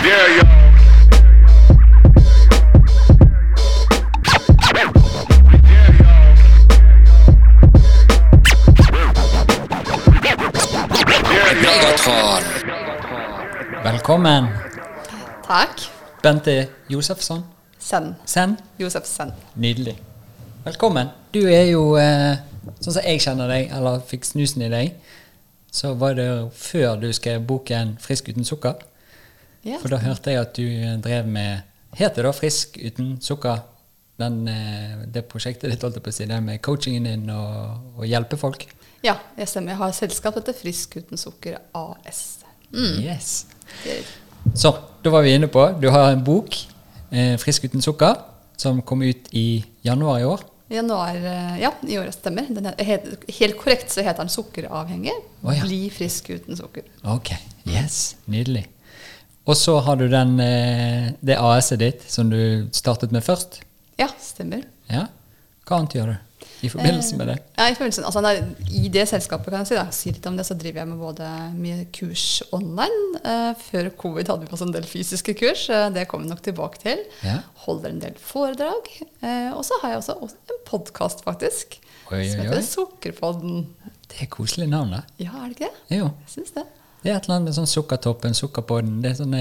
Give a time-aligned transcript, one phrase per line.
[0.00, 0.48] Velkommen,
[15.46, 15.80] Takk.
[16.22, 17.44] Bente Josefsson.
[17.78, 18.14] Send.
[18.24, 18.58] Sen.
[18.78, 19.32] Josef Send.
[19.54, 19.98] Nydelig.
[20.64, 21.08] Velkommen.
[21.34, 22.36] Du er jo, eh,
[22.80, 24.92] sånn som jeg kjenner deg, eller fikk snusen i deg,
[25.72, 28.89] så var det før du skrev boken 'Frisk uten sukker'.
[29.64, 29.78] Ja.
[29.80, 30.64] For da hørte jeg at du
[31.04, 31.66] drev med
[31.98, 33.64] Heter det da 'Frisk uten sukker'?
[34.20, 38.04] Den, eh, det prosjektet ditt, holdt på å si, det med coachingen din og, og
[38.06, 38.66] hjelpe folk?
[39.02, 39.72] ja, jeg stemmer.
[39.72, 42.44] Jeg har selskap etter Frisk uten sukker AS.
[42.70, 43.00] Mm.
[43.00, 43.46] Yes.
[44.54, 46.54] Så, da var vi inne på Du har en bok,
[47.10, 48.20] eh, 'Frisk uten sukker',
[48.56, 50.44] som kom ut i januar i år.
[50.70, 52.46] Januar, eh, ja, i året stemmer.
[52.54, 55.22] Den er, helt, helt korrekt så heter den 'Sukkeravhengig'.
[55.42, 55.64] Oh, ja.
[55.64, 56.82] Bli frisk uten sukker.
[57.04, 57.32] Ok,
[57.66, 58.66] yes, nydelig.
[59.50, 63.60] Og så har du den, eh, det AS-et ditt som du startet med først.
[63.98, 64.62] Ja, stemmer.
[64.86, 65.08] Ja.
[65.66, 67.36] Hva annet gjør du i forbindelse med det?
[67.56, 68.34] Ja, i, forbindelse, altså, nei,
[68.84, 71.02] I det selskapet kan jeg si, da, si litt om det, så driver jeg med
[71.02, 73.20] både mye kurs online.
[73.24, 75.66] Eh, før covid hadde vi også en del fysiske kurs.
[75.72, 77.04] Eh, det kommer vi nok tilbake til.
[77.26, 77.40] Ja.
[77.66, 78.90] Holder en del foredrag.
[79.02, 81.80] Eh, og så har jeg også, en podkast, faktisk.
[82.10, 82.66] Oi, som oi, heter.
[82.66, 83.64] Sukkerpodden.
[84.10, 85.06] Det er koselig navn, da.
[85.22, 85.98] Ja, er det ikke det?
[86.00, 86.12] Jo.
[86.26, 86.66] Jeg syns det.
[87.00, 88.98] Det er et eller annet med sånn sukkertoppen, sukkerpodden.
[89.00, 89.38] Det er sånne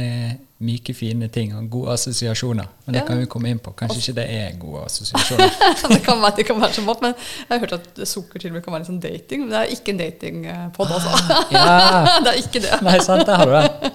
[0.63, 2.67] myke, fine ting og gode assosiasjoner.
[2.85, 3.07] Men det Ja.
[3.07, 3.73] kan vi komme inn på.
[3.75, 5.52] Kanskje ikke det er gode assosiasjoner.
[5.93, 8.52] det kan være, det kan være som mått, men jeg har hørt at sukker til
[8.52, 9.43] og med kan være litt sånn dating.
[9.43, 11.35] Men det er ikke en datingpod, altså.
[11.57, 12.19] ja.
[12.23, 12.81] det er ikke det.
[12.87, 13.93] Nei, sant, der har du det.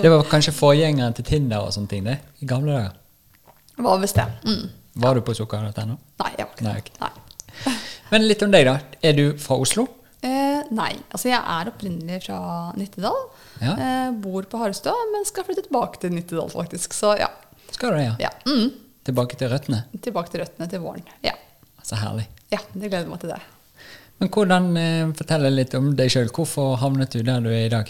[0.00, 2.16] Det var kanskje forgjengeren til Tinder og sånne ting, det.
[2.40, 2.96] I gamle dager.
[3.80, 4.24] Hva hvis det?
[4.48, 4.68] Mm.
[5.04, 6.00] Var du på sukker.no?
[6.24, 7.12] Nei, jeg var ikke det.
[7.68, 7.76] Nei.
[8.10, 8.78] Men litt om deg, da.
[9.04, 9.86] Er du fra Oslo?
[10.20, 10.92] Eh, nei.
[11.08, 12.40] Altså, jeg er opprinnelig fra
[12.76, 13.22] Nittedal.
[13.62, 13.74] Ja.
[13.74, 16.96] Eh, bor på Harstad, men skal flytte tilbake til Nittedal, faktisk.
[16.96, 17.30] Så ja.
[17.70, 18.16] Skal du ja?
[18.20, 18.32] ja.
[18.48, 18.74] Mm.
[19.06, 19.84] Tilbake til røttene?
[20.02, 21.06] Tilbake til røttene til våren.
[21.24, 21.36] Ja.
[21.86, 22.28] Så herlig.
[22.52, 23.40] ja, det gleder meg til det.
[24.20, 26.28] Men hvordan, eh, fortell litt om deg sjøl.
[26.36, 27.88] Hvorfor havnet du der du er i dag?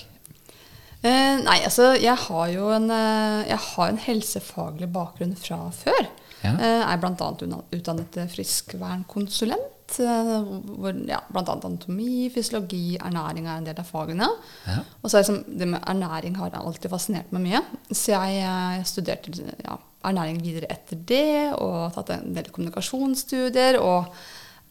[1.00, 6.06] Eh, nei, altså jeg har jo en, eh, jeg har en helsefaglig bakgrunn fra før.
[6.44, 6.54] Ja.
[6.54, 7.30] Eh, er bl.a.
[7.74, 9.79] utdannet friskvernkonsulent.
[9.98, 10.32] Eh,
[10.80, 11.42] hvor ja, bl.a.
[11.42, 14.28] anatomi, fysiologi, ernæring er en del av fagene.
[14.66, 14.80] Ja.
[15.02, 17.62] Og så liksom, det med ernæring har alltid fascinert meg mye.
[17.90, 23.80] Så jeg, jeg studerte ja, ernæring videre etter det, og tatt en del kommunikasjonsstudier.
[23.82, 24.06] Og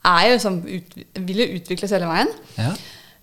[0.08, 0.98] er jo liksom ut,
[1.28, 2.34] vil jo utvikles hele veien.
[2.58, 2.72] Ja.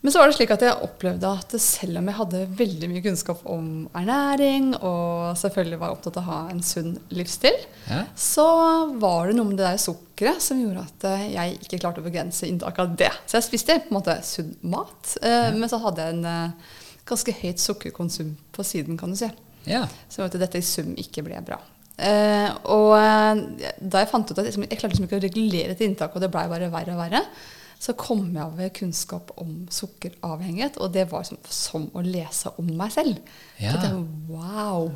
[0.05, 3.03] Men så var det slik at jeg opplevde at selv om jeg hadde veldig mye
[3.03, 7.57] kunnskap om ernæring, og selvfølgelig var opptatt av å ha en sunn livsstil,
[7.89, 8.03] Ja.
[8.15, 8.45] så
[9.01, 12.07] var det noe med det der sukkeret som gjorde at eh, jeg ikke klarte å
[12.07, 13.11] begrense inntaket av det.
[13.27, 16.71] Så jeg spiste på en måte sunn mat, eh, men så hadde jeg en eh,
[17.09, 19.31] ganske høyt sukkerkonsum på siden, kan du si.
[19.67, 19.87] ja.
[20.13, 21.59] Så at dette i sum ikke ble bra.
[21.99, 23.45] Eh, og eh,
[23.81, 26.15] da jeg fant ut at jeg, liksom, jeg klarte liksom ikke å regulere et inntak,
[26.15, 27.23] og det blei bare verre og verre,
[27.79, 32.71] så kom jeg over kunnskap om sukkeravhengighet, og det var som, som å lese om
[32.79, 33.19] meg selv.
[33.61, 33.75] Ja.
[33.75, 33.93] Så det,
[34.31, 34.91] wow!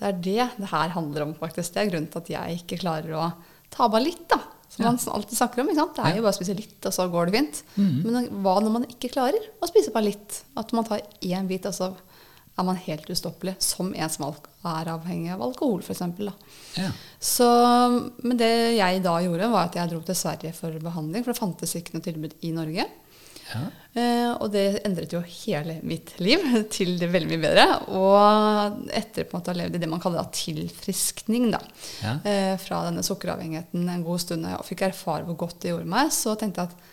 [0.00, 1.74] Det er det det her handler om, faktisk.
[1.74, 3.26] Det er grunnen til at jeg ikke klarer å
[3.72, 4.38] ta av meg litt, da.
[4.70, 4.92] Som Ja.
[4.92, 5.66] man alltid snakker om.
[5.66, 7.62] Det er jo bare å spise litt, og så går det fint.
[7.76, 8.02] Mhm.
[8.06, 10.42] Men hva når man ikke klarer å spise bare litt?
[10.56, 11.90] At man tar én bit, og så
[12.60, 13.56] er man helt ustoppelig.
[13.64, 16.02] Som en som er avhengig av alkohol, f.eks.
[16.78, 16.90] ja.
[17.20, 17.48] Så,
[18.22, 21.24] men det jeg da gjorde, var at jeg dro til Sverige for behandling.
[21.24, 22.86] For det fantes ikke noe tilbud i Norge.
[23.50, 23.62] ja.
[23.98, 26.44] Eh, og det endret jo hele mitt liv
[26.76, 27.64] til det veldig mye bedre.
[27.98, 31.58] Og etter på en måte å ha levd i det man kaller da tilfriskning, da,
[32.04, 32.12] Ja.
[32.24, 36.12] eh, fra denne sukkeravhengigheten en god stund, og fikk erfare hvor godt det gjorde meg,
[36.14, 36.88] så tenkte jeg at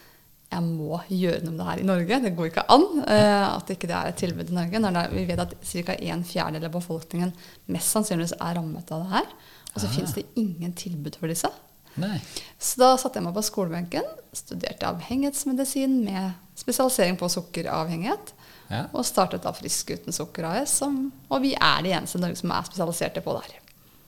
[0.52, 2.20] jeg må gjøre noe med det her i Norge.
[2.24, 4.80] Det går ikke an uh, at ikke det er et tilbud i Norge.
[4.80, 5.96] Når er, vi vet at ca.
[6.00, 7.34] en fjerdedel av befolkningen
[7.76, 9.28] mest sannsynligvis er rammet av det her.
[9.74, 9.94] Og så Ah.
[9.98, 11.50] finnes det ingen tilbud for disse.
[11.98, 12.22] Nei.
[12.62, 18.34] Så da satte jeg meg på skolebenken, studerte avhengighetsmedisin med spesialisering på sukkeravhengighet,
[18.70, 18.86] Ja.
[18.94, 22.36] og startet da Frisk uten sukker AS, som, og vi er de eneste i Norge
[22.36, 23.60] som er spesialiserte på det her.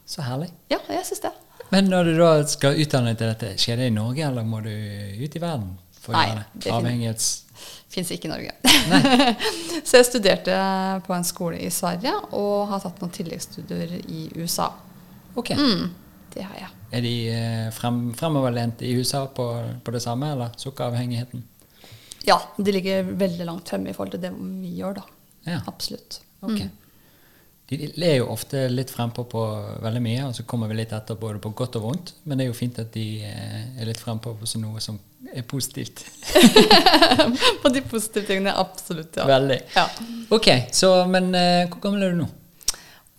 [0.06, 0.50] Så herlig.
[0.70, 1.32] Ja, jeg syns det.
[1.70, 4.60] Men når du da skal utdanne deg til dette, skjer det i Norge, eller må
[4.62, 6.72] du ut i verden for Nei, det?
[6.72, 7.30] Avhengighets...
[7.90, 8.52] Fins ikke i Norge.
[9.86, 10.54] så jeg studerte
[11.06, 14.68] på en skole i Sverige og har tatt noen tilleggsstudier i USA.
[15.34, 15.50] Ok.
[15.58, 15.88] Mm,
[16.36, 16.70] det har jeg.
[16.94, 19.46] Er de eh, frem, fremoverlent i USA på,
[19.82, 21.42] på det samme, eller sukkeravhengigheten?
[22.28, 25.06] Ja, de ligger veldig langt fremme i forhold til det vi gjør, da.
[25.50, 25.60] Ja.
[25.66, 26.20] Absolutt.
[26.40, 26.60] Ok.
[26.60, 26.70] Mm.
[27.70, 29.44] De er jo ofte litt frempå på
[29.82, 32.16] veldig mye, og så kommer vi litt etter både på godt og vondt.
[32.24, 34.98] Men det er jo fint at de eh, er litt frempå på noe som
[35.34, 36.04] er positivt.
[37.62, 39.16] på de positive tingene, absolutt.
[39.16, 39.26] ja.
[39.28, 39.58] Veldig.
[39.76, 39.86] Ja.
[40.32, 42.28] Ok, så, men eh, hvor gammel er du nå?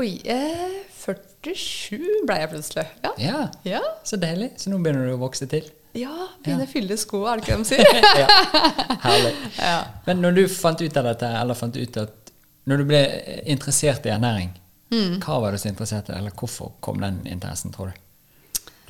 [0.02, 2.88] Oi, eh, 47 ble jeg plutselig.
[3.06, 3.12] Ja.
[3.22, 4.52] Ja, Ja, så deilig.
[4.62, 5.68] Så nå begynner du å vokse til.
[5.98, 6.14] ja
[6.44, 8.06] begynner å fylle sko, er det ikke det de sier?
[8.24, 8.28] ja,
[9.06, 9.34] herlig.
[9.72, 9.78] ja.
[10.08, 12.18] Men når du fant ut av dette, eller fant ut at
[12.70, 13.00] Når du ble
[13.50, 14.52] interessert i ernæring,
[15.24, 18.00] hva var du så interessert i, eller hvorfor kom den interessen, tror du?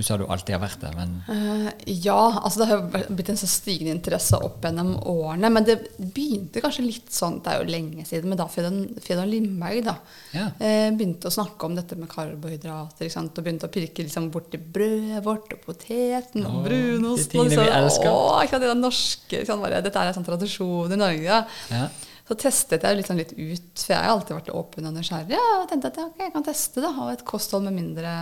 [0.02, 3.28] Du sa du alltid har vært der, men uh, ja, altså det har jo blitt
[3.30, 5.52] en så stigende interesse opp gjennom årene.
[5.54, 9.84] Men det begynte kanskje litt sånn, det er jo lenge siden, men da Fedon Lindberg
[9.86, 9.94] da,
[10.34, 10.48] Ja.
[10.58, 13.06] uh, begynte å snakke om dette med karbohydrater.
[13.06, 13.38] Ikke sant?
[13.38, 17.30] Og begynte å pirke liksom borti brødet vårt og poteten og brunost.
[17.30, 18.10] de tingene og vi elsker.
[18.10, 18.66] Å, ikke sant?
[18.66, 19.68] Det norske, ikke sant?
[19.68, 21.44] Bare, dette er en sånn tradisjon i Norge.
[21.70, 21.86] Ja.
[22.32, 25.34] Så testet jeg sånn litt ut, for jeg har alltid vært åpen og nysgjerrig.
[25.36, 28.14] Ja, og tenkte at ja, okay, jeg kan teste det, ha et kosthold med mindre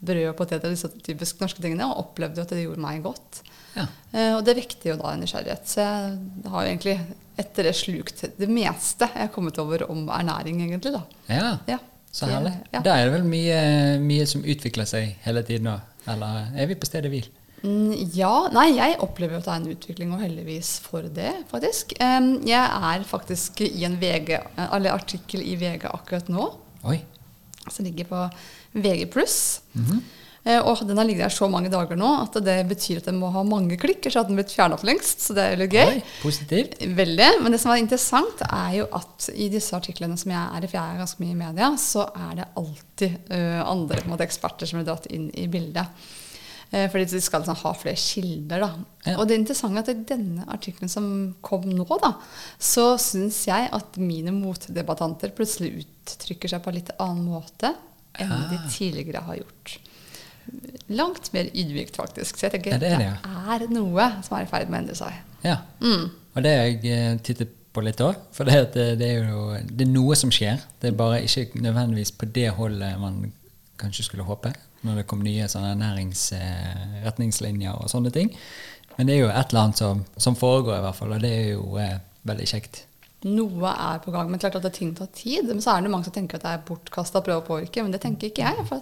[0.00, 3.42] brød og poteter, disse typisk norske tingene, og opplevde at det gjorde meg godt.
[3.74, 3.84] Ja.
[4.14, 5.68] Uh, og det vekte jo da nysgjerrighet.
[5.68, 6.96] Så jeg har jo egentlig
[7.44, 10.96] etter det slukt det meste jeg har kommet over om ernæring, egentlig.
[10.96, 11.04] da.
[11.28, 11.52] ja.
[11.68, 11.80] Ja.
[12.10, 12.56] Så herlig.
[12.72, 12.80] Ja.
[12.82, 13.58] Da er det vel mye,
[14.02, 15.76] mye som utvikler seg hele tiden nå?
[16.10, 17.28] Eller er vi på stedet hvil?
[17.62, 21.92] Mm, Ja, nei, jeg opplever at det er en utvikling, og heldigvis for det, faktisk.
[21.98, 22.54] Jeg
[22.92, 24.38] er faktisk i en VG,
[24.70, 26.46] eller artikkel i VG akkurat nå,
[26.88, 27.00] Oi.
[27.68, 28.22] som ligger på
[28.80, 29.10] VG+.
[30.42, 33.18] Eh, Og den har ligget der så mange dager nå at det betyr at den
[33.20, 35.20] må ha mange klikker, så at den blitt fjerna for lengst.
[35.20, 35.98] Så det er litt gøy.
[35.98, 36.02] Oi.
[36.22, 36.78] Positivt.
[36.80, 37.26] Veldig.
[37.42, 40.70] Men det som er interessant, er jo at i disse artiklene som jeg er i,
[40.70, 44.70] for jeg er ganske mye i media, så er det alltid uh, andre måte, eksperter
[44.70, 46.08] som er dratt inn i bildet.
[46.70, 48.62] Eh, fordi de skal liksom ha flere kilder.
[48.62, 48.68] Da.
[49.08, 49.16] Ja.
[49.18, 51.06] Og det interessante interessant at i denne artikkelen som
[51.42, 52.12] kom nå, da,
[52.62, 57.72] så syns jeg at mine motdebattanter plutselig uttrykker seg på en litt annen måte
[58.20, 58.68] enn de Ah.
[58.70, 59.78] tidligere har gjort.
[60.88, 62.36] Langt mer ydmykt, faktisk.
[62.38, 63.10] Så jeg tenker Ja, det er det,
[63.60, 65.18] det er noe som er i ferd med å endre seg.
[65.46, 65.58] Ja.
[65.80, 66.10] Mm.
[66.34, 68.16] Og det har jeg eh, tittet på litt òg.
[68.34, 70.62] For det, det, det er jo det er noe som skjer.
[70.82, 73.32] Det er bare ikke nødvendigvis på det holdet man
[73.80, 74.52] kanskje skulle håpe.
[74.86, 78.28] Når det kom nye sånne næringsretningslinjer og sånne ting.
[78.96, 81.12] Men det er jo et eller annet som, som foregår, i hvert fall.
[81.16, 81.98] Og det er jo eh,
[82.28, 82.84] veldig kjekt.
[83.28, 85.44] Noe er på gang, men klart at det ting tar tid.
[85.50, 87.84] Men så er det mange som tenker at det er bortkasta å prøve å påvirke,
[87.84, 88.66] men det tenker ikke jeg.
[88.68, 88.80] For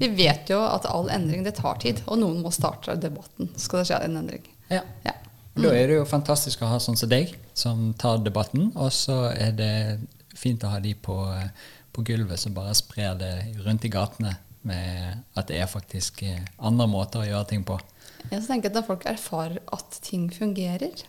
[0.00, 3.50] vi vet jo at all endring det tar tid, og noen må starte debatten.
[3.60, 4.46] Skal det skje en endring?
[4.72, 4.82] Ja.
[5.04, 5.16] Ja.
[5.58, 5.64] Mm.
[5.66, 8.70] Da er det jo fantastisk å ha sånn som deg, som tar debatten.
[8.78, 9.74] Og så er det
[10.38, 11.50] fint å ha de på, eh,
[11.98, 13.32] på gulvet så bare sprer det
[13.64, 14.36] rundt i gatene
[14.68, 17.78] med at det er faktisk eh, andre måter å gjøre ting på.
[18.30, 21.02] Jeg tenker at Når folk erfarer at ting fungerer,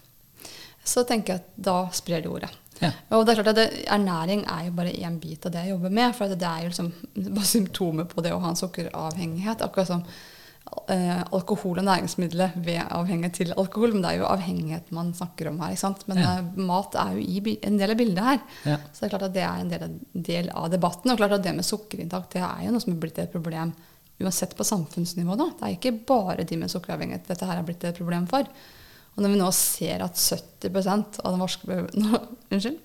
[0.86, 2.50] så tenker jeg at da sprer de ordet.
[2.80, 2.94] Ja.
[3.14, 5.76] Og det er klart at det, Ernæring er jo bare én bit av det jeg
[5.76, 6.16] jobber med.
[6.18, 6.92] For det er jo liksom
[7.38, 9.66] bare symptomer på det å ha en sukkeravhengighet.
[9.66, 10.06] Akkurat som
[10.90, 13.94] eh, alkohol og næringsmidler ved avhengighet til alkohol.
[13.94, 15.72] Men det er jo avhengighet man snakker om her.
[15.76, 16.08] ikke sant?
[16.08, 16.38] Men Ja.
[16.40, 18.40] eh, mat er jo i, en del av bildet her.
[18.66, 18.78] Ja.
[18.94, 21.12] Så det er klart at det er en del del av debatten.
[21.12, 23.74] Og klart at det med sukkerinntak det er jo noe som er blitt et problem
[24.20, 25.38] uansett på samfunnsnivå.
[25.38, 25.46] da.
[25.60, 28.44] Det er ikke bare de med sukkeravhengighet dette her er blitt et problem for.
[29.18, 31.88] Og når vi nå ser at 70% av den norske, be-
[32.52, 32.78] unnskyld,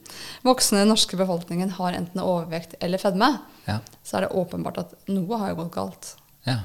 [0.42, 3.78] voksne norske befolkningen har enten overvekt eller fedme, Ja.
[4.04, 6.14] så er det åpenbart at noe har gått galt.
[6.46, 6.60] ja.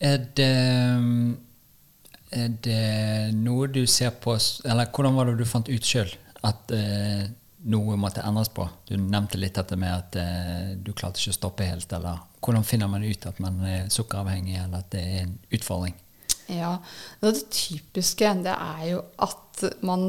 [0.00, 0.50] Er det
[2.30, 6.10] er det noe du ser på Eller hvordan var det du fant ut sjøl
[6.46, 7.24] at eh,
[7.68, 8.64] noe måtte endres på?
[8.88, 11.90] Du nevnte litt dette med at eh, du klarte ikke å stoppe helt.
[11.92, 15.98] Eller hvordan finner man ut at man er sukkeravhengig, eller at det er en utfordring?
[16.50, 16.78] Ja,
[17.20, 20.06] Det typiske det er jo at man,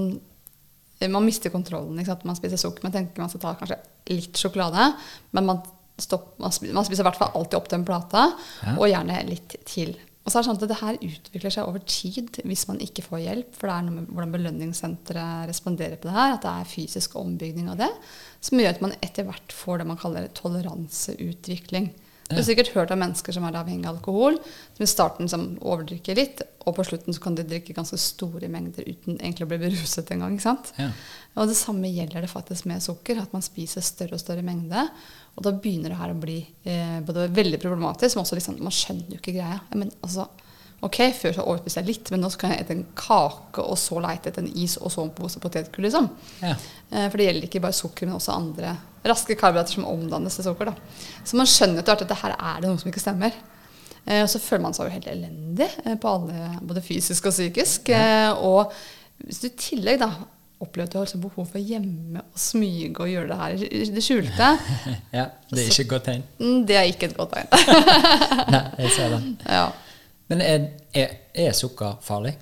[1.02, 2.00] man mister kontrollen.
[2.00, 2.86] Man spiser sukker.
[2.86, 3.82] Man tenker man skal ta kanskje
[4.14, 4.92] litt sjokolade,
[5.36, 5.66] men man,
[6.02, 8.32] stopp, man, spiser, i hvert fall alltid opp den plata,
[8.66, 8.76] Ja.
[8.78, 9.96] og gjerne litt til.
[10.22, 13.02] Og så er det sånn at det her utvikler seg over tid hvis man ikke
[13.02, 13.56] får hjelp.
[13.58, 16.36] For det er noe med hvordan belønningssenteret responderer på det her.
[16.36, 17.90] At det er fysisk ombygning av det.
[18.40, 21.90] Som gjør at man etter hvert får det man kaller toleranseutvikling.
[22.32, 24.38] Du har sikkert hørt om mennesker som er avhengig av alkohol,
[24.78, 28.48] som i starten som overdrikker litt, og på slutten så kan de drikke ganske store
[28.48, 30.38] mengder uten egentlig å bli beruset engang.
[30.80, 30.88] Ja.
[31.36, 34.86] Og det samme gjelder det faktisk med sukker, at man spiser større og større mengde.
[35.38, 38.74] Og da begynner det her å bli eh, både veldig problematisk, men også liksom, man
[38.76, 39.60] skjønner jo ikke greia.
[39.80, 40.26] Men altså,
[40.84, 44.02] ok, Før så overspiste jeg litt, men nå skal jeg spise en kake, og så
[44.04, 46.10] leite etter en is, og så en pose potetgull, liksom.
[46.44, 46.56] Ja.
[46.92, 48.76] Eh, For det gjelder ikke bare sukker, men også andre
[49.08, 50.70] raske karbohydrater som omdannes til sukker.
[50.74, 51.00] Da.
[51.26, 53.40] Så man skjønner etter hvert at det her er det noe som ikke stemmer.
[54.06, 57.34] Eh, Og så føler man seg jo helt elendig eh, på alle, både fysisk og
[57.38, 57.90] psykisk.
[57.96, 58.36] Ja.
[58.36, 58.76] Og
[59.24, 60.12] hvis du i tillegg da
[60.62, 63.64] opplever at du har liksom behov for å hjemme og smyge og gjøre det her
[63.68, 64.52] i det skjulte,
[65.20, 65.26] ja.
[65.52, 66.24] Det er ikke et godt tegn.
[66.40, 67.50] mm, det er ikke et godt tegn.
[68.54, 69.22] Nei, jeg ser det.
[69.50, 69.66] ja.
[70.32, 70.66] Men er,
[70.96, 71.16] er,
[71.48, 72.38] er sukker farlig?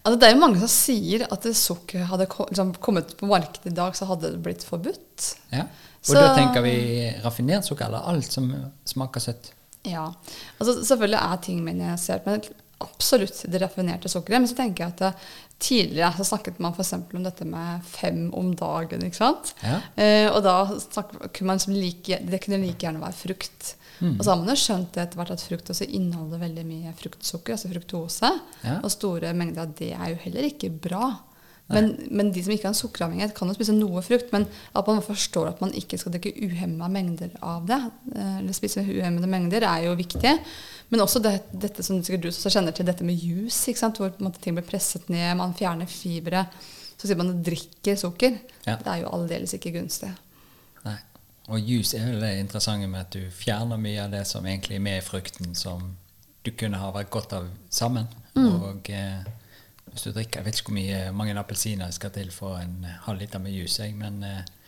[0.00, 3.68] Altså, det er jo mange som sier at det sukker hadde liksom, kommet på markedet
[3.68, 5.26] i dag, så hadde det blitt forbudt.
[5.52, 5.66] Ja.
[6.00, 6.72] Og Så- da tenker vi
[7.20, 8.48] raffinert sukker, eller alt som
[8.88, 9.50] smaker søtt.
[9.84, 10.06] Ja.
[10.58, 12.40] Altså, selvfølgelig er ting minimalisert, men
[12.84, 14.40] absolutt det raffinerte sukkeret.
[14.40, 15.12] Men så tenker jeg at det,
[15.60, 16.94] tidligere så snakket man f.eks.
[16.96, 19.04] om dette med fem om dagen.
[19.04, 19.52] ikke sant?
[19.60, 19.76] Ja.
[20.00, 20.56] Eh, og da
[21.28, 23.74] kunne man som like, det kunne like gjerne være frukt.
[24.00, 24.14] Mm.
[24.16, 27.56] Og så har man jo skjønt etter hvert at frukt også inneholder veldig mye fruktsukker,
[27.56, 28.30] altså fruktose.
[28.64, 28.78] Ja.
[28.80, 31.10] Og store mengder av det er jo heller ikke bra.
[31.70, 34.32] Men, men de som ikke har en sukkeravhengighet, kan jo spise noe frukt.
[34.34, 37.78] Men at man forstår at man ikke skal drikke uhemma mengder av det,
[38.14, 40.34] eh, eller spise uhemmede mengder, er jo viktig.
[40.90, 44.58] Men også det, dette som du også kjenner til, dette med juice, hvor måte, ting
[44.58, 46.46] blir presset ned, man fjerner fibre.
[46.98, 48.40] Så sier man at man drikker sukker.
[48.66, 48.74] Ja.
[48.74, 50.10] Det er jo aldeles ikke gunstig.
[50.84, 50.98] Nei.
[51.50, 54.80] Og juice er jo det interessante med at du fjerner mye av det som egentlig
[54.80, 55.92] er med i frukten, som
[56.42, 58.10] du kunne ha vært godt av sammen.
[58.40, 59.22] Og eh,
[59.90, 63.18] hvis du drikker Jeg vet ikke hvor mye mange appelsiner skal til for en halv
[63.18, 64.22] liter med juice, jeg, men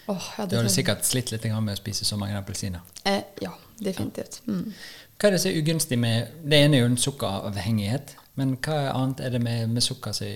[0.07, 0.71] oh, ja, du jeg.
[0.71, 2.81] sikkert slitt litt med å spise så mange appelsiner.
[3.05, 4.41] Eh, ja, definitivt.
[4.47, 4.73] Mm.
[5.17, 8.79] Hva er det som er ugunstig med Det ene er jo en sukkeravhengighet, men hva
[8.91, 10.27] annet er det med, med sukker som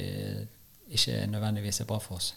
[0.86, 2.34] ikke nødvendigvis er bra for oss?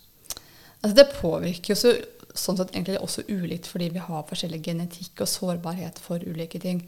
[0.82, 1.94] Altså, det påvirker jo så,
[2.38, 6.84] sånn sett egentlig også ulikt fordi vi har forskjellig genetikk og sårbarhet for ulike ting.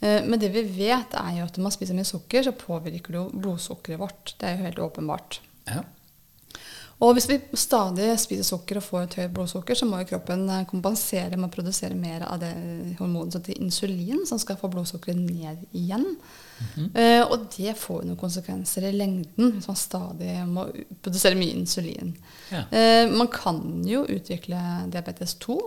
[0.00, 3.12] Eh, Men det vi vet, er jo at når man spiser mye sukker, så påvirker
[3.14, 4.34] det jo blodsukkeret vårt.
[4.38, 5.40] Det er jo helt åpenbart.
[5.68, 5.82] Ja.
[7.02, 10.44] Og hvis vi stadig spiser sukker og får et høyt blodsukker, så må jo kroppen
[10.50, 12.52] eh, kompensere med å produsere mer av det
[13.00, 16.06] hormonet som heter insulin, som skal få blodsukkeret ned igjen.
[16.94, 20.68] Eh, og det får jo noen konsekvenser i lengden hvis man stadig må
[21.02, 22.14] produsere mye insulin.
[22.52, 22.66] Ja.
[22.70, 24.60] Eh, man kan jo utvikle
[24.92, 25.58] diabetes 2.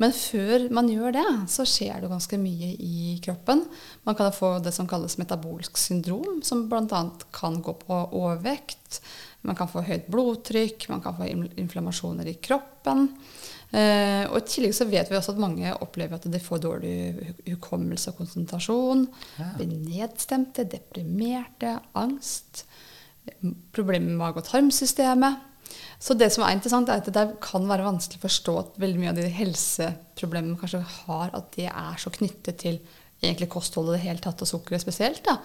[0.00, 3.62] Men før man gjør det, så skjer det ganske mye i kroppen.
[4.08, 7.02] Man kan få det som kalles metabolsk syndrom, som bl.a.
[7.34, 9.02] kan gå på overvekt.
[9.42, 11.26] Man kan få høyt blodtrykk, man kan få
[11.58, 13.08] inflammasjoner i kroppen.
[13.72, 16.92] Eh, og I tillegg så vet vi også at mange opplever at de får dårlig
[17.16, 19.06] hu- hukommelse og konsentrasjon.
[19.40, 19.48] Ja.
[19.56, 22.66] Blir nedstemte, deprimerte, angst.
[23.74, 25.48] Problemer med mage- og tarmsystemet.
[26.02, 29.00] Så det som er interessant, er at det kan være vanskelig å forstå at veldig
[29.00, 32.80] mye av de helseproblemene kanskje har, at det er så knyttet til
[33.22, 35.22] egentlig kostholdet i det hele tatt, og sukkeret spesielt.
[35.24, 35.38] Da.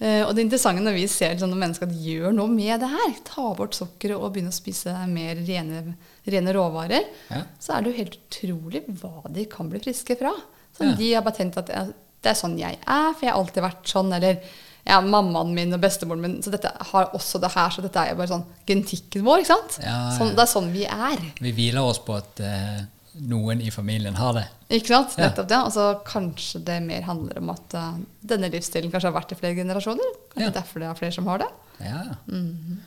[0.00, 3.12] Eh, og det interessante når vi ser sånne mennesker at gjør noe med det her,
[3.24, 5.94] ta bort sukkeret og begynne å spise mer rene,
[6.26, 7.44] rene råvarer, Ja.
[7.62, 10.32] så er det jo helt utrolig hva de kan bli friske fra.
[10.76, 10.96] Sånn, Ja.
[10.98, 13.84] De har bare tenkt at det er sånn jeg er, for jeg har alltid vært
[13.86, 14.12] sånn.
[14.16, 14.40] Eller
[14.84, 18.10] ja, mammaen min og bestemoren min Så dette har også det her, så dette er
[18.10, 19.38] jo bare sånn genetikken vår.
[19.44, 19.78] ikke sant?
[19.80, 20.18] Ja, ja.
[20.18, 21.22] Sånn, det er sånn vi er.
[21.40, 22.82] Vi hviler oss på at eh,
[23.20, 24.44] noen i familien har det.
[24.74, 25.16] Ikke sant?
[25.18, 25.58] Nettopp det.
[25.66, 27.92] Og så kanskje det mer handler om at uh,
[28.26, 30.10] denne livsstilen kanskje har vært i flere generasjoner.
[30.32, 30.54] Kanskje Ja.
[30.56, 31.50] derfor det er flere som har det.
[31.80, 32.02] Ja.
[32.26, 32.80] Mhm.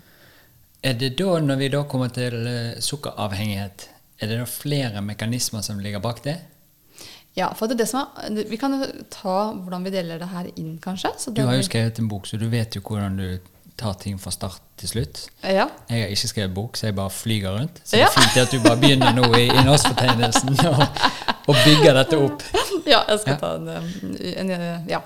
[0.84, 3.88] Er det da, når vi da kommer til uh, sukkeravhengighet,
[4.22, 6.38] er det da flere mekanismer som ligger bak det?
[7.38, 10.28] Ja, for det er det som er, Vi kan jo ta hvordan vi deler det
[10.32, 11.12] her inn, kanskje.
[11.18, 13.40] Så Du har jo skrevet en bok, så du vet jo hvordan du
[13.78, 15.20] tar ting fra start til slutt.
[15.44, 15.68] Ja.
[15.90, 17.82] Jeg har ikke skrevet bok, så jeg bare flyger rundt.
[17.86, 20.82] Så det er fint at du bare begynner nå i innholdsfortegnelsen og,
[21.48, 22.46] og bygger dette opp.
[22.90, 23.42] ja, jeg skal Ja.
[23.44, 23.68] ta en,
[24.18, 25.02] eh, en ja,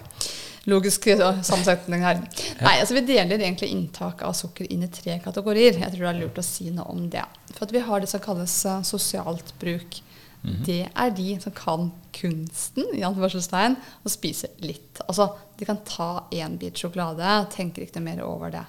[0.72, 2.22] logisk eh, sammensetning her.
[2.62, 5.80] Nei, altså Vi deler egentlig inntak av sukker inn i tre kategorier.
[5.82, 7.24] Jeg tror det er lurt å si noe om det.
[7.58, 10.00] For vi har det som kalles eh, sosialt bruk.
[10.42, 15.02] Det er de som kan kunsten i anførselstegn, å spise litt.
[15.08, 18.64] Altså, De kan ta én bit sjokolade tenker ikke noe mer over det.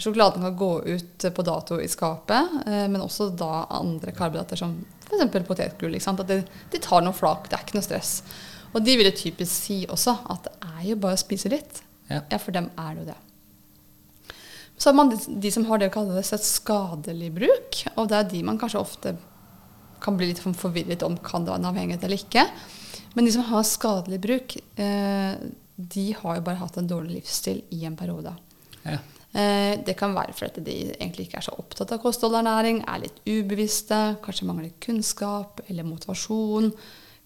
[0.00, 4.78] Sjokoladen kan gå ut på dato i skapet, eh, men også da andre karbohydrater som
[5.08, 5.46] f.eks.
[5.48, 5.96] potetgull.
[5.96, 6.42] At de,
[6.72, 8.12] de tar noen flak, det er ikke noe stress.
[8.72, 11.82] Og de vil jo typisk si også at det er jo bare å spise litt.
[12.10, 12.22] Ja.
[12.30, 13.18] Ja, for dem er det jo det.
[14.80, 18.16] Så har man de, de som har det å kalles et skadelig bruk, og det
[18.16, 19.16] er de man kanskje ofte
[20.00, 22.46] kan bli litt sånn forvirret om kan det være en avhengighet eller ikke.
[23.14, 25.34] Men de som har skadelig bruk, eh,
[25.76, 28.32] de har jo bare hatt en dårlig livsstil i en periode.
[28.84, 28.98] Ja.
[29.32, 32.82] Eh, det kan være fordi de egentlig ikke er så opptatt av kosthold og ernæring,
[32.86, 36.72] er litt ubevisste, kanskje mangler kunnskap eller motivasjon.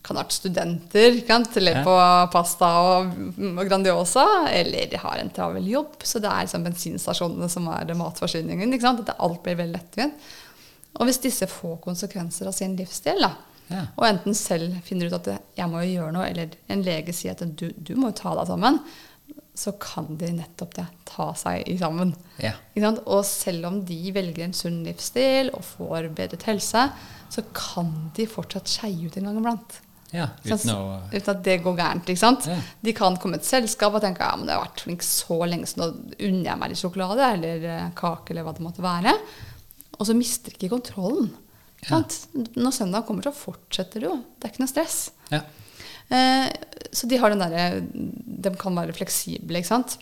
[0.05, 1.47] Kan ha vært studenter, kan
[1.79, 1.83] Ja.
[1.83, 5.97] på pasta og, og Grandiosa, eller de har en travel jobb.
[6.05, 8.73] Så det er liksom bensinstasjonene som er matforsyningen.
[8.75, 9.09] ikke sant?
[9.09, 10.13] At alt blir veldig lettvint.
[11.01, 13.33] Og hvis disse får konsekvenser av sin livsstil, da,
[13.71, 13.87] Ja.
[13.97, 17.33] og enten selv finner ut at jeg må jo gjøre noe, eller en lege sier
[17.33, 18.79] at du, du må jo ta deg sammen,
[19.57, 22.11] så kan de nettopp det, ta seg i sammen.
[22.43, 22.53] Ja.
[22.75, 23.01] Ikke sant?
[23.07, 26.89] Og selv om de velger en sunn livsstil og får bedret helse,
[27.31, 29.79] så kan de fortsatt skeie ut en gang iblant.
[30.15, 32.05] Ja, Sånn, uten å uten at det går gærent.
[32.13, 32.45] ikke sant?
[32.47, 32.59] Ja.
[32.87, 35.67] De kan komme et selskap og tenke ja, men jeg har vært flink så lenge,
[35.67, 35.89] så nå
[36.21, 39.17] unner jeg meg litt sjokolade eller eh, kake eller hva det måtte være.
[39.99, 41.31] Og så mister ikke kontrollen.
[41.85, 42.01] Ja.
[42.57, 44.17] Når søndag kommer, så fortsetter du jo.
[44.41, 44.99] Det er ikke noe stress.
[45.33, 45.43] Ja.
[46.15, 46.49] Eh,
[46.93, 47.81] så de har den derre
[48.45, 49.99] De kan være fleksible, ikke sant.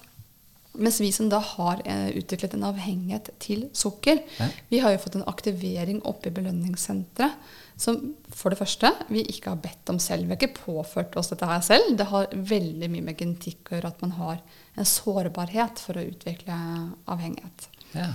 [0.72, 4.46] Mens vi som da har eh, utviklet en avhengighet til sukker, Ja.
[4.70, 7.34] vi har jo fått en aktivering oppe i belønningssenteret
[7.82, 7.98] som
[8.30, 10.24] for det første vi ikke har bedt om selv.
[10.28, 11.96] Vi har ikke påført oss dette her selv.
[11.98, 14.40] Det har veldig mye med genetikk å gjøre at man har
[14.78, 16.56] en sårbarhet for å utvikle
[17.10, 17.68] avhengighet.
[17.96, 18.12] ja.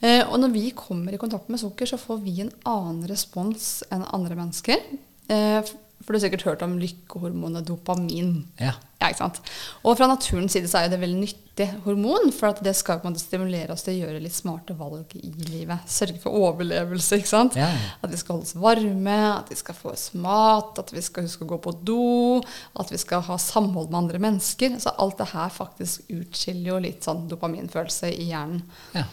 [0.00, 3.82] Eh, og når vi kommer i kontakt med sukker, så får vi en annen respons
[3.94, 4.82] enn andre mennesker.
[5.28, 5.74] Eh,
[6.04, 8.42] for du har sikkert hørt om lykkehormonet dopamin.
[8.60, 8.74] Ja.
[9.00, 9.38] Ja, ikke sant?
[9.84, 13.08] Og fra naturens side så er det veldig nyttig hormon, for at det skal på
[13.08, 15.88] en måte stimulere oss til å gjøre litt smarte valg i livet.
[15.90, 17.58] Sørge for overlevelse, ikke sant?
[17.60, 17.70] Ja.
[18.04, 21.44] At vi skal holdes varme, at vi skal få oss mat, at vi skal huske
[21.44, 22.40] å gå på do,
[22.80, 24.78] at vi skal ha samhold med andre mennesker.
[24.80, 28.64] Så alt det her faktisk utskiller jo litt sånn dopaminfølelse i hjernen.
[28.96, 29.08] ja.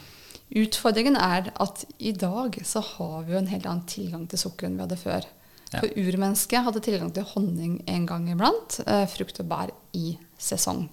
[0.52, 4.68] Utfordringen er at i dag så har vi jo en helt annen tilgang til sukker
[4.68, 5.28] enn vi hadde før.
[5.72, 5.80] Ja.
[5.80, 10.90] For urmennesket hadde tilgang til honning en gang iblant, eh, frukt og bær i sesong.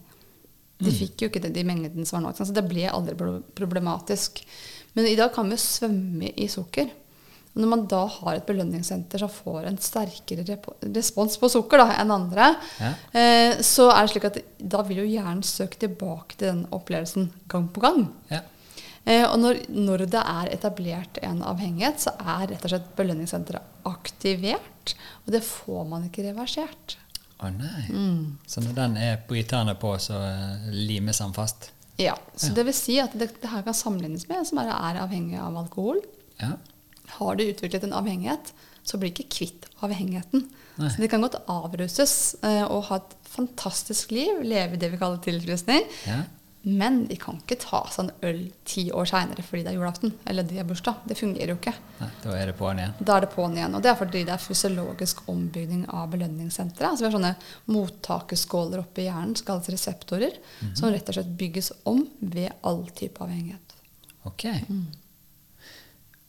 [0.79, 3.17] De fikk jo ikke det, de mengdene som var nå, så det ble aldri
[3.59, 4.45] problematisk.
[4.95, 6.87] Men i dag kan vi svømme i sukker.
[7.57, 10.45] Og når man da har et belønningssenter som får en sterkere
[10.95, 12.93] respons på sukker da, enn andre, Ja.
[13.13, 17.33] eh, så er det slik at da vil jo hjernen søke tilbake til den opplevelsen
[17.49, 18.13] gang på gang.
[18.31, 18.43] ja.
[19.05, 23.87] Eh, og når, når det er etablert en avhengighet, så er rett og slett belønningssenteret
[23.89, 24.95] aktivert.
[25.27, 26.97] Og det får man ikke reversert.
[27.39, 27.85] Å nei.
[27.95, 28.39] Mm.
[28.51, 29.39] Så når den er på
[29.81, 31.71] på, så eh, limes den fast?
[31.99, 32.55] Ja, Så Ja.
[32.55, 35.39] det vil si at det, det her kan sammenlignes med en som bare er avhengig
[35.39, 36.01] av alkohol.
[36.39, 36.57] Ja.
[37.19, 38.53] Har du utviklet en avhengighet,
[38.85, 40.49] så blir ikke kvitt avhengigheten.
[40.79, 40.91] Nei.
[40.91, 45.01] Så de kan godt avruses eh, og ha et fantastisk liv, leve i det vi
[45.01, 45.87] kaller tilfriskning.
[46.07, 46.23] ja.
[46.63, 50.13] Men de kan ikke ta seg en øl ti år seinere fordi det er julaften
[50.29, 51.05] eller det er bursdag.
[51.07, 51.75] Det fungerer jo ikke.
[52.01, 52.95] Nei, da er det på'n igjen.
[52.99, 53.77] Da er det på'n igjen.
[53.79, 56.91] Og det er fordi det er fysiologisk ombygning av belønningssenteret.
[56.91, 57.35] Altså vi har sånne
[57.71, 60.39] mottakerskåler oppe i hjernen som kalles reseptorer,
[60.75, 63.77] som rett og slett bygges om ved all type avhengighet.
[64.29, 64.49] Ok.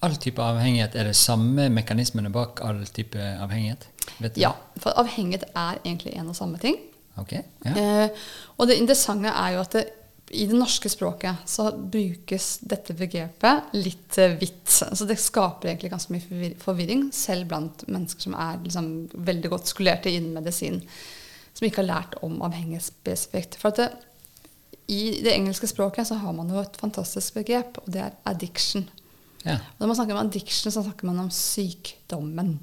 [0.05, 3.89] All type avhengighet, er det samme mekanismene bak all type avhengighet?
[4.19, 4.43] Vet du?
[4.45, 6.77] Ja, for avhengighet er egentlig en og samme ting.
[7.19, 7.33] Ok.
[7.65, 7.73] Ja.
[7.73, 9.87] Eh, og det interessante er jo at det,
[10.29, 14.69] i det norske språket så brukes dette begrepet litt eh, vidt.
[14.69, 19.71] Så det skaper egentlig ganske mye forvirring, selv blant mennesker som er liksom, veldig godt
[19.71, 20.81] skolerte innen medisin,
[21.53, 23.57] som ikke har lært om avhengighet spesifikt.
[23.59, 23.89] For at det,
[24.89, 28.87] i det engelske språket så har man jo et fantastisk begrep, og det er addiction.
[29.45, 29.57] ja.
[29.57, 32.57] Og når man snakker om addiction, så snakker man om sykdommen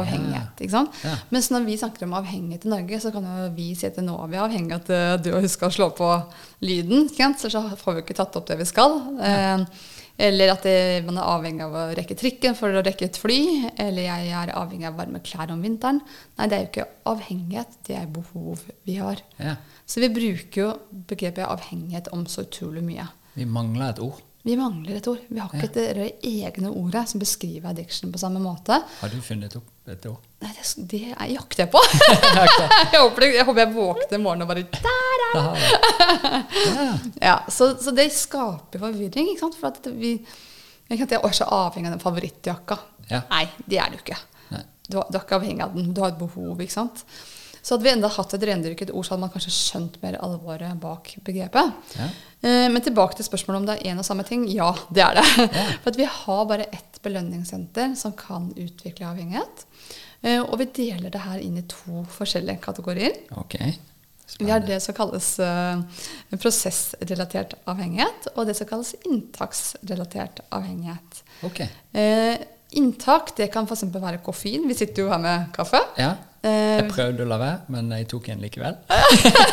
[0.00, 0.60] avhengighet.
[0.60, 1.00] ikke sant?
[1.04, 1.14] Ja.
[1.34, 4.16] Mens når vi snakker om avhengighet i Norge, så kan jo vi si at nå
[4.24, 6.08] er vi avhengig av at eh, du har huska å slå på
[6.64, 7.08] lyden.
[7.08, 7.42] ikke sant?
[7.42, 8.98] Så så får vi ikke tatt opp det vi skal.
[9.20, 9.58] Ja.
[10.24, 13.40] eller at det, man er avhengig av å rekke trikken for å rekke et fly.
[13.82, 15.98] Eller jeg er avhengig av varme klær om vinteren.
[16.38, 19.22] Nei, det er jo ikke avhengighet, det er behov vi har.
[19.42, 19.56] ja.
[19.86, 20.68] Så vi bruker jo
[21.10, 23.04] begrepet avhengighet om så utrolig mye.
[23.34, 24.22] Vi mangler et ord.
[24.44, 25.22] Vi mangler et ord.
[25.28, 25.92] Vi har ikke ja.
[25.96, 28.76] det egne ordet som beskriver addiction på samme måte.
[29.00, 30.20] Har du funnet opp ord?
[30.40, 31.80] Nei, det, det er, jakter jeg på.
[32.94, 37.10] jeg, håper, jeg håper jeg våkner i morgen og bare der, er det!
[37.28, 37.36] Ja.
[37.48, 39.28] så, så det skaper forvirring.
[39.32, 39.58] ikke sant?
[39.60, 40.14] For at vi,
[40.88, 42.78] jeg, kan, jeg er så avhengig av den favorittjakka.
[43.10, 43.22] Ja.
[43.30, 44.18] Nei, det er du ikke.
[44.84, 45.92] Du, du er ikke avhengig av den.
[45.96, 46.60] Du har et behov.
[46.60, 47.04] ikke sant?
[47.64, 50.74] Så hadde vi enda hatt et rendyrket ord, så hadde man kanskje skjønt mer alvoret
[50.82, 51.70] bak begrepet.
[51.96, 52.08] Ja.
[52.44, 54.42] Eh, Men tilbake til spørsmålet om det er én og samme ting.
[54.52, 55.24] Ja, det er det.
[55.40, 55.62] Ja.
[55.86, 59.64] For vi har bare ett belønningssenter som kan utvikle avhengighet.
[60.24, 63.18] Eh, Og vi deler det her inn i to forskjellige kategorier.
[63.36, 63.58] Ok.
[64.40, 65.82] Vi har det som kalles eh,
[66.40, 71.20] prosessrelatert avhengighet, og det som kalles inntaksrelatert avhengighet.
[71.44, 71.60] Ok.
[71.92, 72.38] Eh,
[72.80, 73.84] inntak det kan f.eks.
[73.92, 74.64] være koffein.
[74.66, 75.78] Vi sitter jo her med kaffe.
[76.00, 76.14] Ja.
[76.44, 78.80] Eh, Jeg prøvde å la være, men jeg tok en likevel.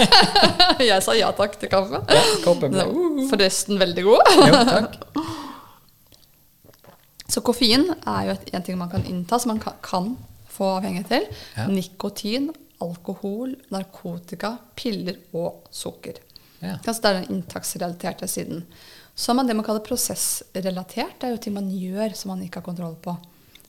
[0.90, 2.02] jeg sa ja takk til kaffe.
[2.08, 2.88] Ja, koppen ble
[3.30, 4.34] Forresten veldig god.
[4.40, 4.98] Jo, takk.
[7.32, 10.16] Så koffein er jo en ting man kan innta, som man kan
[10.52, 11.28] få avhengighet til.
[11.58, 11.68] Ja.
[11.72, 12.50] Nikotin,
[12.82, 16.20] alkohol, narkotika, piller og sukker.
[16.62, 16.76] Ja.
[16.86, 18.66] Altså det er den inntaksrelaterte siden.
[19.16, 21.18] Så har man det man kaller prosessrelatert.
[21.20, 23.16] Det er jo ting man gjør som man ikke har kontroll på.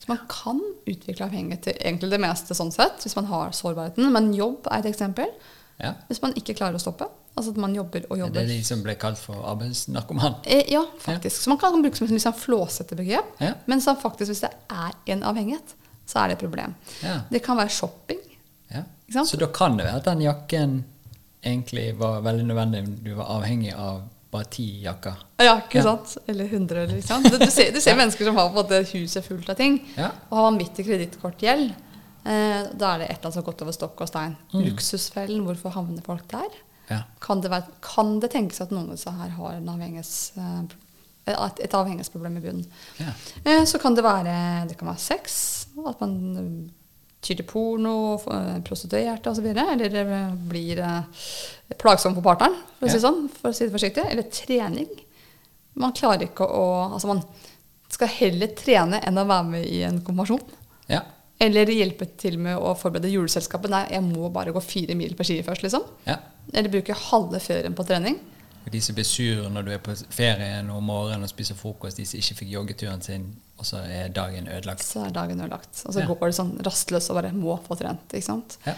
[0.02, 4.08] Så man kan utvikle avhengighet til egentlig det meste sånn sett, hvis man har sårbarheten.
[4.14, 5.30] Men jobb er et eksempel.
[5.82, 5.94] Ja.
[6.08, 7.06] Hvis man ikke klarer å stoppe.
[7.32, 8.40] Altså at man jobber og Er jobber.
[8.42, 10.34] det de som ble kalt for arbeidsnarkoman?
[10.44, 11.40] Eh, Ja, faktisk.
[11.42, 13.30] Så man kan bruke som et liksom flåsete begrep.
[13.40, 13.54] Ja.
[13.66, 15.74] Men faktisk, hvis det er en avhengighet,
[16.12, 16.74] så er det et problem.
[17.02, 17.16] Ja.
[17.32, 18.20] Det kan være shopping.
[19.12, 19.28] Sant?
[19.28, 20.70] Så da kan det være at den jakken
[21.44, 22.80] egentlig var veldig nødvendig.
[23.04, 23.98] Du var avhengig av
[24.32, 25.18] bare ti jakker.
[25.42, 25.82] Ja, ikke Ja.
[25.82, 26.14] sant?
[26.26, 27.26] Eller 100, eller ikke sant?
[27.28, 29.76] Du, du ser, du ser mennesker som har på en måte huset fullt av ting,
[29.98, 30.08] Ja.
[30.30, 31.74] og har vanvittig kredittkortgjeld.
[32.24, 34.36] Eh, da er det et eller annet som har gått over stokk og stein.
[34.54, 34.62] Mm.
[34.70, 36.48] Luksusfellen, hvorfor havner folk der?
[36.88, 37.02] Ja.
[37.20, 40.70] Kan det, være, kan det tenkes at noen av disse her har en avhengighetsproblem?
[40.70, 40.78] eh,
[41.26, 42.64] et, et avhengighetsproblem i bunnen?
[42.98, 43.12] Ja.
[43.44, 44.36] Eh, så kan det være
[44.70, 45.36] det kan være sex,
[45.86, 46.48] at man eh,
[47.22, 49.46] tyr til porno, eh, prostituerte osv.
[49.52, 51.30] Eller blir eh,
[51.78, 54.06] plagsom for partneren, for å si sånn, for å si det forsiktig.
[54.10, 54.90] Eller trening.
[55.78, 57.22] Man klarer ikke å Altså, man
[57.92, 60.58] skal heller trene enn å være med i en konfirmasjon.
[60.90, 61.02] Ja.
[61.42, 63.70] Eller hjelpe til med å forberede juleselskapet.
[63.72, 65.84] Nei, jeg må bare gå fire mil på ski først, liksom.
[66.08, 66.18] ja.
[66.52, 68.16] Eller bruke halve ferien på trening.
[68.70, 72.04] De som blir sur når du er på ferien om morgenen og spiser frokost, de
[72.06, 73.24] som ikke fikk joggeturen sin,
[73.58, 74.82] og så er dagen ødelagt.
[74.82, 75.82] Så er dagen ødelagt.
[75.86, 76.06] Og så Ja.
[76.06, 78.08] går det sånn rastløs og bare må få trent.
[78.12, 78.56] ikke sant?
[78.66, 78.74] Ja.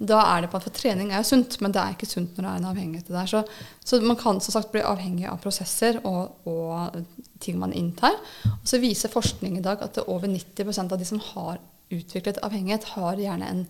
[0.00, 2.36] Da er det på at For trening er jo sunt, men det er ikke sunt
[2.36, 3.26] når det er en avhengighet der.
[3.26, 3.44] Så,
[3.84, 7.04] så man kan som sagt bli avhengig av prosesser og, og
[7.40, 8.12] ting man inntar.
[8.44, 11.58] Og så viser forskning i dag at er over 90% av de som har
[11.90, 13.66] utviklet avhengighet, har gjerne en,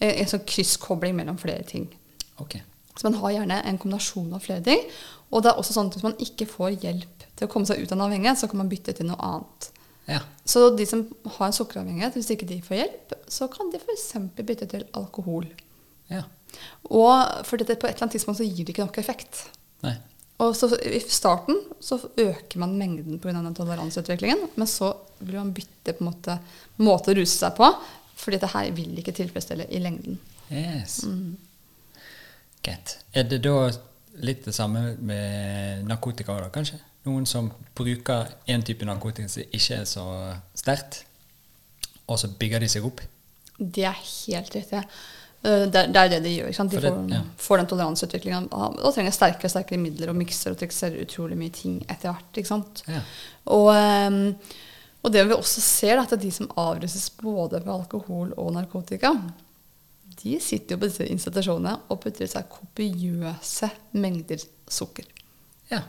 [0.00, 1.88] en, en sånn krysskobling mellom flere ting.
[2.40, 2.56] Ok.
[3.00, 4.82] Så man har gjerne en kombinasjon av flere ting.
[5.32, 7.80] Og det er også sånn at hvis man ikke får hjelp til å komme seg
[7.80, 9.70] ut av en avhengighet, så kan man bytte til noe annet.
[10.10, 10.20] Ja.
[10.44, 11.06] Så de som
[11.38, 14.10] har en sukkeravhengighet, hvis ikke de får hjelp, så kan de f.eks.
[14.36, 15.48] bytte til alkohol.
[16.12, 16.26] Ja.
[16.90, 19.46] Og for dette, på et eller annet tidspunkt så gir det ikke nok effekt.
[19.86, 19.96] Nei.
[20.40, 23.40] Og så I starten så øker man mengden pga.
[23.56, 26.38] toleranseutviklingen, men så vil man bytte på en måte,
[26.76, 27.68] måte å ruse seg på,
[28.16, 30.18] fordi dette her vil ikke tilfredsstille i lengden.
[30.50, 31.04] Yes.
[31.04, 31.36] Mm.
[32.62, 32.98] Greit.
[33.16, 33.70] Er det da
[34.20, 36.80] litt det samme med narkotika, da, kanskje?
[37.06, 40.04] Noen som bruker én type narkotika som ikke er så
[40.54, 41.04] sterkt,
[42.06, 43.00] og så bygger de seg opp?
[43.60, 44.82] Det er helt riktig.
[45.42, 46.50] Eh, Det er, det er det de gjør.
[46.68, 47.20] De det- får, ja.
[47.38, 51.50] får den toleranseutviklingen og trenger sterkere og sterkere midler og mikser og trikser utrolig mye
[51.50, 52.82] ting etter hvert.
[52.88, 53.00] Ja.
[53.46, 54.34] Og, ehm,
[55.02, 59.14] og det vi også ser, er at de som avruses både med alkohol og narkotika,
[60.22, 65.04] de sitter jo på disse institusjonene og putter i seg kopiøse mengder sukker.
[65.70, 65.82] ja.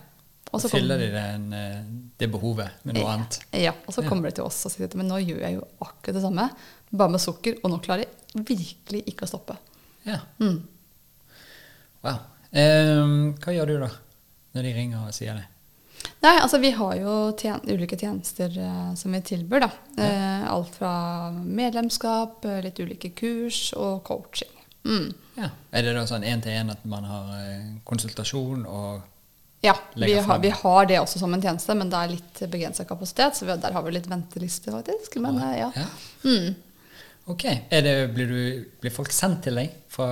[0.51, 1.83] Og så fyller de den, eh,
[2.19, 3.37] det behovet med noe annet.
[3.55, 4.09] Ja, og så Ja.
[4.09, 6.49] kommer de til oss og sier at men nå gjør jeg jo akkurat det samme,
[6.91, 9.55] bare med sukker, og nå klarer jeg virkelig ikke å stoppe.
[10.03, 10.17] Ja.
[10.41, 10.57] Mm.
[12.03, 12.17] Wow.
[12.51, 13.89] Um, hva gjør du da,
[14.57, 15.45] når de ringer og sier det?
[16.21, 19.63] Nei, altså vi har jo tjen ulike tjenester uh, som vi tilbyr.
[19.63, 19.69] da.
[19.97, 20.93] Eh, alt fra
[21.31, 24.51] medlemskap, eh, litt ulike kurs og coaching.
[24.85, 25.07] Mm.
[25.37, 25.49] Ja.
[25.73, 27.31] Er det da sånn én til én at man har
[27.85, 29.07] konsultasjon og
[29.61, 32.85] Ja, vi har, vi har det også som en tjeneste, men det er litt begrensa
[32.89, 33.37] kapasitet.
[33.37, 35.19] Så vi, der har vi litt venteliste, faktisk.
[35.21, 35.69] Men ja.
[35.77, 35.87] Ja.
[36.25, 36.55] Mm.
[37.29, 37.45] Ok.
[37.45, 40.09] Er det, blir, du, blir folk sendt til deg fra,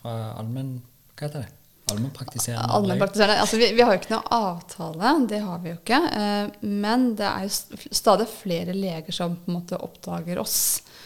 [0.00, 0.78] fra allmenn...
[1.12, 1.59] Hva heter det?
[1.94, 2.76] Allmennpraktiserende?
[2.76, 3.40] Allmennpraktiserende.
[3.42, 6.00] Altså, vi, vi har jo ikke noe avtale, det har vi jo ikke.
[6.20, 10.60] Eh, men det er jo stadig flere leger som på en måte oppdager oss.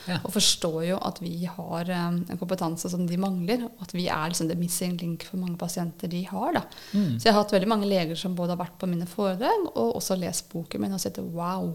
[0.05, 0.18] Ja.
[0.20, 3.66] Og forstår jo at vi har eh, en kompetanse som de mangler.
[3.70, 6.61] Og at vi er liksom the missing link for mange pasienter de har.
[6.92, 7.16] Mm.
[7.18, 9.97] Så jeg har hatt veldig mange leger som både har vært på mine foredrag og
[9.99, 11.70] også lest boken min og sett wow,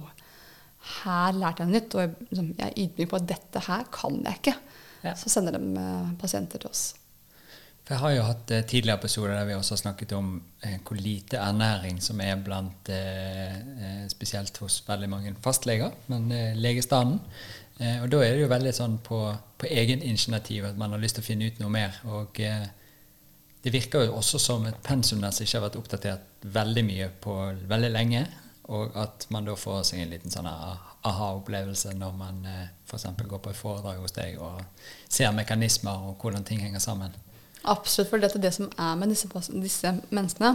[1.03, 1.95] her lærte jeg nytt.
[1.95, 4.57] Og jeg, liksom, jeg er ydmyk på at dette her kan jeg ikke.
[5.03, 5.15] Ja.
[5.15, 6.89] Så sender de eh, pasienter til oss.
[7.89, 10.27] For jeg har jo hatt eh, tidligere episoder der vi også har snakket om
[10.61, 16.27] eh, hvor lite ernæring som er blant eh, eh, Spesielt hos veldig mange fastleger, men
[16.31, 17.17] eh, legestanden.
[17.79, 19.23] Eh, og da er det jo veldig sånn på,
[19.57, 21.97] på egen initiativ at man har lyst til å finne ut noe mer.
[22.13, 22.37] Og
[23.63, 27.39] det virker jo også som et pensum som ikke har vært oppdatert veldig mye på
[27.73, 28.21] veldig lenge.
[28.69, 33.07] Og at man da får seg en liten sånn ah- aha-opplevelse når man eh, f.eks.
[33.17, 34.61] går på et foredrag hos deg og
[35.09, 37.15] ser mekanismer og hvordan ting henger sammen.
[37.67, 39.27] Absolutt, for det, det som er med disse,
[39.59, 40.53] disse menneskene,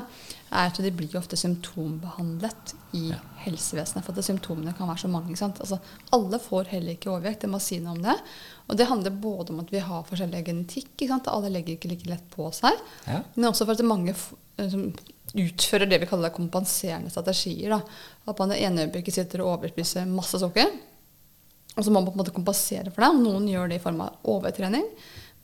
[0.55, 3.19] er at de blir ofte symptombehandlet i Ja.
[3.45, 4.05] helsevesenet.
[4.05, 5.37] For at symptomene kan være så mange.
[5.37, 5.79] Altså,
[6.13, 8.17] alle får heller ikke overvekt, jeg må si noe om det.
[8.69, 11.11] Og det handler både om at vi har forskjellig genetikk.
[11.27, 12.73] Alle legger ikke like lett på seg.
[13.07, 13.23] Ja.
[13.37, 14.15] Men også for at mange
[14.59, 14.93] eh, som
[15.35, 17.71] utfører det vi kaller kompenserende strategier.
[17.71, 17.81] Da.
[18.31, 20.71] At man det ene øyeblikket sitter og overspiser masse sukker.
[21.77, 23.13] Og så må man på en måte kompensere for det.
[23.21, 24.85] Noen gjør det i form av overtrening.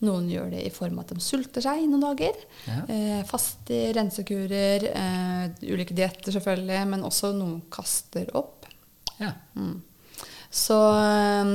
[0.01, 2.37] Noen gjør det i form av at de sulter seg i noen dager.
[2.65, 2.79] Ja.
[2.89, 8.65] Eh, faste rensekurer, eh, ulike dietter selvfølgelig, men også noen kaster opp.
[9.21, 9.35] Ja.
[10.49, 11.51] Så, eh,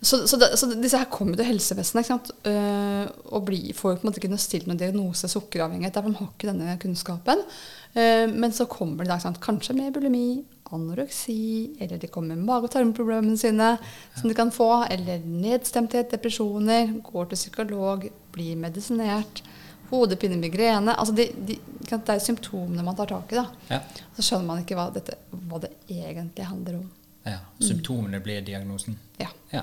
[0.00, 2.32] så, så, det, så disse her kommer til helsevesenet?
[2.50, 5.94] Eh, og blir, får jo på en måte ikke stilt noen diagnose sukkeravhengighet.
[5.94, 7.46] De har ikke denne kunnskapen.
[7.94, 10.40] Men så kommer de da, kanskje med bulimi,
[10.72, 13.74] anoreksi, eller de kommer med mage- og tarmproblemene sine
[14.16, 19.42] som de kan få, eller nedstemthet, depresjoner, går til psykolog, blir medisinert,
[19.90, 23.42] hodepine, migrene altså de, de, Det er symptomene man tar tak i.
[23.68, 23.80] Ja.
[24.16, 26.90] Så skjønner man ikke hva, dette, hva det egentlig handler om.
[27.28, 27.38] ja.
[27.60, 28.96] Symptomene blir diagnosen.
[29.20, 29.28] Ja.
[29.52, 29.62] Ja.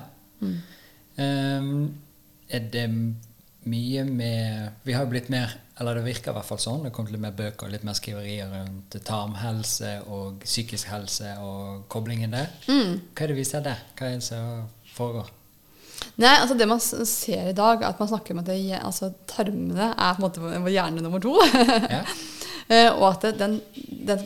[1.17, 1.93] Ehm,
[2.49, 2.85] er det
[3.69, 6.83] mye med Vi har jo blitt mer Eller det virker i hvert fall sånn.
[6.85, 11.87] Det kom litt mer bøker og litt mer skriverier rundt tarmhelse og psykisk helse og
[11.89, 12.51] koblingen der.
[12.67, 13.81] Hva er det vi ser der?
[13.97, 15.31] Hva er det som foregår?
[16.21, 19.11] Nei, altså Det man ser i dag, er at man snakker om at det, altså,
[19.29, 21.37] tarmene er på en måte vår hjerne nummer to.
[21.89, 22.05] Ja.
[22.71, 23.55] Eh, og at det, den,
[24.07, 24.21] den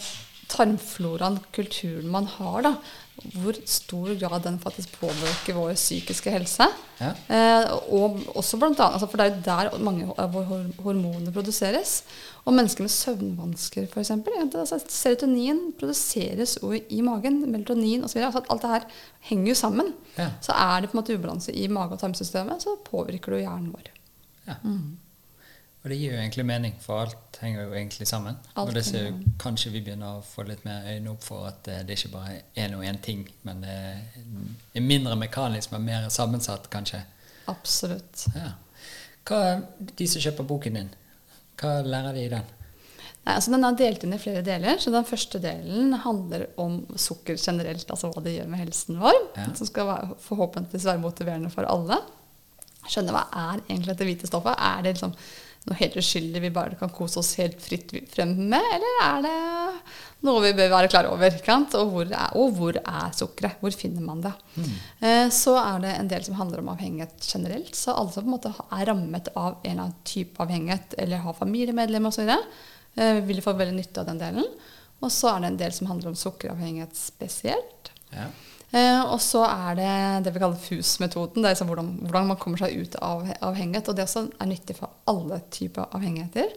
[0.52, 2.74] tarmfloraen, kulturen man har, da,
[3.16, 6.68] hvor stor grad den faktisk påvirker vår psykiske helse.
[7.00, 7.12] Ja.
[7.32, 11.32] Eh, og også blant annet, altså, For det er jo der mange av våre hormoner
[11.32, 12.04] produseres.
[12.46, 14.12] Og mennesker med søvnvansker, f.eks.
[14.12, 17.42] Altså, serotonin produseres jo i magen.
[17.52, 18.20] Melatonin osv.
[18.28, 18.90] Altså, alt det her
[19.32, 19.94] henger jo sammen.
[20.20, 20.30] Ja.
[20.42, 23.48] Så er det på en måte ubalanse i mage- og tarmsystemet, så påvirker det jo
[23.48, 23.92] hjernen vår.
[24.46, 24.60] Ja.
[25.86, 28.40] Og det gir jo egentlig mening, for alt henger jo egentlig sammen.
[28.56, 31.46] Alt og det ser jo kanskje vi begynner å få litt mer øyne opp for
[31.46, 33.76] at eh, det ikke bare er noe én ting, men det
[34.74, 37.04] er mindre mekanisk, men mer sammensatt, kanskje.
[37.54, 38.26] Absolutt.
[38.34, 38.56] Ja.
[39.30, 39.44] Hva,
[39.78, 40.92] de som kjøper boken din,
[41.62, 42.52] hva lærer de i den?
[43.26, 44.82] Nei, altså Den er delt inn i flere deler.
[44.82, 49.22] så Den første delen handler om sukker generelt, altså hva det gjør med helsen vår.
[49.38, 49.52] Ja.
[49.54, 52.02] Som skal være, forhåpentligvis være motiverende for alle.
[52.90, 54.58] Skjønne hva er egentlig dette hvite stoffet.
[54.58, 55.14] Er det liksom
[55.66, 59.38] noe helt uskyldig vi bare kan kose oss helt fritt frem med, eller er det
[60.26, 61.40] noe vi bør være klar over?
[61.80, 63.58] Og, hvor er, og hvor er sukkeret?
[63.62, 64.34] Hvor finner man det?
[65.02, 67.74] Eh, så er det en del som handler om avhengighet generelt.
[67.78, 71.26] Så alle som på en måte er rammet av en eller annen type avhengighet, eller
[71.26, 74.50] har familiemedlemmer osv., eh, vil få veldig nytte av den delen.
[75.04, 77.92] Og så er det en del som handler om sukkeravhengighet spesielt.
[78.14, 78.30] Ja.
[78.76, 79.92] Eh, og så er det
[80.26, 81.40] det vi kaller FUS-metoden.
[81.40, 83.88] Det er liksom hvordan, hvordan man kommer seg ut av avhengighet.
[83.92, 86.52] Og det også er nyttig for alle typer avhengigheter.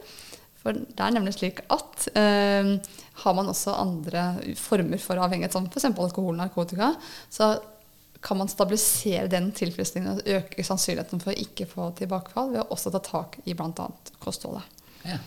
[0.59, 2.75] For det er nemlig slik at eh,
[3.23, 4.25] har man også andre
[4.59, 5.87] former for avhengighet, som f.eks.
[5.93, 6.93] alkohol og narkotika,
[7.31, 7.53] så
[8.19, 12.73] kan man stabilisere den tilfredsstillingen og øke sannsynligheten for å ikke få tilbakefall ved å
[12.75, 13.87] også ta tak i bl.a.
[14.19, 14.81] kostholdet.
[15.07, 15.21] Ja.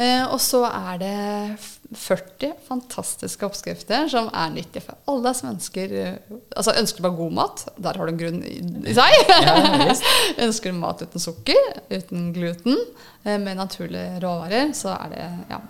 [0.00, 1.16] Eh, og så er det
[1.92, 7.34] 40 fantastiske oppskrifter som er nyttige for alle som ønsker eh, Altså ønsker bare god
[7.36, 7.64] mat.
[7.76, 9.18] Der har du en grunn i, seg.
[9.46, 9.96] Ja,
[10.46, 11.60] ønsker du mat uten sukker,
[11.92, 12.80] uten gluten,
[13.24, 15.60] eh, med naturlige råvarer, så er det, ja,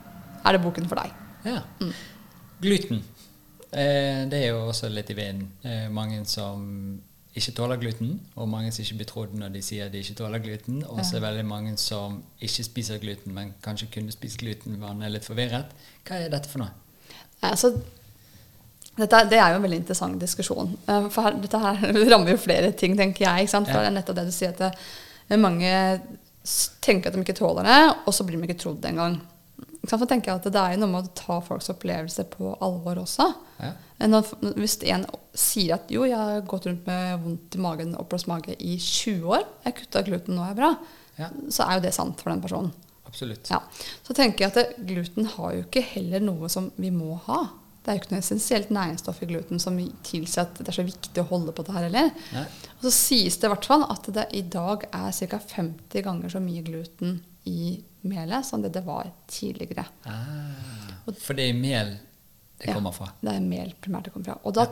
[0.44, 1.18] er det boken for deg.
[1.50, 1.64] ja.
[2.60, 3.00] Gluten.
[3.72, 5.46] Eh, det er jo også litt i vinden.
[5.64, 6.64] Eh, mange som
[7.36, 10.42] ikke tåler gluten, og mange som ikke blir trodd når de sier de ikke tåler
[10.42, 10.80] gluten.
[10.88, 14.78] Og så er det veldig mange som ikke spiser gluten, men kanskje kunne spist gluten
[14.82, 15.70] man er litt forvirret.
[16.08, 16.72] Hva er dette for noe?
[17.46, 17.70] Altså,
[18.98, 20.74] dette, det er jo en veldig interessant diskusjon.
[20.90, 21.78] Eh, For her, dette her
[22.12, 23.46] rammer jo flere ting, tenker jeg.
[23.46, 23.70] Ikke sant?
[23.70, 23.86] For Ja.
[23.86, 24.80] det er nettopp det du sier, at
[25.30, 25.70] det, mange
[26.82, 29.20] tenker at de ikke tåler det, og så blir de ikke trodd engang.
[29.80, 33.00] Ikke tenker jeg at Det er jo noe med å ta folks opplevelse på alvor
[33.00, 33.26] også.
[33.62, 33.70] Ja.
[34.10, 34.28] Når,
[34.60, 38.56] hvis en sier at jo, jeg har gått rundt med vondt i magen, oppblåst mage
[38.60, 40.70] i 20 år, jeg kutta gluten, nå er jeg bra,
[41.20, 41.28] Ja.
[41.52, 42.72] så er jo det sant for den personen.
[43.10, 43.48] Absolutt.
[43.50, 43.58] Ja.
[44.06, 47.40] Så tenker jeg at det, gluten har jo ikke heller noe som vi må ha.
[47.90, 49.74] Det er jo ikke noe essensielt næringsstoff i gluten som
[50.06, 52.12] tilsier at det er så viktig å holde på det her heller.
[52.36, 52.44] Nei.
[52.76, 55.40] Og så sies det i hvert fall at det i dag er ca.
[55.42, 57.16] 50 ganger så mye gluten
[57.50, 59.88] i melet som det det var tidligere.
[60.06, 61.96] Ah, for det er mel
[62.60, 62.74] det Ja.
[62.76, 63.10] kommer fra.
[63.20, 64.38] Det er mel primært det kommer fra.
[64.44, 64.68] Og da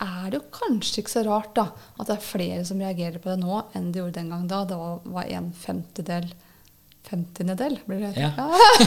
[0.00, 1.66] er det jo kanskje ikke så rart da,
[2.00, 4.64] at det er flere som reagerer på det nå enn det gjorde den gang da.
[4.64, 6.32] Det var, var en femtedel
[7.04, 8.30] Femtiendedel, blir det Ja.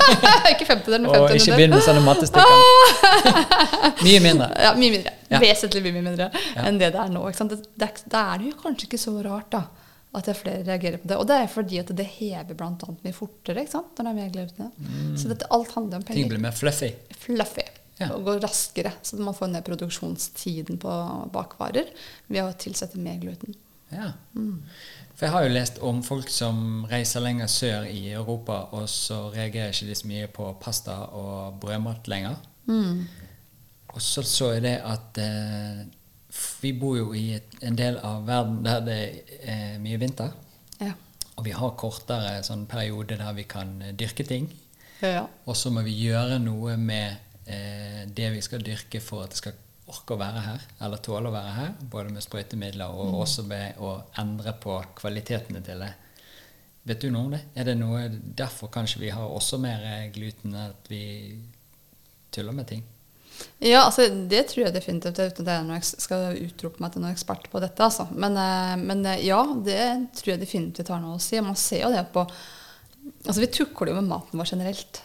[0.51, 1.55] ikke femtedel, men Og ikke femtiendedel.
[1.55, 3.37] begynn med sånne mattestykker.
[4.07, 4.47] Mye mindre.
[4.63, 5.13] Ja, mye mindre.
[5.29, 5.39] Ja.
[5.43, 6.63] Vesentlig mye mindre Ja.
[6.65, 7.21] enn det det er nå.
[7.37, 7.53] Sant?
[7.53, 9.61] Det, det, er- det jo kanskje ikke så rart da,
[10.17, 11.17] at det er flere reagerer på det.
[11.21, 13.93] Og det er fordi at det hever annet mye fortere ikke sant?
[13.97, 14.71] når det er mer gluten.
[15.19, 16.21] Så dette, alt handler om penger.
[16.23, 16.93] Ting blir mer fluffy.
[17.21, 17.67] Fluffy.
[17.99, 18.11] Ja.
[18.13, 18.91] Og går raskere.
[19.01, 20.97] Så man får ned produksjonstiden på
[21.33, 21.87] bakvarer
[22.29, 23.55] ved å tilsette mer gluten.
[23.91, 24.11] Ja.
[25.17, 29.29] For jeg har jo lest om folk som reiser lenger sør i Europa, og så
[29.33, 32.35] reagerer ikke de så mye på pasta og brødmat lenger.
[33.95, 35.85] Og så så jeg det at eh,
[36.61, 39.01] vi bor jo i et, en del av verden der det
[39.41, 40.35] er mye vinter.
[40.81, 40.91] Ja.
[41.37, 44.51] Og vi har kortere sånn periode der vi kan eh, dyrke ting.
[45.01, 45.25] Ja.
[45.45, 49.41] Og så må vi gjøre noe med eh, det vi skal dyrke for at det
[49.41, 51.71] skal orke å være her, eller tåle å være her.
[51.91, 55.93] Både med sprøytemidler og også med å endre på kvalitetene til det.
[56.87, 57.41] Vet du noe om det?
[57.55, 59.81] Er det noe derfor kanskje vi har også mer
[60.15, 61.01] gluten, at vi
[62.31, 62.85] tuller med ting?
[63.61, 67.49] Ja, altså det tror jeg definitivt, uten at jeg skal utrope meg til noen ekspert
[67.51, 67.83] på dette.
[67.83, 68.07] Altså.
[68.13, 69.81] Men, eh, men eh, ja, det
[70.19, 71.39] tror jeg definitivt har noe å si.
[71.43, 72.27] Man ser jo det på
[73.07, 74.99] Altså Vi tukler jo med maten vår generelt.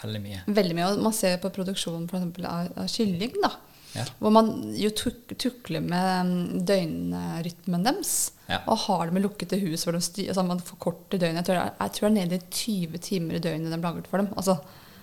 [0.00, 0.38] Veldig mye.
[0.56, 0.86] Veldig mye.
[0.88, 3.50] Og man ser på produksjonen for eksempel, av, av kylling, da.
[3.94, 4.04] Ja.
[4.18, 4.46] Hvor man
[4.78, 8.12] jo tuk, tukler med mm, døgnrytmen deres.
[8.48, 8.60] Ja.
[8.72, 11.42] Og har det med lukkede hus hvor de styr, altså man forkorter døgnet.
[11.42, 14.08] Jeg tror, er- jeg tror det er nede i 20 timer i døgnet de lager
[14.08, 14.30] for dem.
[14.36, 14.56] Altså,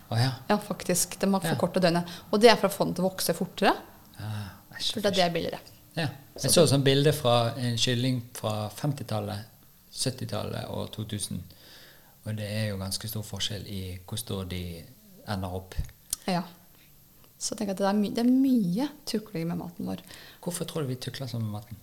[0.10, 0.32] Å ja.
[0.50, 1.20] ja, faktisk.
[1.22, 2.10] De har forkortet døgnet.
[2.32, 3.76] Og det er for å få den til å vokse fortere.
[4.18, 4.48] Ah,
[4.82, 5.60] For det er det billigere.
[5.96, 6.08] Ja.
[6.42, 9.46] Jeg så et sånt bilde fra en kylling fra 50-tallet,
[9.94, 11.42] 70-tallet og 2000.
[12.26, 14.64] Og det er jo ganske stor forskjell i hvor stor de
[15.30, 15.76] ender opp.
[16.28, 16.42] Ja.
[17.40, 20.02] Så jeg tenker at det er, my det er mye tukling med maten vår.
[20.44, 21.80] Hvorfor tror du vi tukler sånn med maten?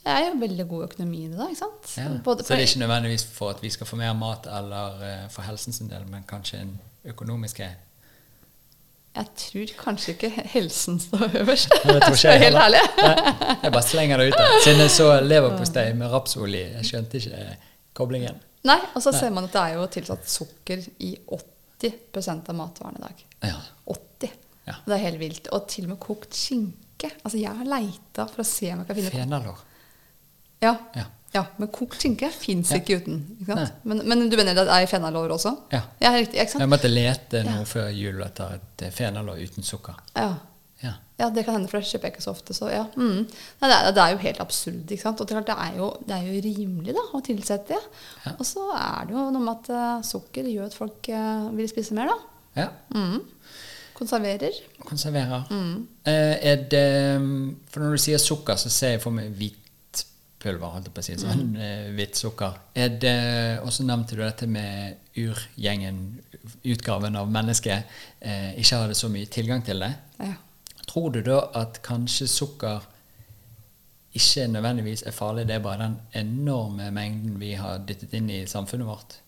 [0.00, 1.46] Det er jo veldig god økonomi i det, da.
[1.48, 1.92] ikke sant?
[1.96, 2.08] Ja.
[2.24, 5.24] Både Så det er ikke nødvendigvis for at vi skal få mer mat eller uh,
[5.32, 6.74] for helsen sin del, men kanskje en
[7.12, 7.76] økonomisk greie?
[9.16, 11.72] Jeg tror kanskje ikke helsen står øverst.
[11.84, 12.82] Det tror ikke jeg jeg helt ærlig.
[13.00, 14.58] Nei, jeg bare slenger det ut der.
[14.64, 18.38] Siden jeg så leverpostei med rapsolje, jeg skjønte ikke eh, koblingen.
[18.68, 19.20] Nei, og så Nei.
[19.20, 21.10] ser man at det er jo tilsatt sukker i
[21.82, 23.26] 80% av matvarene i dag.
[23.50, 23.58] Ja.
[23.96, 24.39] 80.
[24.70, 24.76] Ja.
[24.86, 25.50] Det er helt vilt.
[25.56, 27.10] Og til og med kokt skinke.
[27.24, 29.64] Altså, jeg har leita for å se om jeg kan finne Fenalår.
[30.60, 30.74] Ja.
[30.94, 31.06] Ja.
[31.32, 32.80] ja, men kokt skinke fins Ja.
[32.80, 33.22] ikke uten.
[33.40, 33.56] Ikke?
[33.88, 35.54] Men, men du mener det er fenalår også?
[35.72, 35.82] Ja.
[36.02, 36.42] ja riktig.
[36.44, 40.00] Jeg måtte lete nå før jul etter et eh, fenalår uten sukker.
[40.14, 40.34] Ja.
[40.80, 40.94] Ja.
[41.20, 42.54] Ja, det kan hende, for det kjøper jeg ikke så ofte.
[42.56, 42.86] Så ja.
[42.96, 43.26] Mm.
[43.26, 44.84] Nei, det, er, det er jo helt absurd.
[44.86, 45.20] ikke sant?
[45.20, 47.98] Og det er, det er, jo, det er jo rimelig da, å tilsette det.
[48.24, 48.32] Ja.
[48.38, 51.68] Og så er det jo noe med at uh, sukker gjør at folk uh, vil
[51.68, 52.38] spise mer, da.
[52.62, 52.70] ja.
[52.96, 53.20] Mm.
[54.00, 54.56] Konserverer.
[54.88, 55.44] Konserverer.
[55.52, 55.86] Mm.
[56.08, 56.84] Eh, er det
[57.70, 61.04] For når du sier sukker, så ser jeg for meg hvitpulver, holdt jeg på å
[61.04, 61.16] si.
[61.20, 61.56] Sånn Mm.
[61.60, 62.56] eh, hvitt sukker.
[62.74, 66.20] Er det Og så nevnte du dette med urgjengen,
[66.64, 67.84] utgaven av mennesket,
[68.22, 69.92] eh, ikke hadde så mye tilgang til det.
[70.18, 70.34] Ja.
[70.86, 72.80] Tror du da at kanskje sukker
[74.14, 78.40] ikke nødvendigvis er farlig, det er bare den enorme mengden vi har dyttet inn i
[78.46, 79.18] samfunnet vårt?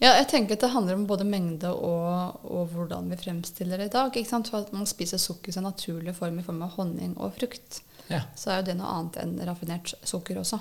[0.00, 3.90] Ja, jeg tenker at det handler om både mengde og, og hvordan vi fremstiller det
[3.90, 4.14] i dag.
[4.16, 4.48] Ikke sant?
[4.48, 7.82] For at man spiser sukker i sin naturlige form i form av honning og frukt.
[8.08, 8.22] Ja.
[8.34, 10.58] Så er jo det noe annet enn raffinert sukker også.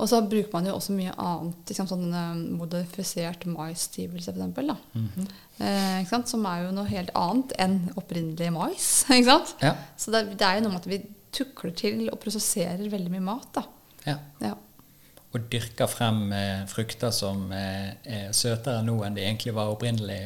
[0.00, 4.56] Og så bruker man jo også mye annet, liksom sånn eh, modifisert maisstivelse f.eks.
[4.56, 4.76] da.
[4.96, 5.28] -hmm.
[5.68, 6.24] eh.
[6.26, 8.90] Som er jo noe helt annet enn opprinnelig mais.
[9.20, 9.38] ikke?
[9.60, 9.76] Ja.
[9.96, 13.28] Så det, det er jo noe med at vi tukler til og prosesserer veldig mye
[13.32, 13.48] mat.
[13.54, 13.68] da.
[14.06, 14.18] ja.
[14.40, 14.56] Ja.
[15.32, 20.18] Og dyrker frem eh, frukter som eh, er søtere nå enn de egentlig var opprinnelig.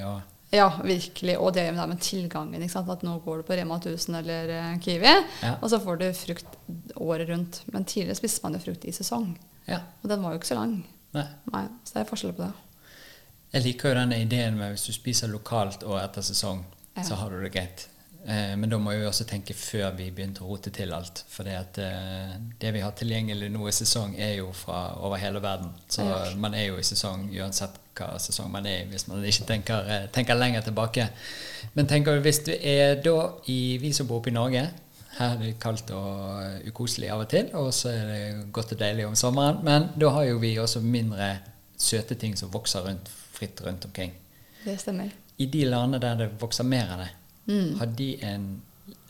[0.55, 1.37] Ja, virkelig.
[1.39, 2.63] Og det med tilgangen.
[2.63, 5.57] At nå går du på Rema 1000 eller eh, Kiwi, Ja.
[5.63, 6.57] og så får du frukt
[6.97, 7.63] året rundt.
[7.73, 9.37] Men tidligere spiste man jo frukt i sesong.
[9.69, 10.85] ja, Og den var jo ikke så lang.
[11.15, 11.27] nei.
[11.53, 12.53] Nei, Så det er forskjell på det.
[13.53, 16.65] Jeg liker jo denne ideen med hvis du spiser lokalt og etter sesong,
[16.97, 17.03] Ja.
[17.03, 17.89] så har du det greit.
[18.27, 21.23] Eh, men da må vi også tenke før vi begynte å rote til alt.
[21.31, 25.43] For det, eh, det vi har tilgjengelig nå i sesong, er jo fra over hele
[25.43, 25.71] verden.
[25.89, 29.47] Så man er jo i sesong uansett hva sesong man er i, hvis man ikke
[29.47, 31.09] tenker, eh, tenker lenger tilbake.
[31.75, 34.69] Men tenker hvis du er da i Vi som bor oppe i Norge
[35.17, 38.81] her er det kaldt og ukoselig av og til, og så er det godt og
[38.81, 39.63] deilig om sommeren.
[39.65, 41.39] Men da har jo vi også mindre
[41.79, 44.13] søte ting som vokser rundt, fritt rundt omkring.
[44.65, 45.13] Det stemmer.
[45.39, 47.09] I de landene der det vokser mer av det,
[47.47, 47.77] Mm.
[47.79, 48.47] har de en,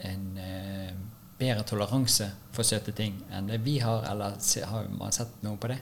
[0.04, 0.94] en uh,
[1.38, 4.36] bedre toleranse for søte ting enn det vi har, eller
[4.70, 5.78] har man sett noe på det?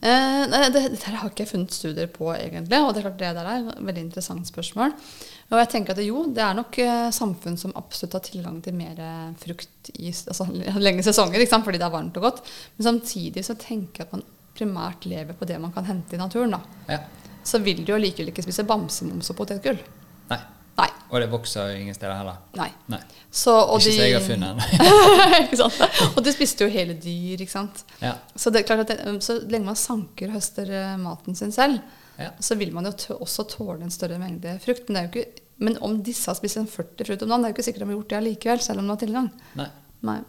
[0.00, 2.78] Eh, nei, det, dette har ikke jeg funnet studier på, egentlig.
[2.84, 4.92] Og det er klart det der er et veldig interessant spørsmål.
[5.46, 8.76] Og jeg tenker at jo, det er nok eh, samfunn som absolutt har tilgang til
[8.76, 9.00] mer
[9.40, 10.48] frukt i altså,
[10.86, 11.66] lenge sesonger, ikke sant?
[11.66, 12.42] fordi det er varmt og godt.
[12.76, 16.20] Men samtidig så tenker jeg at man primært lever på det man kan hente i
[16.20, 16.56] naturen.
[16.56, 16.60] da.
[16.92, 17.00] Ja.
[17.46, 19.80] Så vil du jo likevel ikke spise bamsemums og potetgull.
[20.30, 20.40] Nei.
[20.76, 20.88] Nei.
[21.08, 22.36] Og det vokser ingen steder heller.
[22.58, 22.68] Nei.
[22.92, 22.98] Nei.
[23.30, 25.70] Så, ikke så jeg har funnet den.
[26.16, 27.84] Og du spiste jo hele dyr, ikke sant.
[28.02, 28.14] ja.
[28.36, 31.80] Så det er klart det, så lenge man sanker og høster eh, maten sin selv,
[32.18, 32.30] Ja.
[32.40, 34.88] så vil man jo også tåle en større mengde frukt.
[34.92, 35.26] Men, ikke,
[35.64, 37.84] men om disse har spist en 40 frukt om dagen, det er jo ikke sikkert
[37.86, 39.28] de har gjort det allikevel, selv om de har tilgang.
[39.60, 39.68] Nei.
[40.10, 40.20] Nei.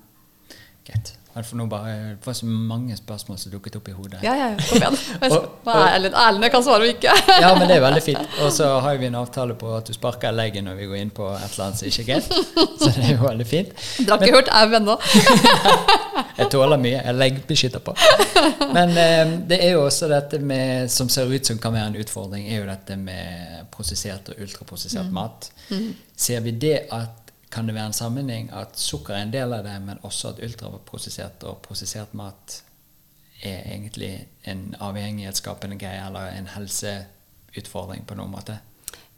[0.88, 1.17] Greit.
[1.46, 4.22] For nå bare, det var så mange spørsmål som dukket opp i hodet.
[4.26, 4.98] Ja, ja, ja, kom igjen.
[5.78, 6.44] Er Erlend?
[6.44, 7.14] jeg kan svare og ikke.
[7.44, 8.34] Ja, men det er veldig fint.
[8.44, 11.12] Og så har vi en avtale på at du sparker leggen når vi går inn
[11.14, 12.32] på et eller annet som ikke er greit.
[12.80, 13.76] Så det er jo veldig fint.
[14.00, 14.98] Dere har ikke hørt au ennå.
[16.38, 16.98] Jeg tåler mye.
[16.98, 17.96] Jeg leggbeskytter på.
[18.74, 22.02] Men eh, det er jo også dette med, som ser ut som kan være en
[22.02, 25.50] utfordring, er jo dette med prosessert og ultraprosessert mat.
[26.18, 29.64] Ser vi det at kan det være en sammenheng at sukker er en del av
[29.66, 32.62] det, men også at ultraprosessert og prosessert mat
[33.46, 34.12] er egentlig
[34.50, 38.58] en avhengighetsskapende greie, eller en helseutfordring på noen måte?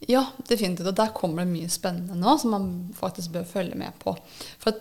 [0.08, 0.92] Ja, definitivt.
[0.92, 4.16] Og der kommer det mye spennende nå som man faktisk bør følge med på.
[4.60, 4.78] For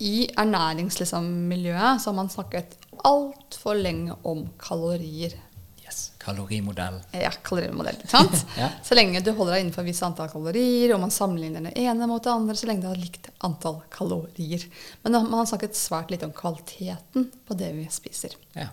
[0.00, 5.36] i ernæringsmiljøet så har man snakket altfor lenge om kalorier.
[5.90, 6.12] Yes.
[6.18, 7.00] Kalorimodell.
[7.12, 7.96] Ja, kalorimodell.
[8.08, 8.46] sant?
[8.58, 8.68] Ja.
[8.84, 12.06] Så lenge du holder deg innenfor et visst antall kalorier, og man sammenligner det ene
[12.06, 14.66] mot det andre, så lenge det har likt antall kalorier.
[15.02, 18.36] Men man har snakket svært lite om kvaliteten på det vi spiser.
[18.54, 18.68] Ja.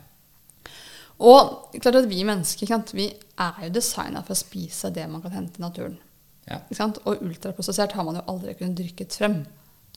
[1.17, 2.93] Og klart at vi mennesker sant?
[2.93, 5.97] vi er jo designa for å spise det man kan hente i naturen.
[6.45, 6.61] Ja.
[7.03, 9.41] Og ultraprosessert har man jo aldri kunnet drikke frem.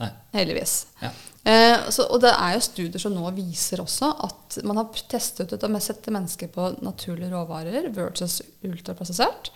[0.01, 0.09] Nei.
[0.32, 0.74] Heldigvis.
[1.03, 1.11] Ja.
[1.51, 5.53] Eh, så, og det er jo studier som nå viser også at man har testet
[5.55, 9.53] ut og sette mennesker på naturlige råvarer versus ultraprosessert.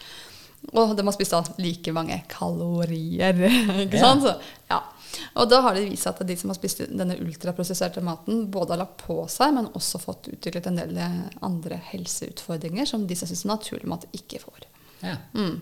[0.72, 3.36] Og de har spist like mange kalorier.
[3.84, 4.06] ikke Ja.
[4.06, 4.22] sant?
[4.24, 4.34] Så,
[4.70, 4.80] ja.
[5.38, 8.72] Og da har det vist seg at de som har spist denne ultraprosesserte maten, både
[8.74, 13.14] har lagt på seg, men også fått utviklet en del eh, andre helseutfordringer som de
[13.18, 14.64] som syns naturlig mat, ikke får.
[15.04, 15.18] Ja.
[15.36, 15.60] Mm.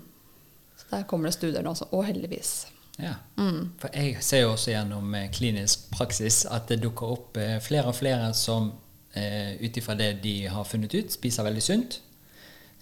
[0.79, 2.55] Så der kommer det studier nå også, og heldigvis.
[2.99, 3.15] Ja.
[3.39, 3.73] Mm.
[3.81, 7.89] For jeg ser jo også gjennom eh, klinisk praksis at det dukker opp eh, flere
[7.89, 8.73] og flere som
[9.15, 12.01] eh, ut ifra det de har funnet ut, spiser veldig sunt.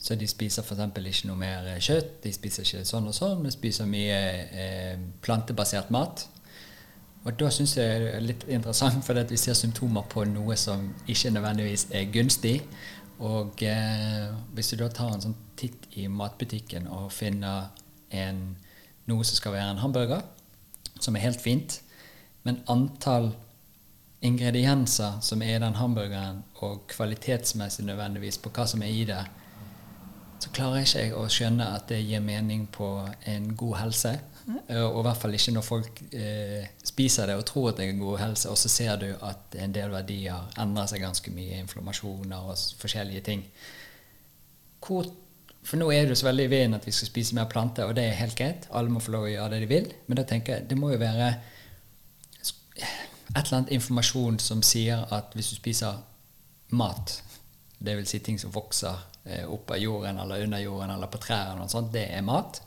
[0.01, 0.81] Så de spiser f.eks.
[0.97, 5.91] ikke noe mer kjøtt, de spiser ikke sånn og sånn, men spiser mye eh, plantebasert
[5.93, 6.25] mat.
[7.21, 10.87] Og da syns jeg det er litt interessant, for vi ser symptomer på noe som
[11.05, 12.57] ikke nødvendigvis er gunstig.
[13.21, 17.69] Og eh, hvis du da tar en sånn titt i matbutikken og finner
[18.17, 18.41] en,
[19.11, 20.23] noe som skal være en hamburger,
[21.01, 21.81] som er helt fint,
[22.47, 23.33] men antall
[24.25, 29.23] ingredienser som er i den hamburgeren, og kvalitetsmessig nødvendigvis på hva som er i det,
[30.41, 32.87] så klarer ikke jeg å skjønne at det gir mening på
[33.29, 34.15] en god helse.
[34.69, 37.89] Eh, Og i hvert fall ikke når folk eh, spiser det og tror at det
[37.91, 41.61] er god helse, og så ser du at en del verdier endrer seg ganske mye,
[41.61, 43.45] inflammasjoner og forskjellige ting.
[44.81, 45.11] Hvor,
[45.63, 47.97] for nå er det så veldig i veien at vi skal spise mer planter, og
[47.97, 48.69] det er helt greit.
[48.73, 49.91] Alle må få lov å gjøre det de vil.
[50.09, 51.33] Men da tenker jeg det må jo være
[53.31, 56.01] et eller annet informasjon som sier at hvis du spiser
[56.75, 57.21] mat,
[57.81, 61.53] vil si ting som vokser eh, opp av jorden eller under jorden eller på trær,
[61.53, 62.63] eller noe sånt, det er mat.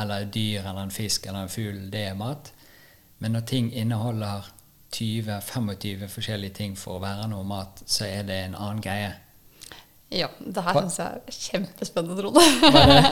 [0.00, 2.52] Eller dyr eller en fisk eller en fugl, det er mat.
[3.20, 4.48] Men når ting inneholder
[4.94, 9.12] 20-25 forskjellige ting for å være noe mat, så er det en annen greie.
[10.10, 12.38] Ja, det her syns jeg er kjempespennende, Trond.
[12.38, 12.44] Det?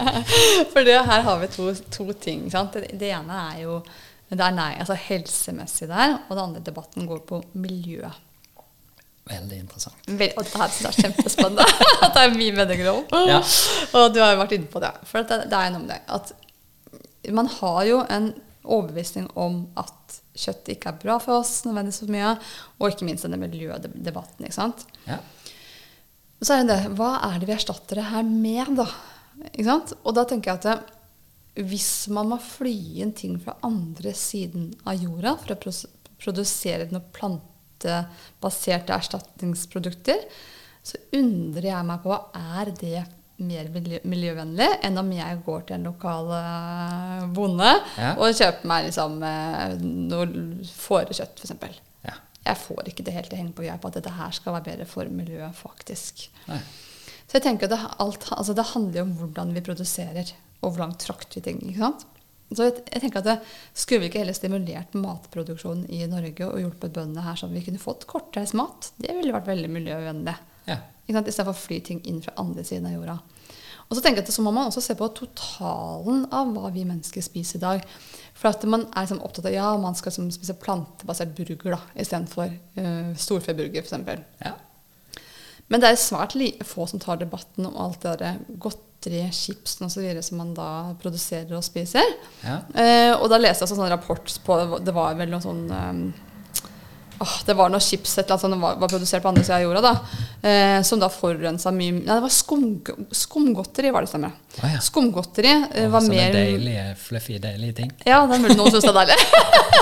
[0.72, 2.48] For det, her har vi to, to ting.
[2.50, 2.74] Sant?
[2.74, 3.80] Det, det ene er jo
[4.28, 8.10] det er nei, altså helsemessig der, og den andre debatten går på miljø.
[9.28, 10.02] Veldig interessant.
[10.08, 11.64] Vel, og det her synes jeg er kjempespennende.
[12.14, 13.06] det er mye meninger om.
[13.28, 13.38] Ja.
[13.96, 14.92] Og du har jo vært inne på det.
[15.08, 16.34] For at det, det er noe med det at
[17.34, 18.30] man har jo en
[18.68, 22.34] overbevisning om at kjøtt ikke er bra for oss, nødvendigvis for mye,
[22.78, 24.44] og ikke minst denne miljødebatten.
[24.44, 24.84] ikke sant?
[25.08, 25.18] Ja.
[26.42, 28.86] Så er det det, hva er det vi erstatter det her med, da?
[29.50, 29.92] Ikke sant?
[30.06, 30.94] Og da tenker jeg at
[31.58, 35.72] hvis man må fly inn ting fra andre siden av jorda for å
[36.22, 40.22] produsere noen plantebaserte erstatningsprodukter,
[40.86, 43.00] så undrer jeg meg på er det
[43.38, 47.68] mer miljø miljøvennlig enn om jeg går til en lokal eh, bonde
[47.98, 48.14] Ja.
[48.18, 51.82] og kjøper meg liksom, eh, noe fårekjøtt, f.eks.
[52.48, 54.70] Jeg får ikke det helt til å henge på greip at dette her skal være
[54.70, 56.28] bedre for miljøet, faktisk.
[56.48, 56.60] Nei.
[57.28, 60.30] Så jeg tenker at det, alt, altså det handler jo om hvordan vi produserer,
[60.62, 61.60] og hvor langt trakter vi ting.
[61.68, 62.06] ikke sant?
[62.48, 63.34] Så jeg, jeg tenker at det,
[63.76, 67.66] Skulle vi ikke heller stimulert matproduksjonen i Norge og hjulpet bøndene her, sånn at vi
[67.66, 68.92] kunne fått kortreist mat?
[68.96, 70.36] Det ville vært veldig miljøvennlig.
[70.68, 70.80] Ja.
[71.08, 73.18] Istedenfor å fly ting inn fra andre siden av jorda.
[73.88, 76.84] Og så tenker jeg at så må man også se på totalen av hva vi
[76.88, 77.84] mennesker spiser i dag.
[78.38, 81.80] For at man er liksom opptatt av ja, man skal liksom spise plantebasert burger da,
[81.98, 84.26] istedenfor uh, storfeburger f.eks.
[84.44, 84.54] ja.
[85.68, 90.06] Men det er svært få som tar debatten om alt det der godteri, chips osv.
[90.24, 90.68] som man da
[91.02, 92.14] produserer og spiser.
[92.44, 92.60] ja.
[92.72, 95.66] Uh, og da leste jeg også en sånn rapport på Det var vel noe sånn
[95.68, 96.00] eh,
[97.20, 99.58] åh, Det var noe chips et eller annet som var, var produsert på andre sida
[99.58, 100.22] av jorda, da.
[100.48, 102.66] Eh, som da forurensa mye Nei, det var skum,
[103.10, 104.34] skumgodteri, var det stemmer.
[104.62, 104.82] Å ja.
[104.84, 107.94] Skumgodteri eh, var Sånne mer deilige, fluffy, deilige ting.
[108.06, 109.18] Ja, det er mulig noen syns det er deilig.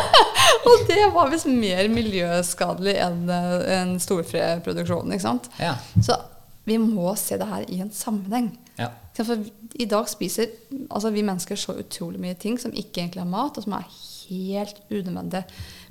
[0.70, 5.50] og det var visst mer miljøskadelig enn eh, en storfreproduksjonen, ikke sant.
[5.62, 5.76] Ja.
[6.00, 6.18] Så
[6.66, 8.54] vi må se det her i en sammenheng.
[8.80, 8.92] ja.
[9.16, 9.38] For
[9.80, 10.50] I dag spiser
[10.92, 13.86] altså vi mennesker så utrolig mye ting som ikke egentlig er mat, og som er
[14.28, 15.42] helt unødvendig.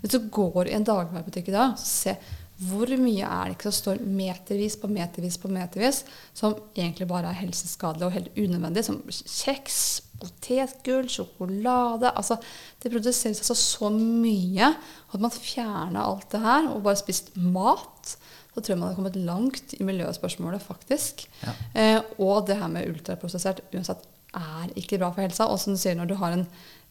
[0.02, 2.18] Hvis du går i en dagligvarebutikk i dag, så se
[2.56, 7.34] hvor mye er det ikke som står metervis på metervis på metervis, som egentlig bare
[7.34, 9.80] er helseskadelig og helt unødvendig, som kjeks,
[10.16, 12.38] potetgull, sjokolade altså
[12.80, 18.16] Det produseres altså så mye at man fjerna alt det her og bare spist mat
[18.56, 21.26] så tror jeg man hadde kommet langt i miljøspørsmålet, faktisk.
[21.44, 21.54] Ja.
[21.76, 25.50] Eh, og det her med ultraprosessert, uansett er ikke bra for helsa.
[25.52, 26.46] Og som du sier, når du har en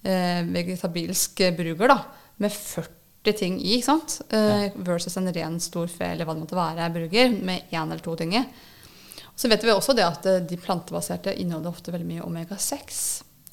[0.05, 1.97] vegetabilsk bruger da,
[2.43, 4.19] med 40 ting i, ikke sant?
[4.37, 8.17] Eh, versus en ren storfe eller hva det måtte være, bruger med én eller to
[8.21, 8.45] ting i.
[9.35, 13.01] Så vet vi også det at eh, de plantebaserte inneholder ofte veldig mye omega-6.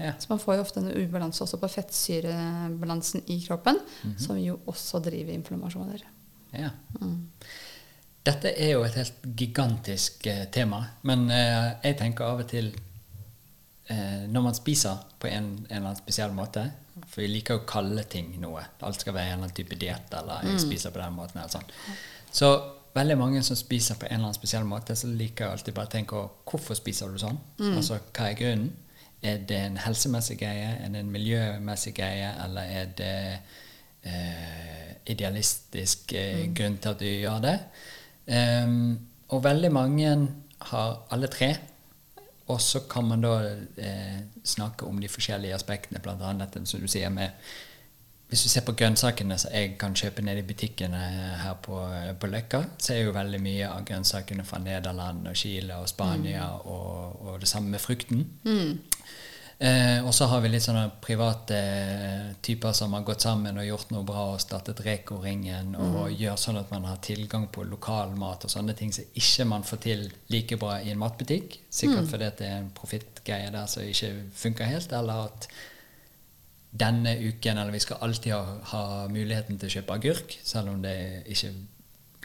[0.01, 0.13] Ja.
[0.19, 3.77] Så man får jo ofte en ubalanse også på fettsyrebalansen i kroppen,
[4.17, 6.01] som jo også driver inflammasjoner.
[6.57, 6.71] Ja.
[8.25, 12.69] Dette er jo et helt gigantisk eh, tema, men eh, jeg tenker av og til
[13.87, 16.65] eh, Når man spiser på en, en eller annen spesiell måte
[17.07, 18.63] For vi liker å kalle ting noe.
[18.85, 21.39] Alt skal være en eller annen type diett, eller jeg spiser på den måten.
[21.39, 21.97] eller sånn.
[22.31, 22.51] Så
[22.95, 25.89] veldig mange som spiser på en eller annen spesiell måte, så liker jeg alltid bare
[25.89, 26.21] å tenke
[26.51, 27.39] hvorfor spiser du sånn?
[27.71, 28.71] Altså, hva er grunnen?
[29.21, 30.69] Er det en helsemessig greie?
[30.81, 32.31] Er det en miljømessig greie?
[32.43, 33.15] Eller er det
[34.03, 37.57] eh, idealistisk eh, grunn til at du gjør det?
[38.31, 38.97] Um,
[39.29, 40.13] og veldig mange
[40.71, 41.53] har alle tre.
[42.51, 43.35] Og så kan man da
[43.79, 46.33] eh, snakke om de forskjellige aspektene, bl.a.
[46.39, 47.37] dette som du sier med
[48.31, 50.99] Hvis du ser på grønnsakene som jeg kan kjøpe nede i butikkene
[51.41, 51.81] her på,
[52.19, 56.45] på Løkka, så er jo veldig mye av grønnsakene fra Nederland og Chile og Spania,
[56.63, 58.23] og, og det samme med frukten.
[59.61, 63.67] Eh, og så har vi litt sånne private eh, typer som har gått sammen og
[63.67, 68.15] gjort noe bra og startet Reko-ringen og gjør sånn at man har tilgang på lokal
[68.17, 71.59] mat og sånne ting som ikke man får til like bra i en matbutikk.
[71.69, 74.09] Sikkert fordi at det er en profittgreie der som ikke
[74.41, 75.45] funker helt, eller at
[76.81, 78.83] denne uken, eller vi skal alltid ha, ha
[79.13, 80.95] muligheten til å kjøpe agurk, selv om det
[81.29, 81.53] ikke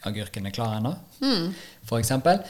[0.08, 0.94] agurken er klar ennå,
[1.84, 2.40] for eksempel.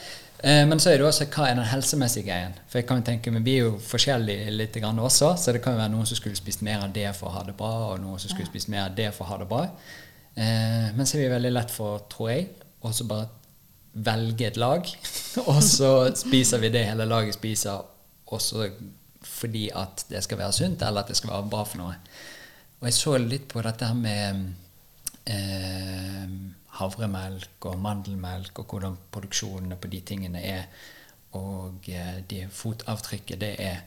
[0.43, 2.57] Eh, men så er det også hva er den helsemessige greien.
[2.69, 5.61] For jeg kan jo tenke, men Vi er jo forskjellige litt grann også, så det
[5.63, 7.73] kan jo være noen som skulle spist mer av det for å ha det bra,
[7.93, 9.63] og noen som skulle spist mer av det for å ha det bra.
[10.35, 12.47] Eh, men så er vi veldig lett for, tror jeg,
[12.85, 13.29] også bare
[13.93, 14.85] velge et lag,
[15.49, 17.81] og så spiser vi det hele laget spiser,
[18.27, 18.69] også
[19.27, 21.97] fordi at det skal være sunt, eller at det skal være bra for noe.
[22.77, 24.43] Og jeg så litt på dette her med
[25.25, 26.29] eh,
[26.77, 30.67] havremelk og mandelmelk, og hvordan produksjonene på de tingene er,
[31.37, 33.81] og eh, det fotavtrykket det er.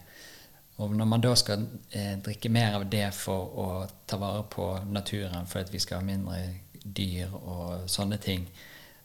[0.81, 3.67] Og når man da skal eh, drikke mer av det for å
[4.07, 6.41] ta vare på naturen, for at vi skal ha mindre
[6.81, 8.47] dyr og sånne ting,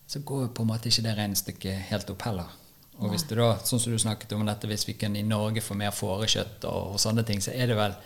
[0.07, 2.55] så går på en måte ikke det regnestykket helt opp heller.
[2.97, 5.61] Og hvis det da, sånn som du snakket om dette, hvis vi kan i Norge
[5.61, 7.97] få mer fårekjøtt og, og sånne ting, så er det vel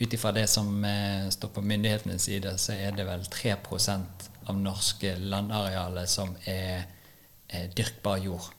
[0.00, 3.54] ut ifra det som eh, står på myndighetenes side, så er det vel 3
[4.48, 6.86] av norske landarealet som er,
[7.48, 8.50] er dyrkbar jord.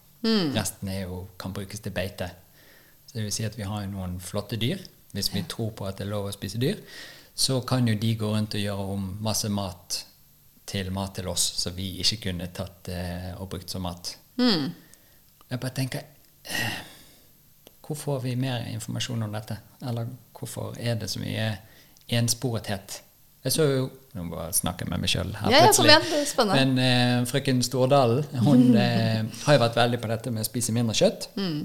[0.56, 2.30] Resten er jo, kan brukes til beite.
[3.06, 4.80] Så det vil si at vi har noen flotte dyr.
[5.14, 6.80] Hvis vi tror på at det er lov å spise dyr,
[7.36, 10.00] så kan jo de gå rundt og gjøre om masse mat
[10.66, 14.16] til mat til oss, som vi ikke kunne tatt eh, og brukt som mat.
[15.50, 16.06] Jeg bare tenker
[16.50, 16.78] eh,
[17.84, 19.60] Hvor får vi mer informasjon om dette?
[19.84, 21.50] Eller hvorfor er det så mye
[22.08, 23.02] ensporethet?
[23.44, 26.52] Jeg så jo Nå må jeg snakke med meg sjøl her Ja, ja, igjen.
[26.52, 30.76] Men eh, frøken Stordalen hun eh, har jo vært veldig på dette med å spise
[30.76, 31.32] mindre kjøtt.
[31.34, 31.64] Mm.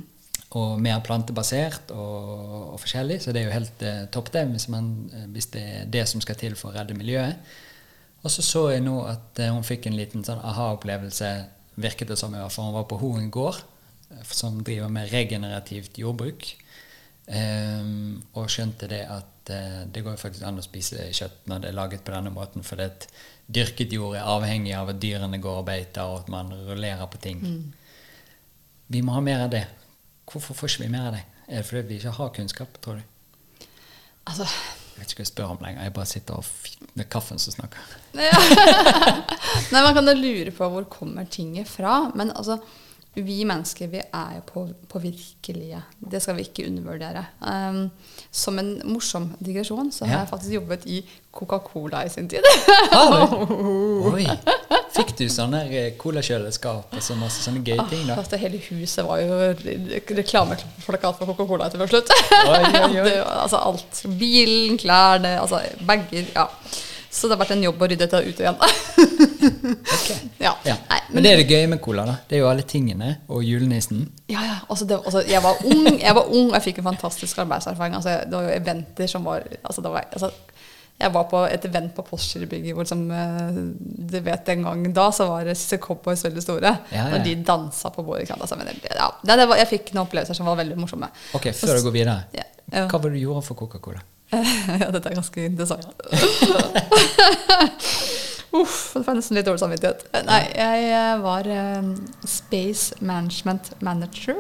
[0.56, 3.20] Og mer plantebasert og, og forskjellig.
[3.20, 6.06] Så det er jo helt eh, topp, det, hvis, man, eh, hvis det er det
[6.08, 7.52] som skal til for å redde miljøet.
[8.24, 11.32] Og så så jeg nå at eh, hun fikk en liten sånn aha-opplevelse,
[11.78, 12.72] virket det som i hvert fall.
[12.72, 13.60] Hun var på Hoen gård,
[14.10, 16.48] eh, som driver med regenerativt jordbruk.
[17.28, 21.70] Ehm, og skjønte det at uh, det går faktisk an å spise kjøtt når det
[21.70, 23.08] er laget på denne måten, for det
[23.48, 27.20] dyrket jord er avhengig av at dyrene går og beiter, og at man rullerer på
[27.20, 27.44] ting.
[28.88, 29.66] Vi må ha mer av det.
[30.28, 31.22] Hvorfor får ikke vi mer av det?
[31.48, 33.66] Er det fordi vi ikke har kunnskap, tror du?
[34.28, 35.84] Altså, Jeg vet ikke hva jeg spør om lenger.
[35.86, 37.92] Jeg bare sitter og er kaffen som snakker.
[39.72, 42.10] Nei, Man kan jo lure på hvor kommer tinget fra.
[42.18, 42.58] Men altså,
[43.14, 44.42] vi mennesker vi er jo
[44.88, 47.24] på, virkelige, Det skal vi ikke undervurdere.
[47.40, 47.90] Um,
[48.30, 51.00] som en morsom digresjon så har jeg faktisk jobbet i
[51.32, 52.44] Coca-Cola i sin tid.
[52.92, 53.46] Har du?
[54.12, 54.26] Oi!
[54.98, 58.16] Fikk du sånne eh, colakjøleskap og så masse sånne gøye ting, da?
[58.18, 59.36] Altså, hele huset var jo
[60.18, 62.12] reklameplakat for Coca-Cola etter slutt.
[62.38, 63.04] Oi, oi, oi.
[63.08, 64.02] Det altså alt.
[64.18, 66.30] Bilen, klærne, altså bager.
[66.34, 66.48] Ja.
[67.10, 68.58] Så det har vært en jobb å rydde dette ut igjen.
[69.38, 70.08] Ok.
[70.46, 70.52] ja.
[70.66, 70.74] Ja.
[70.90, 72.16] Nei, Men det er det gøye med cola, da.
[72.28, 73.14] Det er jo alle tingene.
[73.32, 74.02] Og julenissen.
[74.30, 74.56] Ja, ja.
[74.68, 77.96] Altså, det, altså, jeg var ung, jeg var ung, og jeg fikk en fantastisk arbeidserfaring.
[77.98, 80.30] Altså, det var jo eventer som var altså, det var, altså,
[80.98, 83.58] Jeg var på et event på Postgirobygget hvor som, eh,
[84.10, 86.74] du vet den gang da, så var Sissy Cowboys veldig store.
[86.90, 87.08] Ja, ja.
[87.14, 88.30] Når de dansa på bordet.
[88.34, 91.10] Altså, men ja, det, det var, jeg fikk noen opplevelser som var veldig morsomme.
[91.38, 92.20] Ok, før du går videre.
[92.34, 92.48] Ja.
[92.90, 94.02] Hva var det du gjorde for Coca-Cola?
[94.82, 95.88] ja, dette er ganske interessant.
[98.48, 100.06] Uff, det får jeg nesten litt dårlig samvittighet.
[100.24, 101.88] Nei, jeg eh, var eh,
[102.24, 104.38] Space Management Manager.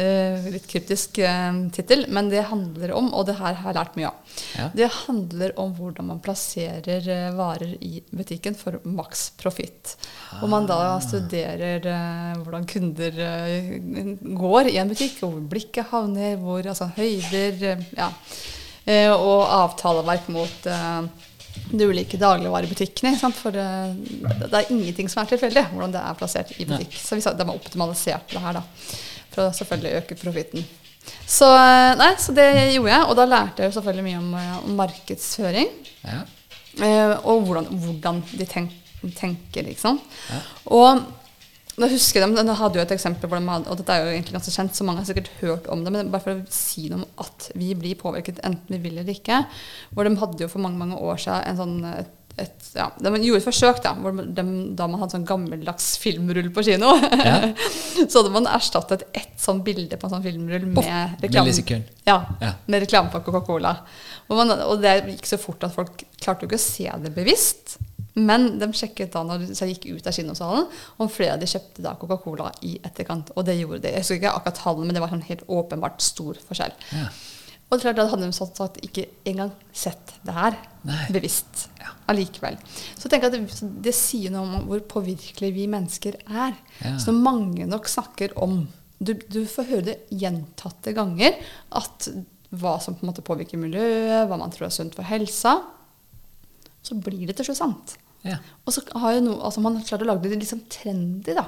[0.00, 3.98] Eh, litt kryptisk eh, tittel, men det handler om, og det her har jeg lært
[3.98, 4.68] mye av, Ja.
[4.78, 9.96] det handler om hvordan man plasserer uh, varer i butikken for maks profitt.
[10.38, 16.38] Hvor man da studerer uh, hvordan kunder uh, går i en butikk, hvor blikket havner,
[16.40, 18.08] hvor altså høyder eh, ja.
[18.90, 21.28] Eh, og avtaleverk mot eh,
[21.70, 23.14] de ulike dagligvarebutikkene.
[23.20, 23.38] sant?
[23.38, 23.92] For eh,
[24.42, 26.98] det er ingenting som er tilfeldig hvordan det er plassert i butikk.
[26.98, 28.64] Så vi sa de har optimalisert det her, da.
[29.30, 30.66] For å selvfølgelig øke profitten.
[31.30, 31.46] Så,
[31.98, 34.34] nei, så det gjorde jeg, og da lærte jeg jo selvfølgelig mye om,
[34.66, 35.70] om markedsføring.
[36.02, 36.18] Ja.
[37.28, 38.74] Og hvordan, hvordan de tenk,
[39.16, 39.98] tenker, liksom.
[40.30, 40.40] Ja.
[40.76, 41.00] Og
[41.78, 44.12] da husker de, de hadde jo et eksempel, hvor de hadde, og dette er jo
[44.14, 46.88] egentlig ganske kjent, så mange har sikkert hørt om det, men bare for å si
[46.90, 49.42] noe om at vi blir påvirket enten vi vil eller ikke.
[49.94, 52.10] Hvor de hadde jo for mange mange år siden en sånn et,
[52.40, 54.44] et, ja, De gjorde et forsøk da, hvor de,
[54.78, 56.92] da man hadde sånn gammeldags filmrull på kino.
[57.00, 57.38] Ja.
[58.10, 61.54] så hadde man erstattet ett sånn bilde på en sånn filmrull med reklame.
[62.08, 62.54] Ja, Ja.
[62.66, 63.76] med reklame Coca-Cola.
[64.30, 67.78] Og, og det gikk så fort at folk klarte jo ikke å se det bevisst.
[68.14, 71.84] Men de sjekket da når de gikk ut av kinosalen, om flere av de kjøpte
[71.84, 73.30] da Coca-Cola i etterkant.
[73.36, 73.92] Og det gjorde de.
[73.94, 76.74] Jeg husker ikke akkurat tallene, men det var sånn helt åpenbart stor forskjell.
[76.96, 77.06] Ja.
[77.70, 80.56] Og det klart, da hadde de sånn sagt ikke engang sett det her
[80.88, 81.04] Nei.
[81.14, 81.92] bevisst Ja.
[82.10, 82.58] allikevel.
[82.98, 83.44] Så jeg at det,
[83.86, 86.56] det sier noe om hvor påvirkelige vi mennesker er.
[86.82, 86.96] Ja.
[86.98, 88.64] Så mange nok snakker om
[88.98, 91.38] du, du får høre det gjentatte ganger
[91.78, 92.10] at
[92.50, 95.60] hva som på en måte påvirker miljøet, hva man tror er sunt for helsa,
[96.82, 97.96] så blir det til slutt sant.
[98.26, 98.36] Ja.
[98.66, 101.46] Og så har jo noe, altså man har klart å lage det liksom trendy da,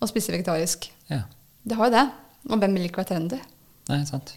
[0.00, 0.90] å spise vegetarisk.
[1.12, 1.22] ja.
[1.66, 2.04] Det har jo det.
[2.46, 3.40] Og hvem vil ikke være trendy?
[3.88, 4.36] Nei, sant.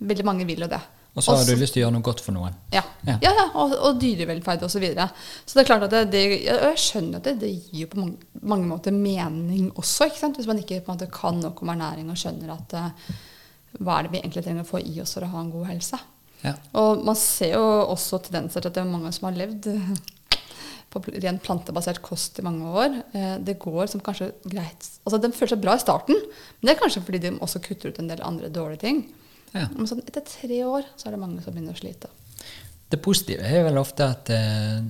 [0.00, 0.78] Veldig mange vil jo det.
[1.12, 2.54] Og så har du lyst til å gjøre noe godt for noen.
[2.72, 3.16] Ja, Ja.
[3.20, 3.32] ja.
[3.58, 4.72] og, og dyrevelferd osv.
[4.78, 5.08] Så, videre.
[5.44, 7.98] så det er klart at det, det, jeg skjønner at det, det gir jo på
[8.00, 10.06] mange, mange måter mening også.
[10.08, 10.38] Ikke sant?
[10.40, 13.12] Hvis man ikke på en måte kan nok om ernæring og skjønner at uh,
[13.80, 15.68] hva er det vi egentlig trenger å få i oss for å ha en god
[15.74, 16.00] helse.
[16.44, 16.54] Ja.
[16.80, 19.68] Og man ser jo også tendenser til at det er mange som har levd
[20.90, 22.96] på rent plantebasert kost i mange år.
[23.14, 26.74] Eh, Det går som kanskje greit Altså Den føler seg bra i starten, men det
[26.74, 29.04] er kanskje fordi de også kutter ut en del andre dårlige ting.
[29.54, 29.68] Ja.
[29.74, 32.10] Men sånn etter tre år så er det mange som begynner å slite.
[32.90, 34.82] Det positive er vel ofte at eh,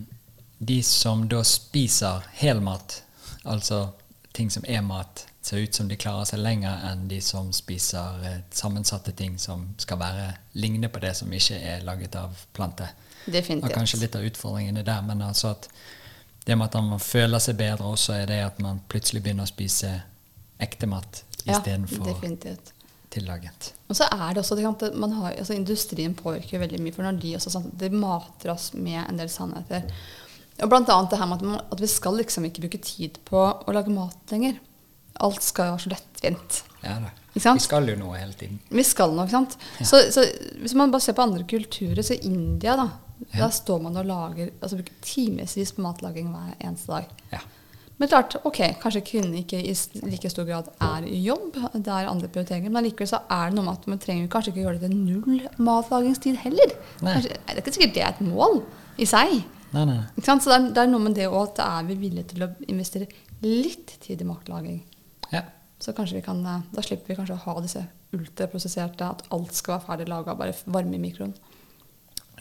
[0.61, 3.03] de som da spiser helmat,
[3.45, 3.91] altså
[4.37, 8.25] ting som er mat, ser ut som de klarer seg lenger enn de som spiser
[8.29, 10.27] eh, sammensatte ting som skal være
[10.61, 12.91] ligne på det som ikke er laget av plante.
[13.27, 13.75] Og Definitivt.
[13.75, 15.69] kanskje litt av utfordringene der, men altså at
[16.45, 19.51] det med at man føler seg bedre også, er det at man plutselig begynner å
[19.51, 19.91] spise
[20.61, 22.55] ekte mat istedenfor ja,
[23.11, 23.73] tillaget.
[23.89, 27.21] Og så er det også det man har, altså Industrien påvirker veldig mye, for når
[27.23, 29.89] de også sant, de mater oss med en del sannheter.
[30.61, 33.21] Og blant annet det her med at, man, at vi skal liksom ikke bruke tid
[33.29, 34.61] på å lage mat lenger.
[35.27, 36.63] Alt skal jo være så lettvint.
[36.85, 37.13] Ja da.
[37.31, 38.59] Vi skal jo noe hele tiden.
[38.75, 39.55] Vi skal nå, ikke sant.
[39.87, 40.25] Så, så
[40.59, 42.89] hvis man bare ser på andre kulturer, så India, da.
[43.29, 43.45] Ja.
[43.45, 47.11] Der står man og lager altså bruker timevis på matlaging hver eneste dag.
[47.35, 47.43] Ja.
[48.01, 49.75] Men klart, ok, kanskje kvinner ikke i
[50.09, 51.59] like stor grad er i jobb.
[51.75, 52.73] Det er andre prioriteringer.
[52.73, 54.95] Men allikevel så er det noe med at man trenger kanskje ikke gjøre det til
[54.97, 56.73] null matlagingstid heller.
[57.03, 58.63] Kanskje, det er ikke sikkert det er et mål
[58.97, 59.35] i seg.
[59.75, 59.99] Nei, nei?
[60.25, 62.47] Så det er, det er noe med det òg at da er vi villige til
[62.47, 63.11] å investere
[63.45, 64.81] litt tid i matlaging.
[65.33, 65.45] Ja.
[65.81, 69.55] Så kanskje vi kan, eh, da slipper vi kanskje å ha disse ultraprosesserte, at alt
[69.55, 71.35] skal være ferdig laga, bare varme i mikroen.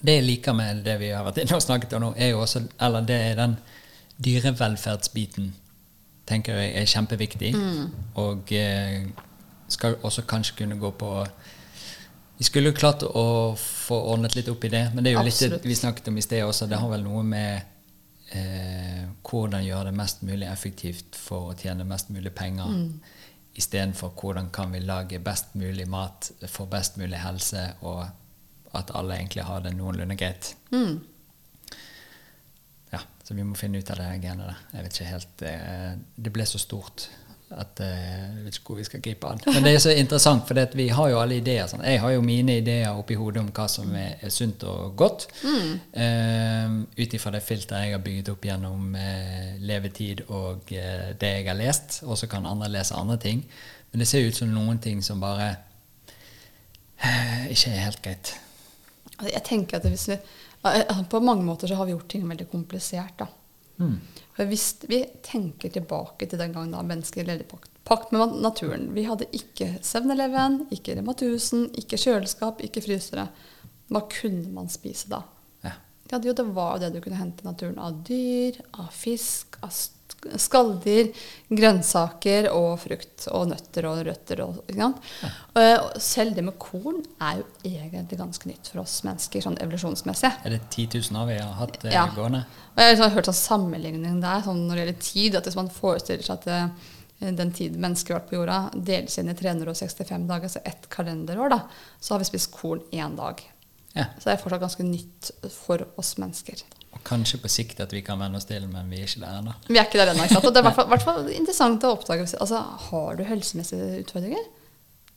[0.01, 2.39] Det jeg liker med det vi har vært inne og snakket om nå, er jo
[2.39, 3.57] også Eller det er den
[4.23, 5.49] dyrevelferdsbiten
[6.29, 7.53] tenker jeg er kjempeviktig.
[8.21, 9.07] Og eh,
[9.69, 11.11] skal også kanskje kunne gå på
[12.39, 15.25] Vi skulle jo klart å få ordnet litt opp i det, men det er jo
[15.27, 16.69] litt det vi snakket om i sted også.
[16.71, 17.65] Det har vel noe med
[18.31, 18.88] eh,
[19.26, 22.74] hvordan gjøre det mest mulig effektivt for å tjene mest mulig penger.
[23.59, 28.05] Istedenfor hvordan kan vi lage best mulig mat for best mulig helse, og
[28.78, 30.53] at alle egentlig har det noenlunde greit.
[30.72, 30.99] Mm.
[32.91, 34.61] Ja, Så vi må finne ut av det genet der.
[34.74, 37.09] Jeg vet ikke helt eh, Det ble så stort
[37.49, 37.93] at eh,
[38.37, 39.39] jeg vet ikke hvor vi skal gripe an.
[39.47, 41.65] Men det er så interessant, for vi har jo alle ideer.
[41.69, 41.81] Sånn.
[41.87, 45.25] Jeg har jo mine ideer oppi hodet om hva som er, sunt og godt.
[45.43, 51.31] Eh, Ut ifra det filteret jeg har bygget opp gjennom uh, levetid og uh, det
[51.31, 52.01] jeg har lest.
[52.05, 53.41] Og så kan andre lese andre ting.
[53.89, 55.55] Men det ser ut som noen ting som bare
[57.49, 58.33] ikke er helt greit.
[59.23, 60.17] Jeg tenker at hvis vi,
[61.09, 63.15] På mange måter så har vi gjort ting veldig komplisert.
[63.19, 63.29] da.
[63.79, 63.95] Mm.
[64.39, 68.37] For hvis vi tenker tilbake til den gangen da mennesker levde i pakt, pakt med
[68.39, 73.25] naturen Vi hadde ikke 7-Eleven, ikke Rema 1000, ikke kjøleskap, ikke frysere.
[73.91, 75.19] Hva kunne man spise da?
[75.65, 75.73] Ja.
[76.07, 79.98] Det, var jo det du kunne hente i naturen av dyr, av fisk, av sk-
[80.39, 81.09] skalldyr,
[81.49, 84.41] grønnsaker og frukt og nøtter og røtter.
[84.45, 85.09] Og, ikke sant?
[85.59, 90.32] Eh, selv det med korn er jo egentlig ganske nytt for oss mennesker, sånn evolusjonsmessig.
[90.45, 92.05] Er det 10 000 år vi har hatt eh, Ja.
[92.15, 92.43] gående?
[92.76, 95.36] Og jeg har liksom hørt sånn sammenligning der sånn når det gjelder tid.
[95.39, 99.17] at Hvis man forestiller seg at eh, den tid mennesker har vært på jorda, deles
[99.20, 101.61] inn i 365 dager, altså ett kalenderår, da,
[101.99, 103.41] så har vi spist korn én dag.
[103.95, 104.05] Ja.
[104.20, 106.61] Så det er fortsatt ganske nytt for oss mennesker.
[106.95, 109.39] Og kanskje på sikt at vi kan venne oss til, men vi er ikke der
[109.41, 109.53] ennå.
[109.69, 110.23] Vi er ikke der ennå.
[110.25, 110.47] ikke sant?
[110.53, 112.25] Det er i hvert fall- interessant å oppdage.
[112.41, 114.47] Altså, har du helsemessige utfordringer?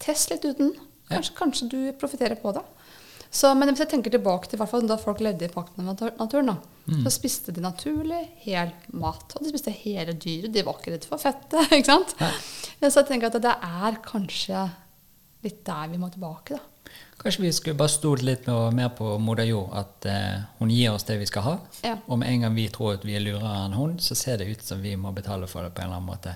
[0.02, 0.74] Test litt uten.
[1.08, 2.62] Kanskje, kanskje du profitterer på det.
[3.32, 6.50] Så, men hvis jeg tenker tilbake til fall da folk levde i pakt med naturen,
[6.50, 6.56] da,
[7.06, 9.32] så spiste de naturlig hel mat.
[9.38, 10.52] Og de spiste hele dyret.
[10.52, 11.72] De var ikke redd for fettet.
[11.78, 12.12] ikke sant?
[12.20, 14.66] Ja, Så jeg tenker at det er kanskje
[15.46, 16.58] litt der vi må tilbake.
[16.58, 16.60] da.
[17.22, 21.06] Kanskje vi skulle bare stolt litt mer på moder jord, at eh, hun gir oss
[21.06, 21.52] det vi skal ha.
[21.86, 21.96] Ja.
[22.06, 24.48] Og med en gang vi tror at vi er lurere enn hun, så ser det
[24.50, 26.34] ut som vi må betale for det på en eller annen måte.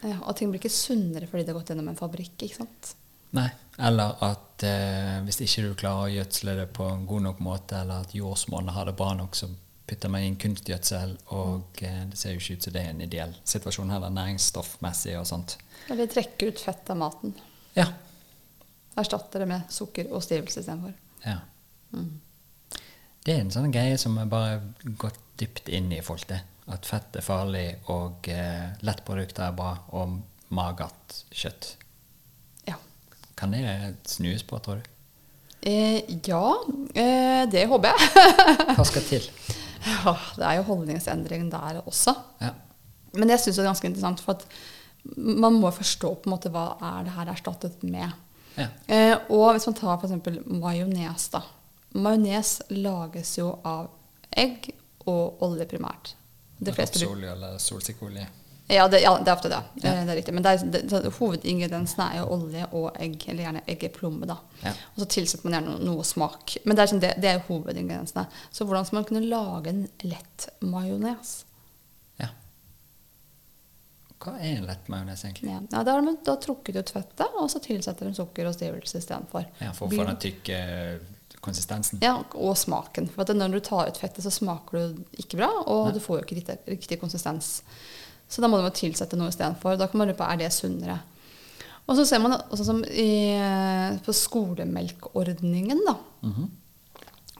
[0.00, 2.36] Ja, og ting blir ikke sunnere fordi det har gått gjennom en fabrikk.
[2.46, 2.92] ikke sant?
[3.36, 3.48] Nei.
[3.80, 7.80] Eller at eh, hvis ikke du klarer å gjødsle det på en god nok måte,
[7.80, 9.48] eller at jordsmonnet har det bra nok, så
[9.90, 13.02] putter man inn kunstgjødsel, og eh, det ser jo ikke ut som det er en
[13.06, 15.56] ideell situasjon heller, næringsstoffmessig og sånt.
[15.90, 17.34] Eller trekker ut fett av maten.
[17.74, 17.88] Ja.
[18.98, 20.96] Erstatter det med sukker og stivelse istedenfor.
[21.26, 21.38] ja.
[23.20, 24.60] Det er en sånn greie som er bare
[24.98, 26.38] gått dypt inn i folk, det.
[26.72, 30.20] At fett er farlig, og eh, lettprodukter er bra, og
[30.56, 31.74] magert kjøtt.
[32.68, 32.78] Ja.
[33.36, 33.64] Kan det
[34.08, 34.88] snues på, tror du?
[35.68, 36.44] Eh, ja,
[36.94, 38.24] eh, det håper jeg.
[38.78, 39.28] Hva skal til?
[39.84, 42.14] ja, det er jo holdningsendring der også.
[42.40, 42.54] Ja.
[43.16, 44.46] Men jeg syns det er ganske interessant, for at
[45.16, 48.08] man må forstå på en måte hva er det her erstattet med.
[48.56, 48.66] Ja.
[48.86, 50.40] Eh, og hvis man tar f.eks.
[50.46, 51.42] majones, da.
[51.94, 53.88] Majones lages jo av
[54.36, 54.72] egg
[55.10, 56.14] og olje primært.
[56.60, 58.26] De fleste Rapsolje eller solsikkeolje.
[58.70, 59.58] Ja, det, ja, det er ofte det.
[59.82, 59.92] Ja.
[59.96, 60.34] Eh, Det er riktig.
[60.36, 64.28] Men det er, det, hovedingrediensene er jo olje og egg, eller gjerne eggeplomme.
[64.30, 64.36] da.
[64.62, 64.74] Ja.
[64.94, 66.54] Og så tilsetter man gjerne noe, noe smak.
[66.64, 68.26] Men det er, sånn, det, det er jo hovedingrediensene.
[68.54, 71.32] Så hvordan skal man kunne lage en lett majones?
[74.20, 75.48] Hva er en lett majones, egentlig?
[75.48, 78.56] Ja, ja, da har de da trukket ut fettet, og så tilsetter de sukker og
[78.56, 79.46] stivelse istedenfor.
[79.62, 82.02] Ja, for å få den tykke eh, konsistensen?
[82.04, 83.08] Ja, og smaken.
[83.14, 85.94] For når du tar ut fettet, så smaker du ikke bra, og Nei.
[85.96, 87.62] du får jo ikke riktig, riktig konsistens.
[88.30, 89.80] Så da må du tilsette noe istedenfor.
[89.80, 91.00] Da kan man lure på er det sunnere.
[91.88, 93.10] Og så ser man også som i,
[94.04, 95.96] på skolemelkordningen, da.
[96.28, 96.56] Mhm.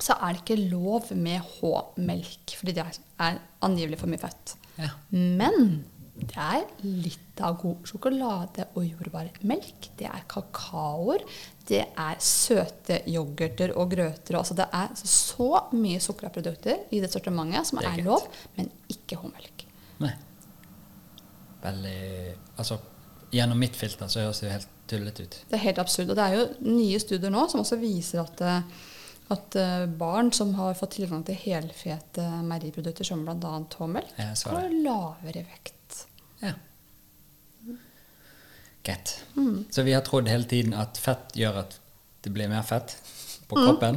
[0.01, 2.87] Så er det ikke lov med H-melk, fordi det
[3.21, 4.55] er angivelig for mye fett.
[4.81, 4.95] Ja.
[5.13, 5.83] Men
[6.21, 9.91] det er litt av god sjokolade og jordbærmelk.
[9.97, 11.25] Det er kakaoer.
[11.67, 14.37] Det er søte yoghurter og grøter.
[14.41, 18.27] Altså det er så mye sukkerprodukter i det sortimentet som Det er er lov,
[18.59, 19.65] men ikke H-melk.
[20.05, 20.13] Nei.
[21.63, 21.99] Veldig
[22.61, 22.77] Altså,
[23.33, 25.41] gjennom mitt filter så høres det jo helt tullete ut.
[25.49, 26.11] Det er helt absurd.
[26.13, 28.87] Og det er jo nye studier nå som også viser at, eh,
[29.33, 33.61] at eh, barn som har fått tilgang til helfete meieriprodukter, som bl.a.
[33.79, 35.80] H-melk, har lavere vekt.
[36.41, 36.55] Ja.
[38.87, 39.15] Greit.
[39.71, 41.81] Så vi har trodd hele tiden at fett gjør at
[42.25, 42.97] det blir mer fett
[43.51, 43.97] på kroppen,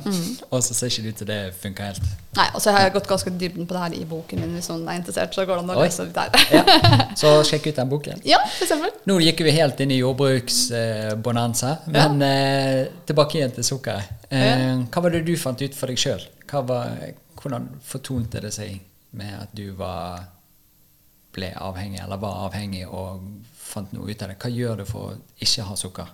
[0.50, 2.06] og så ser ikke det ut til det funker helt.
[2.34, 4.56] Nei, og så har jeg gått ganske dybden på det her i boken min.
[4.58, 6.48] Hvis noen er interessert, så går det an å lese litt der.
[6.56, 6.64] Ja.
[7.22, 8.24] Så sjekk ut den boken.
[8.26, 8.90] Ja, for eksempel.
[9.10, 14.26] Nå gikk vi helt inn i jordbruksbonanza, men eh, tilbake igjen til sukkeret.
[14.34, 16.26] Eh, hva var det du fant ut for deg sjøl?
[16.50, 18.80] Hvordan fortonte det seg
[19.20, 20.26] med at du var,
[21.34, 23.24] ble avhengig, eller var avhengig og
[23.58, 24.38] fant noe ut av det?
[24.42, 26.12] Hva gjør du for å ikke ha sukker?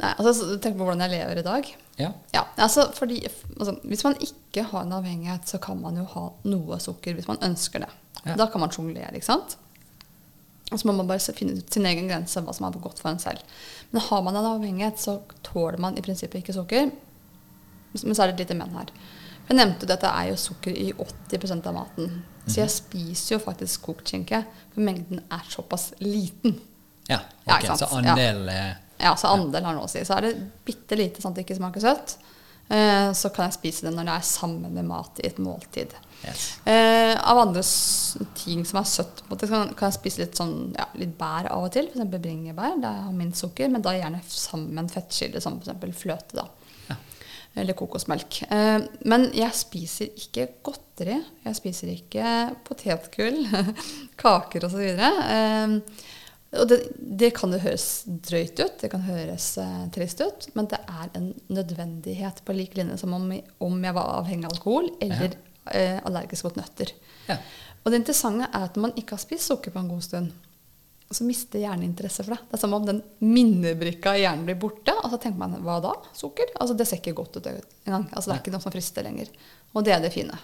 [0.00, 1.72] Nei, altså, Tenk på hvordan jeg lever i dag.
[2.00, 3.20] Ja, Ja, altså, fordi,
[3.58, 7.28] altså, Hvis man ikke har en avhengighet, så kan man jo ha noe sukker hvis
[7.28, 7.90] man ønsker det.
[8.24, 8.36] Ja.
[8.36, 9.12] Da kan man sjonglere.
[9.14, 9.56] ikke sant?
[10.72, 13.10] Og så må man bare finne ut sin egen grense, hva som er godt for
[13.10, 13.42] en selv.
[13.92, 16.90] Men har man en avhengighet, så tåler man i prinsippet ikke sukker.
[17.92, 18.92] Men så er det et lite men her.
[19.50, 22.22] Jeg nevnte jo at det er jo sukker i 80% av maten.
[22.46, 24.42] Så jeg spiser jo faktisk kokt skinke,
[24.74, 26.58] for mengden er såpass liten.
[27.08, 28.74] ja, Ja, ok, så andel ja.
[29.02, 30.02] Ja, så andel har noe å si.
[30.06, 30.36] Så er det
[30.66, 32.16] bitte lite sånn at det ikke smaker søtt.
[32.72, 35.90] Eh, så kan jeg spise det når det er sammen med mat i et måltid.
[36.22, 36.44] yes.
[36.64, 37.64] Eh, av andre
[38.38, 41.72] ting som er søtt, måte, kan jeg spise litt, sånn, ja, litt bær av og
[41.74, 41.90] til.
[41.90, 42.06] F.eks.
[42.14, 42.78] bringebær.
[42.80, 45.98] Der jeg har minst sukker, men da gjerne sammen med en fettkilde, som f.eks.
[45.98, 46.38] fløte.
[46.38, 46.46] da.
[47.52, 47.60] Ja.
[47.62, 48.42] Eller kokosmelk.
[48.48, 51.18] Eh, men jeg spiser ikke godteri.
[51.44, 52.32] Jeg spiser ikke
[52.64, 53.42] potetgull,
[54.22, 54.82] kaker osv.
[54.96, 55.78] Eh,
[56.52, 60.66] Og det, det kan jo høres drøyt ut, det kan høres eh, trist ut, men
[60.68, 63.30] det er en nødvendighet på lik linje som om,
[63.64, 65.32] om jeg var avhengig av alkohol eller
[65.72, 66.92] eh, allergisk mot nøtter.
[67.30, 67.38] Ja.
[67.82, 70.28] Og det interessante er at man ikke har spist sukker på en god stund,
[71.14, 72.40] så mister hjernen interesse for det.
[72.50, 75.80] Det er som om den minnebrikka i hjernen blir borte, og så tenker man hva
[75.84, 75.92] da?
[76.16, 76.52] Sukker?
[76.60, 78.08] Altså Det ser ikke godt ut engang.
[78.12, 79.28] Altså, det er ikke noe som frister lenger.
[79.74, 80.38] Og det er det fine.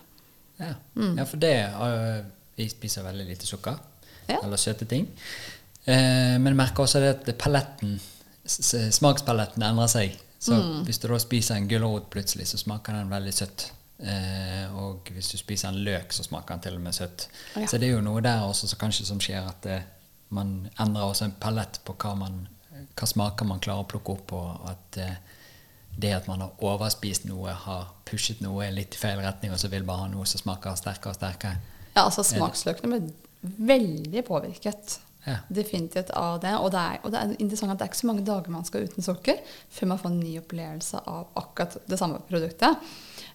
[0.59, 1.17] Ja, Mm.
[1.19, 2.25] ja for det øh,
[2.57, 3.77] Vi spiser veldig lite sukker.
[4.29, 4.39] Ja.
[4.43, 5.07] Eller søte ting.
[5.87, 8.01] Eh, men jeg merker også det at paletten,
[8.47, 10.17] smakspaletten endrer seg.
[10.39, 10.85] Så Mm.
[10.85, 13.71] hvis du da spiser en gulrot plutselig, så smaker den veldig søtt.
[14.01, 17.27] Eh, og hvis du spiser en løk, så smaker den til og med søtt.
[17.57, 17.67] Ja.
[17.67, 19.83] Så det er jo noe der også som kanskje som skjer at eh,
[20.35, 22.43] man endrer også en palett på hva, man,
[22.99, 25.17] hva smaker man klarer å plukke opp, og at eh,
[25.99, 29.71] det at man har overspist noe, har pushet noe litt i feil retning, og så
[29.73, 31.59] vil bare ha noe som smaker sterkere og sterkere.
[31.97, 35.01] Ja, altså Smaksløkene blir veldig påvirket.
[35.25, 35.41] Ja.
[35.53, 36.55] Definitivt av det.
[36.63, 38.65] Og det, er, og det er interessant at det er ikke så mange dager man
[38.65, 39.41] skal uten sukker
[39.75, 42.89] før man får en ny opplevelse av akkurat det samme produktet.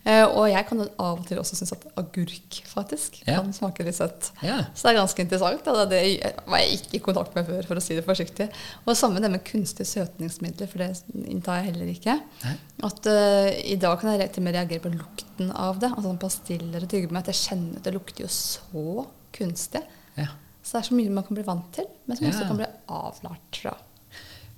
[0.04, 3.38] Eh, og jeg kan av og til også synes at agurk faktisk Ja.
[3.38, 4.32] kan smake litt søtt.
[4.43, 4.66] Ja.
[4.76, 5.64] Så det er ganske interessant.
[5.64, 5.86] Da.
[5.88, 6.01] Det
[6.45, 8.49] var jeg ikke i kontakt med før, for å si det forsiktig.
[8.86, 12.18] Og samme det med kunstige søtningsmidler, for det inntar jeg heller ikke.
[12.43, 12.56] Nei.
[12.84, 15.93] At uh, I dag kan jeg til og med reagere på lukten av det.
[15.93, 17.24] Altså sånn Pastiller og tyggegummi.
[17.24, 19.86] At jeg kjenner at det lukter jo så kunstig.
[20.20, 20.28] Ja.
[20.64, 22.68] Så det er så mye man kan bli vant til, men som også kan bli
[22.88, 23.78] avlært fra.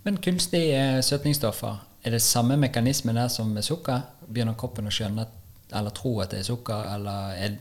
[0.05, 4.03] Men kunstige eh, søtningsstoffer, er det samme mekanisme der som med sukker?
[4.28, 5.28] Begynner kroppen å skjønne
[5.76, 7.55] eller tro at det er sukker, eller er,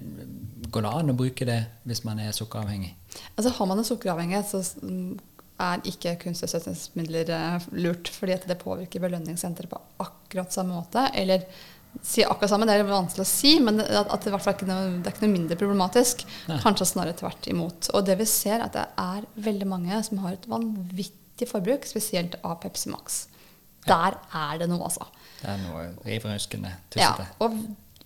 [0.70, 2.90] går det an å bruke det hvis man er sukkeravhengig?
[3.34, 4.60] Altså Har man en sukkeravhengighet, så
[5.64, 11.06] er ikke kunstige søtningsmidler eh, lurt, fordi at det påvirker belønningssenteret på akkurat samme måte.
[11.16, 11.46] Eller
[12.02, 14.42] si akkurat samme, det er vanskelig å si, men det- at, at det i hvert
[14.44, 16.26] fall ikke noe, det er ikke noe mindre problematisk.
[16.50, 16.58] Nei.
[16.64, 17.88] Kanskje snarere tvert imot.
[17.94, 21.86] Og det vi ser, er at det er veldig mange som har et vanvittig forbruk,
[21.88, 23.22] spesielt av Pepsi Max.
[23.88, 25.06] Der er det noe, altså.
[25.44, 27.14] Det er noe rivrøskende, Ja,
[27.44, 27.56] og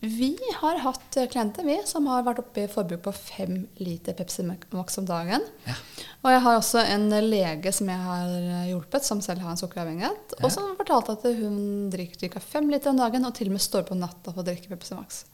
[0.00, 4.44] vi har hatt klienter vi, som har vært oppe i forbruk på fem liter Pepsi
[4.46, 5.42] Max om dagen.
[5.66, 5.74] Ja.
[6.22, 8.36] Og jeg har også en lege som jeg har
[8.68, 10.36] hjulpet, som selv har en sukkeravhengighet.
[10.36, 10.44] Ja.
[10.44, 12.42] Og som fortalte at hun drikker ca.
[12.42, 14.94] fem liter om dagen, og til og med står på natta for å drikke Pepsi
[14.94, 15.24] Max.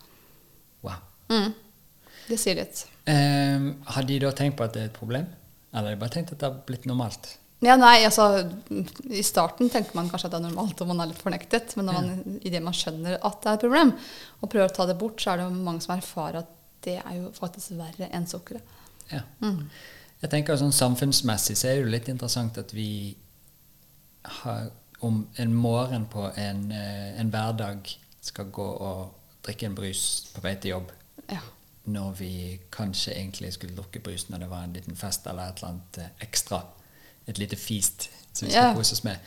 [0.84, 1.00] Wow.
[1.28, 1.52] Mm.
[2.30, 2.86] Det sier litt.
[3.04, 5.28] Um, har de da tenkt på at det er et problem?
[5.74, 7.34] Eller har de bare tenkt at det har blitt normalt?
[7.64, 8.24] Ja, nei, altså,
[9.08, 11.76] I starten tenker man kanskje at det er normalt og man er litt fornektet.
[11.78, 13.92] Men når man, i det man skjønner at det er et problem,
[14.40, 16.50] og prøver å ta det bort, så er det jo mange som erfarer at
[16.84, 18.74] det er jo faktisk verre enn sukkeret.
[19.10, 19.22] Ja.
[19.40, 19.64] Mm.
[20.22, 22.90] Jeg tenker sånn Samfunnsmessig så er det jo litt interessant at vi
[24.40, 24.70] har,
[25.04, 27.90] om en morgen på en, eh, en hverdag
[28.24, 29.10] skal gå og
[29.44, 30.04] drikke en brus
[30.34, 30.92] på vei til jobb,
[31.28, 31.40] Ja.
[31.86, 35.60] når vi kanskje egentlig skulle drukke brus når det var en liten fest eller et
[35.60, 36.62] eller annet eh, ekstra.
[37.26, 38.74] Et lite feast som vi skal Ja.
[38.74, 39.18] kose oss med.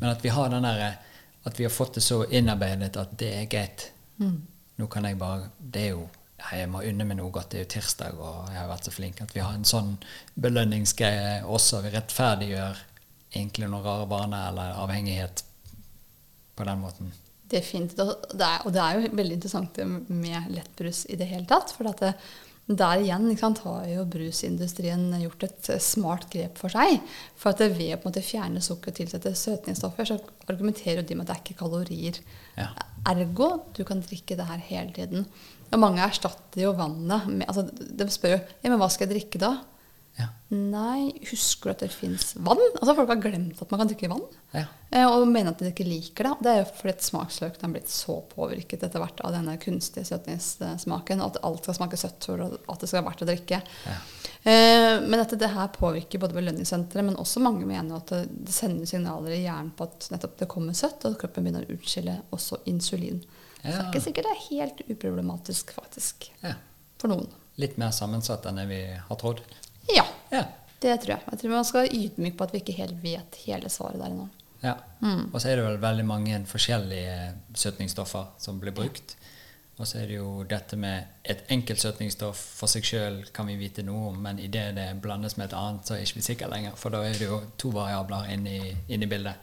[0.00, 0.96] Men at vi har den der,
[1.44, 3.90] at vi har fått det så innarbeidet at det er greit.
[4.18, 4.42] Mm.
[4.78, 6.08] Nå kan jeg bare Det er jo
[6.52, 7.50] Jeg må unne meg noe godt.
[7.50, 9.20] Det er jo tirsdag, og jeg har vært så flink.
[9.22, 9.96] At vi har en sånn
[10.36, 11.80] belønningsgreie også.
[11.82, 12.76] Vi rettferdiggjør
[13.34, 15.42] egentlig noen rare vaner eller avhengighet
[16.56, 17.12] på den måten.
[17.50, 17.98] Definitivt.
[18.00, 21.72] Og det, er, og det er jo veldig interessant med lettbrus i det hele tatt.
[21.76, 22.12] For at det,
[22.64, 27.02] der igjen sant, har jo brusindustrien gjort et smart grep for seg.
[27.36, 30.16] For at det ved å på en måte fjerne sukker og tilsette søtningsstoffer, så
[30.48, 32.20] argumenterer de med at det er ikke kalorier.
[32.56, 32.70] Ja.
[33.12, 35.28] Ergo du kan drikke det her hele tiden.
[35.74, 39.16] Og mange erstatter jo vannet med altså, De spør jo ja, men hva skal jeg
[39.16, 39.56] drikke da?
[40.14, 40.28] Ja.
[40.54, 42.60] Nei, husker du at det fins vann?
[42.78, 44.22] Altså Folk har glemt at man kan drikke vann.
[44.54, 44.62] Ja.
[44.94, 46.34] Eh, Og mener at de ikke liker det.
[46.46, 51.24] Det er jo fordi smaksløkene er blitt så påvirket etter hvert av denne kunstige søtningssmaken.
[51.24, 53.60] At alt skal smake søtt for at det skal være verdt å drikke.
[53.88, 53.96] Ja.
[54.44, 58.86] Eh, Men dette det her påvirker både belønningssenteret, men også mange mener at det sender
[58.86, 62.60] signaler i hjernen på at nettopp det kommer søtt, og kroppen begynner å utskille også
[62.70, 63.24] insulin.
[63.64, 66.30] Så det er ikke sikkert det er helt uproblematisk, faktisk.
[66.44, 66.54] ja.
[67.00, 67.26] For noen.
[67.58, 69.40] Litt mer sammensatt enn det vi har trodd.
[69.92, 70.44] Ja, Ja.
[70.82, 71.20] det tror jeg.
[71.30, 74.06] Jeg tror man skal være ydmyk på at vi ikke helt vet hele svaret der
[74.12, 74.28] ennå.
[74.62, 74.74] Ja.
[75.32, 79.16] Og så er det vel veldig mange forskjellige søtningsstoffer som blir brukt.
[79.78, 83.56] Og så er det jo dette med et enkelt søtningsstoff for seg sjøl kan vi
[83.58, 86.50] vite noe om, men idet det blandes med et annet, så er vi ikke sikre
[86.52, 86.76] lenger.
[86.76, 88.54] For da er det jo to variabler inne
[88.88, 89.34] i bildet.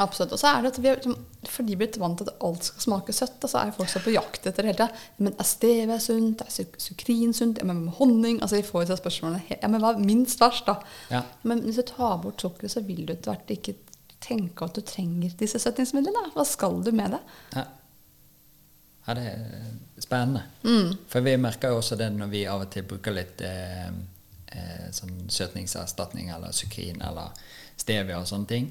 [0.00, 0.32] Absolutt.
[0.32, 2.80] Og så er det at vi er, liksom- fordi blitt vant til at alt skal
[2.86, 5.02] smake søtt, og så er folk så på jakt etter det hele tida.
[5.18, 6.40] Men er stevia sunt?
[6.40, 7.58] Er suk- sukrin sunt?
[7.60, 8.40] Ja, men med honning?
[8.42, 10.78] Altså, Vi får jo spørsmålene Ja, men hva er minst verst, da?
[11.10, 11.22] Ja.
[11.42, 13.74] Men hvis du tar bort sukkeret, så vil du etter hvert ikke
[14.20, 16.32] tenke at du trenger disse søtningsmidlene.
[16.34, 17.20] Hva skal du med det?
[17.56, 17.64] Ja.
[19.08, 20.42] ja, det er spennende.
[20.64, 20.94] Mm.
[21.08, 23.88] For vi merker jo også det når vi av og til bruker litt eh,
[24.52, 27.30] eh, sånn søtningserstatning eller sukrin eller
[27.80, 28.70] stevia og sånne ting,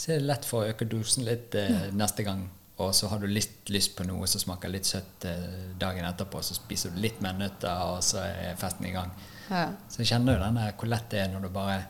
[0.00, 2.46] så er det lett for å øke dosen litt eh, neste gang.
[2.80, 6.40] Og så har du litt lyst på noe som smaker litt søtt eh, dagen etterpå,
[6.40, 9.12] så spiser du litt mer nøtter, og så er festen i gang.
[9.50, 9.66] Ja.
[9.92, 11.80] Så kjenner den der hvor lett det er når du bare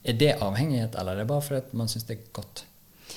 [0.00, 2.64] Er det avhengighet, eller er det bare fordi man syns det er godt?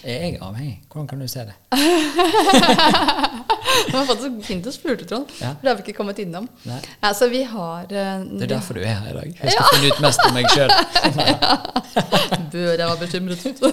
[0.04, 0.82] Er jeg avhengig?
[0.91, 1.56] Hvordan kan du se det?
[3.94, 5.32] Det var faktisk fint du spurte, Trond.
[5.40, 5.54] Ja.
[5.54, 6.48] For det har vi ikke kommet innom.
[6.68, 6.80] Nei.
[7.04, 9.40] Altså, vi har uh, Det er derfor du er her i dag.
[9.40, 10.74] Jeg skal finne ut mest om meg sjøl.
[12.54, 13.64] Bør jeg være bekymret?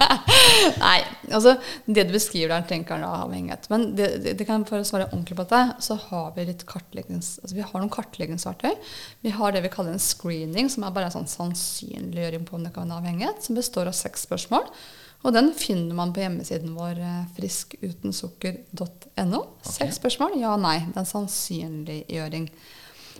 [0.84, 0.98] Nei,
[1.30, 1.56] altså
[1.86, 3.68] det du beskriver der, tenker jeg er avhengighet.
[3.72, 6.66] Men det, det, det kan for å svare ordentlig på dette, så har vi litt
[6.68, 7.38] kartleggings...
[7.42, 8.74] Altså vi har noen kartleggingsverktøy.
[9.26, 12.66] Vi har det vi kaller en screening, som er bare en sånn sannsynliggjøring på om
[12.66, 14.68] det kan være avhengighet, som består av seks spørsmål.
[15.24, 16.98] Og den finner man på hjemmesiden vår
[17.38, 19.40] friskutensukker.no.
[19.40, 19.72] Okay.
[19.72, 20.78] Seks spørsmål, ja nei.
[20.84, 22.48] Det er en sannsynliggjøring.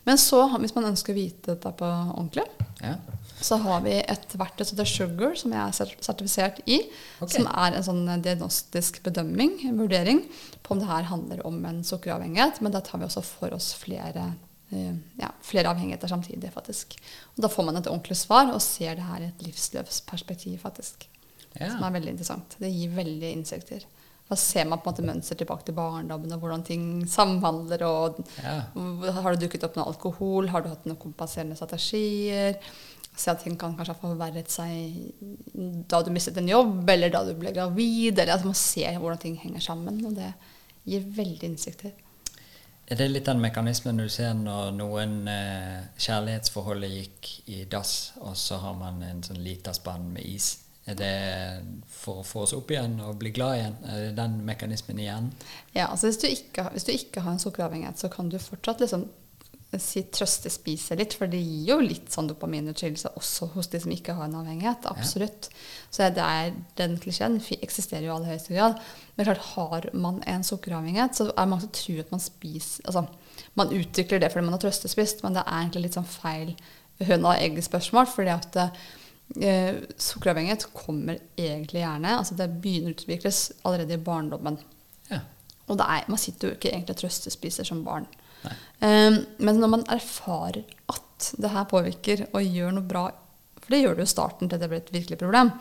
[0.04, 2.44] Men så, hvis man ønsker å vite dette på ordentlig,
[2.84, 2.98] Ja.
[3.40, 6.82] så har vi et verktøy som heter Sugar, som jeg er sertifisert i.
[7.20, 7.38] Okay.
[7.38, 10.20] Som er en sånn diagnostisk bedømming, en vurdering,
[10.62, 12.60] på om det her handler om en sukkeravhengighet.
[12.60, 14.34] Men da tar vi også for oss flere,
[14.72, 16.98] eh, ja, flere avhengigheter samtidig, faktisk.
[17.38, 21.08] Og da får man et ordentlig svar og ser det her i et livsløpsperspektiv, faktisk.
[21.58, 21.70] Ja.
[21.70, 22.56] Som er veldig interessant.
[22.58, 23.84] Det gir veldig innsikter.
[24.24, 27.82] Da ser man på en måte mønster tilbake til barndommen og hvordan ting samhandler.
[27.84, 28.62] og Ja.
[29.20, 30.48] Har det dukket opp noe alkohol?
[30.48, 32.56] Har du hatt noen kompenserende strategier?
[33.14, 35.12] Se at ting kan kanskje ha forverret seg
[35.86, 38.18] da du mistet en jobb, eller da du ble gravid.
[38.18, 40.32] eller at Man ser hvordan ting henger sammen, og det
[40.84, 41.92] gir veldig innsikter.
[42.88, 48.36] Er det litt den mekanismen du ser når noen eh, kjærlighetsforholdet gikk i dass, og
[48.36, 50.63] så har man en sånn lita spann med is?
[50.84, 51.12] Er det
[51.88, 53.76] for å få oss opp igjen og bli glad igjen?
[53.88, 55.30] Er det den mekanismen igjen?
[55.72, 58.84] Ja, altså hvis du, ikke, hvis du ikke har en sukkeravhengighet, så kan du fortsatt
[58.84, 59.06] liksom
[59.80, 64.14] si trøstespise litt, for det gir jo litt sånn dopaminutskillelse også hos de som ikke
[64.14, 64.86] har en avhengighet.
[64.90, 65.48] Absolutt.
[65.90, 68.78] Så det er, den klisjeen eksisterer jo i aller høyeste grad.
[69.16, 72.90] Men klart, har man en sukkeravhengighet, så er det mange som tror at man spiser
[72.90, 73.06] Altså,
[73.58, 76.54] man utvikler det fordi man har trøstespist, men det er egentlig litt sånn feil
[77.02, 78.06] høna og egget-spørsmål.
[78.10, 78.60] fordi at
[79.40, 84.58] eh, sukkeravhengighet kommer egentlig gjerne altså Det begynner å utvikles allerede i barndommen.
[85.10, 85.22] Ja.
[85.68, 88.06] Og er, man sitter jo ikke egentlig og trøstespiser som barn.
[88.84, 93.06] Um, men når man erfarer at det her påvirker og gjør noe bra,
[93.56, 95.54] for det gjør det jo i starten til det blir et virkelig problem,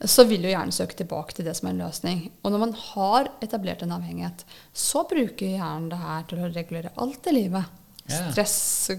[0.00, 2.22] så vil jo hjernen søke tilbake til det som er en løsning.
[2.44, 6.92] Og når man har etablert en avhengighet, så bruker hjernen det her til å regulere
[7.00, 7.80] alt i livet.
[8.10, 8.58] Stress,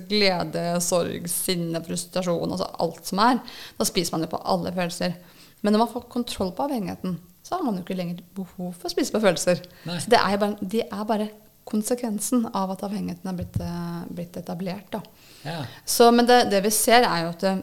[0.09, 3.41] glede, sorg, sinne, frustrasjon, altså alt som er.
[3.77, 5.17] Da spiser man jo på alle følelser.
[5.61, 8.89] Men når man får kontroll på avhengigheten, så har man jo ikke lenger behov for
[8.89, 9.63] å spise på følelser.
[9.89, 9.97] Nei.
[10.01, 11.31] Så det er, bare, det er bare
[11.71, 14.97] konsekvensen av at avhengigheten er blitt, eh, blitt etablert.
[15.45, 15.61] Ja.
[15.85, 17.53] Så, men det, det vi ser, er jo at det,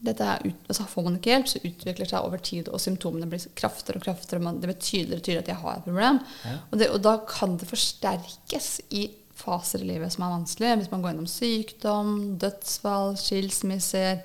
[0.00, 2.80] dette er ut, altså får man ikke hjelp, så utvikler det seg over tid, og
[2.80, 4.40] symptomene blir kraftigere og kraftigere.
[4.40, 6.20] og Man, det blir tydeligere og tydeligere at jeg har et problem.
[6.44, 6.54] Ja.
[6.62, 9.06] Og, det, og da kan det forsterkes i
[9.40, 10.74] faser i livet som er vanskelig.
[10.82, 12.12] Hvis man går gjennom sykdom,
[12.42, 14.20] dødsfall, skilsmisser,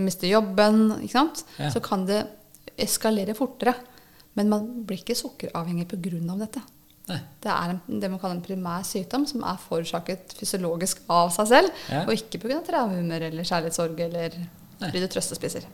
[0.00, 0.84] mister jobben?
[1.12, 1.26] Ja.
[1.70, 2.22] så kan det
[2.80, 3.74] eskalere fortere.
[4.34, 6.38] Men man blir ikke sukkeravhengig pga.
[6.40, 6.62] dette.
[7.08, 7.18] Nei.
[7.42, 11.48] Det er en, det man kaller en primær sykdom som er forårsaket fysiologisk av seg
[11.50, 12.04] selv, Ja.
[12.06, 12.60] og ikke pga.
[12.64, 14.30] traumer eller kjærlighetssorg eller
[14.78, 15.66] fordi du trøstespiser.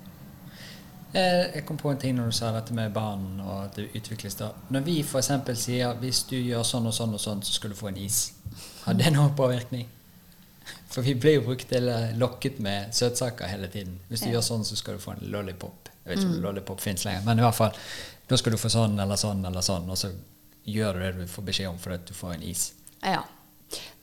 [1.14, 3.86] Eh, Jeg kom på en ting når du sa dette med barn og at det
[3.96, 4.50] utvikles da.
[4.70, 5.30] Når vi f.eks.
[5.56, 8.32] sier hvis du gjør sånn og sånn og sånn, så skal du få en is.
[8.88, 9.86] Har det noen påvirkning?
[10.88, 13.98] For vi blir jo brukt eller lokket med søtsaker hele tiden.
[14.08, 14.38] Hvis du Ja.
[14.38, 15.88] gjør sånn, så skal du få en lollipop.
[16.04, 17.74] Jeg vet ikke om lollipop fins lenger, men i hvert fall.
[18.28, 20.10] Da skal du få sånn eller sånn eller sånn, og så
[20.66, 22.72] gjør du det du får beskjed om fordi at du får en is.
[23.02, 23.22] Ja.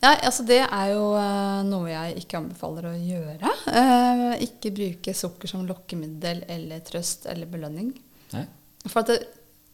[0.02, 3.50] Nei, altså det er jo eh, noe jeg ikke anbefaler å gjøre.
[3.66, 7.92] Eh, ikke bruke sukker som lokkemiddel eller trøst eller belønning.
[8.32, 8.44] Nei?
[8.86, 9.18] For at det,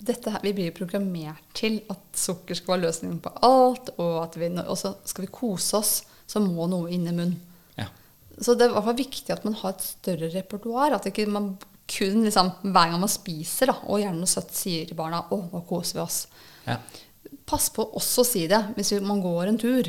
[0.09, 4.39] her, Vi blir jo programmert til at sukker skal være løsningen på alt, og at
[4.41, 5.93] vi, og så skal vi kose oss,
[6.27, 7.37] så må noe inn i munnen.
[7.79, 7.89] Ja.
[8.41, 10.97] Så det er viktig at man har et større repertoar.
[10.97, 11.55] At ikke man
[11.93, 15.39] kun liksom, hver gang man spiser, da, og gjerne noe søtt, sier til barna 'Å,
[15.53, 16.27] nå koser vi oss'.
[16.67, 16.79] ja.
[17.47, 19.89] Pass på også å si det hvis man går en tur,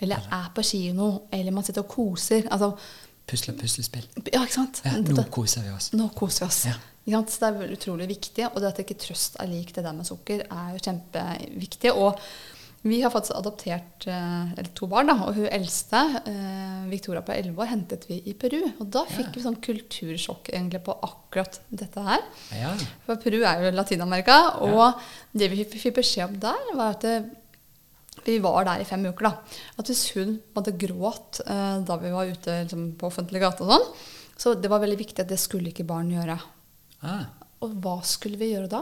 [0.00, 2.46] eller er på kino, eller man sitter og koser.
[2.50, 2.76] Altså,
[3.26, 4.06] Pusle puslespill.
[4.32, 4.80] ja, ikke sant?
[4.84, 5.92] Ja, nå koser vi oss.
[5.92, 6.64] nå koser vi oss.
[6.66, 6.74] Ja.
[7.06, 8.46] Så det er utrolig viktig.
[8.52, 11.90] Og det at ikke trøst er lik det der med sukker, er jo kjempeviktig.
[11.98, 12.18] Og
[12.82, 17.30] vi har faktisk adoptert eh, eller to barn, da, og hun eldste, eh, Victoria på
[17.34, 18.58] 11 år, hentet vi i Peru.
[18.80, 19.34] Og da fikk Ja.
[19.36, 22.24] vi sånn kultursjokk egentlig på akkurat dette her.
[22.58, 22.72] Ja.
[23.06, 24.98] For Peru er jo Latin-Amerika, og
[25.32, 27.14] det vi fikk beskjed om der, var at det,
[28.26, 29.36] vi var der i fem uker, da.
[29.78, 33.70] At hvis hun hadde grått eh, da vi var ute liksom, på offentlig gate og
[33.70, 33.86] sånn,
[34.42, 36.34] så det var veldig viktig at det skulle ikke barn gjøre.
[37.02, 37.24] Ah,
[37.62, 38.80] Og hva skulle vi gjøre da?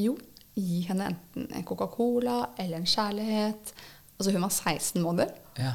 [0.00, 0.14] Jo,
[0.56, 3.72] gi henne enten en Coca-Cola eller en kjærlighet.
[4.18, 5.74] Altså hun var 16 måneder, ja.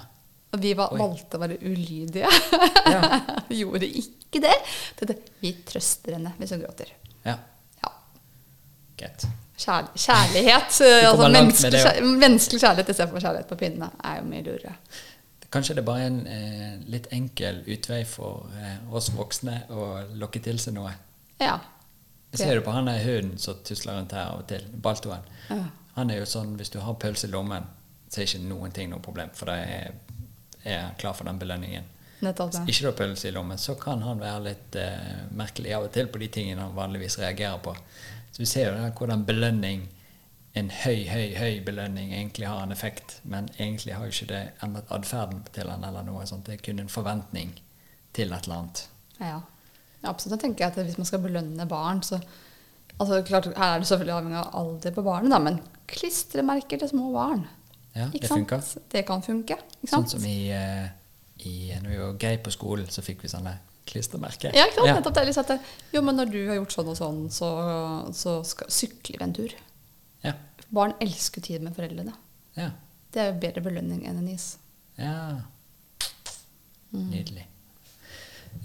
[0.53, 2.29] og vi var, valgte å være ulydige.
[2.89, 3.19] Ja.
[3.61, 4.55] gjorde ikke det.
[4.97, 6.93] Tenkte, vi trøster henne hvis hun gråter.
[7.25, 7.37] ja.
[7.83, 7.91] Ja.
[8.97, 9.25] Greit.
[9.61, 10.73] Kjær, kjærlighet,
[11.11, 14.73] altså menneskelig, det, kjær- menneskelig kjærlighet istedenfor kjærlighet på pinne, er jo mye lurere.
[15.53, 19.87] Kanskje det er bare en eh, litt enkel utvei for eh, oss voksne å
[20.17, 20.93] lokke til seg noe.
[21.41, 21.59] Ja.
[22.31, 24.63] Det ser du på han der hunden som tusler rundt her av og til.
[24.71, 25.25] Baltoen.
[25.49, 25.63] Ja.
[25.97, 27.65] Han er jo sånn, Hvis du har pølse i lommen,
[28.07, 29.33] så er ikke noen ting noe problem.
[29.35, 29.97] For da er,
[30.63, 31.89] er klar for den belønningen.
[32.21, 35.73] Nettopp Hvis ikke du har pølse i lommen, så kan han være litt eh, merkelig
[35.75, 37.73] av og til på de tingene han vanligvis reagerer på.
[38.31, 39.87] Så vi ser jo der hvordan belønning,
[40.53, 43.17] en høy, høy, høy belønning, egentlig har en effekt.
[43.23, 46.45] Men egentlig har jo ikke det endret atferden til han eller noe sånt.
[46.47, 47.55] Det er kun en forventning
[48.13, 48.85] til et eller annet.
[49.19, 49.39] Ja.
[50.01, 50.37] Ja, absolutt.
[50.37, 52.19] Jeg tenker at hvis man skal belønne barn, så
[52.97, 55.59] altså, klart, Her er det selvfølgelig avhengig av alder på barnet, da, men
[55.91, 57.45] klistremerker til små barn.
[57.95, 58.61] Ja, det funka.
[58.91, 59.57] Det kan funke.
[59.89, 60.87] Sånn som i, eh,
[61.43, 63.57] i Når vi var gøy på skolen, så fikk vi sånne
[63.89, 64.55] klistremerker.
[64.55, 65.01] Ja, ikke sant?
[65.01, 67.49] Nettopp det Liksom at Jo, men når du har gjort sånn og sånn, så,
[68.15, 69.55] så skal sykler vi en tur.
[70.23, 70.37] Ja.
[70.71, 72.15] Barn elsker tid med foreldrene.
[72.55, 72.71] ja.
[73.11, 74.53] Det er jo bedre belønning enn en is.
[74.95, 75.41] Ja.
[76.93, 77.09] Mm.
[77.11, 77.43] Nydelig.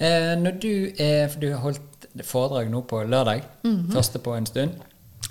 [0.01, 1.81] Eh, når du er For du har holdt
[2.25, 3.43] foredrag nå på lørdag.
[3.93, 4.71] Første på en stund.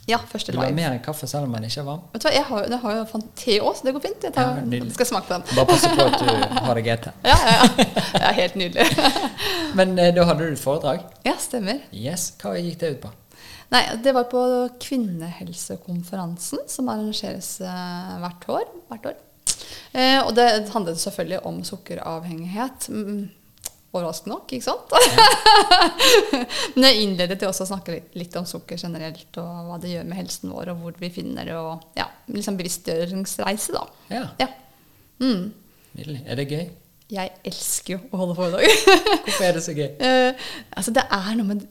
[0.07, 0.75] Ja, første Du vil ha Mhm.
[0.77, 0.89] live.
[0.89, 2.01] mer enn kaffe selv om den ikke er varm?
[2.13, 4.21] Vet du hva, jeg har, jeg har jo fant te òg, så det går fint.
[4.23, 5.43] Jeg tar, Ja, skal smake på den.
[5.55, 7.07] Bare passe på at du har det GT.
[7.23, 7.67] Ja, ja, ja.
[8.13, 8.85] Det er helt nydelig.
[9.75, 11.01] Men eh, da hadde du et foredrag.
[11.25, 11.79] Ja, stemmer.
[11.91, 12.33] Yes.
[12.41, 13.09] Hva gikk det ut på?
[13.71, 18.65] Nei, det var på kvinnehelsekonferansen, som arrangeres eh, hvert år.
[18.91, 19.15] Hvert år.
[19.95, 22.89] Eh, og det handlet selvfølgelig om sukkeravhengighet.
[22.89, 23.29] Mm,
[23.95, 24.93] overraskende nok, ikke sant?
[26.75, 29.93] Men jeg innledet til også å snakke litt, litt om sukker generelt, og hva det
[29.95, 33.85] gjør med helsen vår, og hvor vi finner det, og ja, liksom bevisstgjøringsreise, da.
[34.13, 34.49] Ja, Ja.
[35.23, 35.53] Mm.
[35.95, 36.65] Er det gøy?
[37.15, 38.65] Jeg elsker jo å holde foredrag.
[39.25, 39.87] Hvorfor er det så gøy?
[40.01, 41.67] Uh, altså det er noe med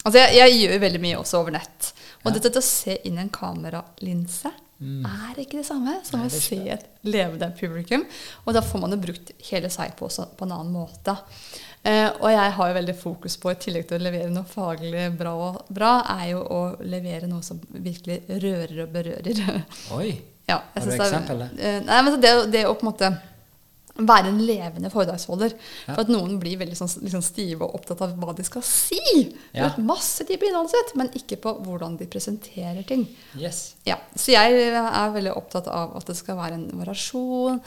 [0.00, 1.90] Altså jeg, jeg gjør veldig mye også over nett.
[2.22, 2.34] Og Ja.
[2.36, 6.38] dette til å se inn i en kameralinse er ikke det samme som Nei, det
[6.38, 8.06] å se et levende publikum.
[8.46, 11.16] Og da får man jo brukt hele seg på, også, på en annen måte.
[11.82, 15.06] Eh, og jeg har jo veldig fokus på, i tillegg til å levere noe faglig
[15.16, 15.34] bra,
[15.68, 19.62] bra er jo å levere noe som virkelig rører og berører.
[19.96, 20.10] Oi.
[20.50, 21.44] Ja, Har du eksempel?
[21.44, 21.50] det.
[21.62, 23.12] Eh, Nei, men det, det å på en måte
[23.98, 25.54] være en levende foredragsholder.
[25.86, 25.94] Ja.
[25.94, 29.00] For at noen blir veldig sånn, sånn stive og opptatt av hva de skal si.
[29.52, 29.66] Ja.
[29.66, 29.70] Ja.
[29.82, 33.06] Masse de på innholdet sitt, men ikke på hvordan de presenterer ting.
[33.38, 33.74] Yes.
[33.88, 37.60] Ja, Så jeg er veldig opptatt av at det skal være en variasjon.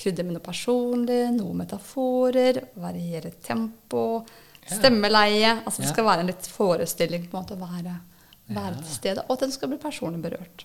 [0.00, 4.24] Krydre med noe personlig, noen metaforer, variere tempo,
[4.70, 5.56] stemmeleie.
[5.64, 5.82] Altså.
[5.82, 7.96] Det skal være en litt forestilling på en måte å være,
[8.54, 9.24] være til stede.
[9.26, 10.64] Og at den skal bli personlig berørt.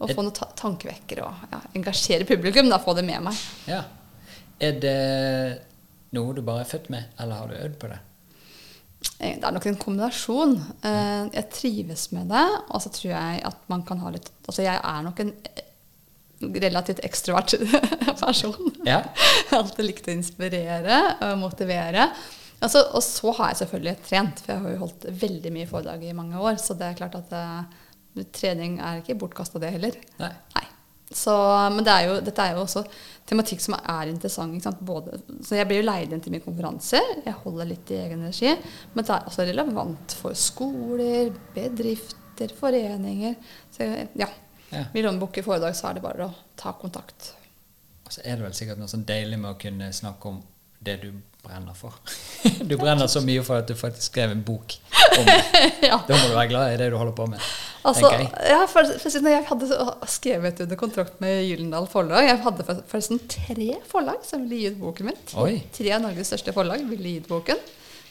[0.00, 2.70] Og få noen ta tankevekkere og ja, engasjere publikum.
[2.72, 3.42] Da få det med meg.
[3.68, 3.82] Ja.
[4.60, 4.94] Er det
[6.16, 7.98] noe du bare er født med, eller har du øvd på det?
[9.20, 10.56] Eh, Det er nok en kombinasjon.
[10.84, 14.62] Eh, Jeg trives med det, og så tror jeg at man kan ha litt Altså
[14.66, 15.64] jeg er nok en eh,
[16.66, 17.54] relativt ekstrovert
[18.24, 18.74] person.
[18.84, 19.00] Ja.
[19.04, 22.08] Jeg har alltid likt å inspirere og motivere.
[22.60, 26.02] Altså, og så har jeg selvfølgelig trent, for jeg har jo holdt veldig mye foredrag
[26.04, 26.58] i mange år.
[26.60, 29.96] Så det er klart at uh, trening er ikke bortkasta, det heller.
[30.20, 30.28] Nei.
[30.56, 30.64] Nei.
[31.10, 31.32] Så,
[31.74, 32.84] men det er jo, dette er jo også
[33.26, 34.68] tematikk som er interessant.
[34.86, 37.16] Både, så jeg blir jo leid inn til mine konferanser.
[37.24, 38.52] Jeg holder litt i egen regi.
[38.94, 43.34] Men det er også relevant for skoler, bedrifter, foreninger.
[43.74, 44.30] Så ja.
[44.70, 44.84] Ja.
[44.94, 47.32] Vil noen booke foredrag, så er det bare å ta kontakt.
[48.06, 50.38] Og så er det vel sikkert noe sånn deilig med å kunne snakke om
[50.78, 51.10] det du
[51.44, 51.94] brenner for.
[52.70, 54.74] Du brenner så mye for at du faktisk skrev en bok
[55.18, 55.38] om det.
[55.88, 55.98] ja.
[56.06, 57.40] Da må du være glad i det du holder på med.
[57.88, 58.28] Altså, jeg.
[58.50, 59.78] ja, for, for jeg hadde
[60.12, 64.72] skrevet under kontrakt med Gyllendal forlag Jeg hadde for- forresten tre forlag som ville gi
[64.74, 65.20] ut boken min.
[65.40, 65.54] Oi.
[65.72, 67.62] Tre av Norges største forlag ville gi ut boken.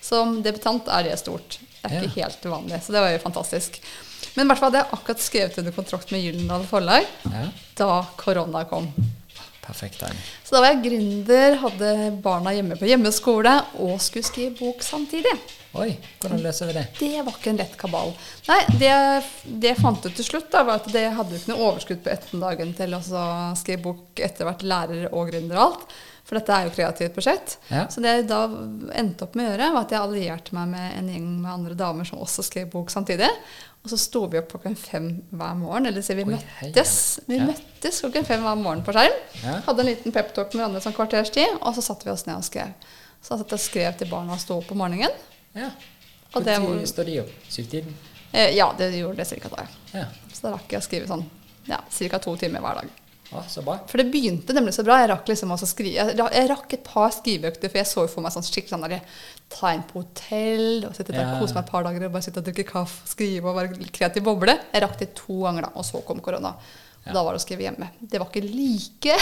[0.02, 1.60] Som debutant er det stort.
[1.60, 2.02] Det er Ja.
[2.08, 2.82] ikke helt uvanlig.
[2.84, 3.78] Så det var jo fantastisk.
[4.36, 7.46] Men i hvert fall hadde jeg akkurat skrevet under kontrakt med Gyllendal forlag Ja.
[7.78, 8.90] da korona kom.
[9.70, 10.26] Perfekt timing.
[10.44, 11.94] Så da var jeg gründer, hadde
[12.26, 13.54] barna hjemme på hjemmeskole
[13.86, 15.36] og skulle skrive bok samtidig.
[15.78, 16.86] Oi, hvordan løser vi det?
[16.98, 18.16] Det var ikke en lett kabal.
[18.48, 18.94] Nei, det,
[19.46, 22.02] det jeg fant ut til slutt, da, var at det hadde jo ikke noe overskudd
[22.02, 23.04] på ettermiddagen til å
[23.60, 25.86] skrive bok etter hvert lærer og gründer og alt.
[26.30, 27.56] For dette er jo kreativt prosjekt.
[27.74, 27.88] Ja.
[27.90, 28.44] Så det jeg da
[28.98, 31.78] endte opp med å gjøre, var at jeg allierte meg med en gjeng med andre
[31.78, 33.30] damer som også skrev bok samtidig.
[33.84, 35.86] Og så sto vi opp klokken fem hver morgen.
[35.88, 36.94] Eller så vi Oi, møttes
[37.28, 37.54] Vi heiene.
[37.54, 37.54] Ja.
[37.54, 39.16] møttes klokken fem hver morgen på skjerm.
[39.44, 39.56] Ja.
[39.70, 42.36] Hadde en liten peptalk med hverandre sånn kvarters tid, og så satte vi oss ned
[42.42, 42.74] og skrev.
[43.24, 45.16] Så jeg satt og skrev til barna og sto opp om morgenen.
[45.56, 45.72] Ja.
[46.32, 46.60] Hvor det
[46.92, 47.32] står de opp?
[47.50, 47.96] Syvtiden?
[48.32, 49.64] Eh, ja, det gjorde det cirka da.
[49.96, 50.06] Ja.
[50.32, 51.24] Så da rakk jeg å skrive sånn
[51.70, 52.20] ja, ca.
[52.22, 52.92] to timer hver dag.
[53.32, 53.76] Ah, Så bra.
[53.88, 55.00] For det begynte nemlig så bra.
[55.04, 58.34] Jeg rakk liksom også skrive Jeg, rakk et par skriveøkter, for jeg så for meg
[58.34, 59.02] sånn skikkelig sånn der
[59.50, 61.40] ta inn på hotell og sitte der Ja.
[61.40, 64.24] kose meg et par dager og bare sitte og drikke kaffe, skrive og være kreativ
[64.24, 64.54] boble.
[64.74, 66.50] Jeg rakk det to ganger, da, og så kom korona.
[66.50, 67.14] Og Ja.
[67.14, 67.90] Da var det å skrive hjemme.
[68.02, 69.16] Det var ikke like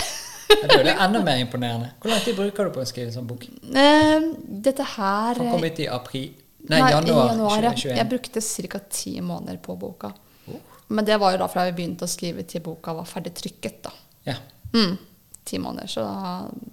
[0.47, 1.91] det er enda mer imponerende.
[2.01, 3.43] Hvor lang tid bruker du på å skrive en sånn bok?
[3.75, 6.33] Eh, Dette her Han kom ut i april
[6.69, 7.71] Nei, Nei, januar, januar ja.
[7.71, 7.97] 2021.
[7.97, 8.41] Jeg brukte
[8.71, 8.79] ca.
[8.89, 10.11] ti måneder på boka.
[10.49, 10.59] Oh.
[10.89, 13.77] Men det var jo da fra jeg begynte å skrive til boka var ferdig trykket.
[13.83, 13.91] da.
[14.25, 14.35] Ja.
[14.73, 14.97] Mm,
[15.45, 16.03] ti måneder, så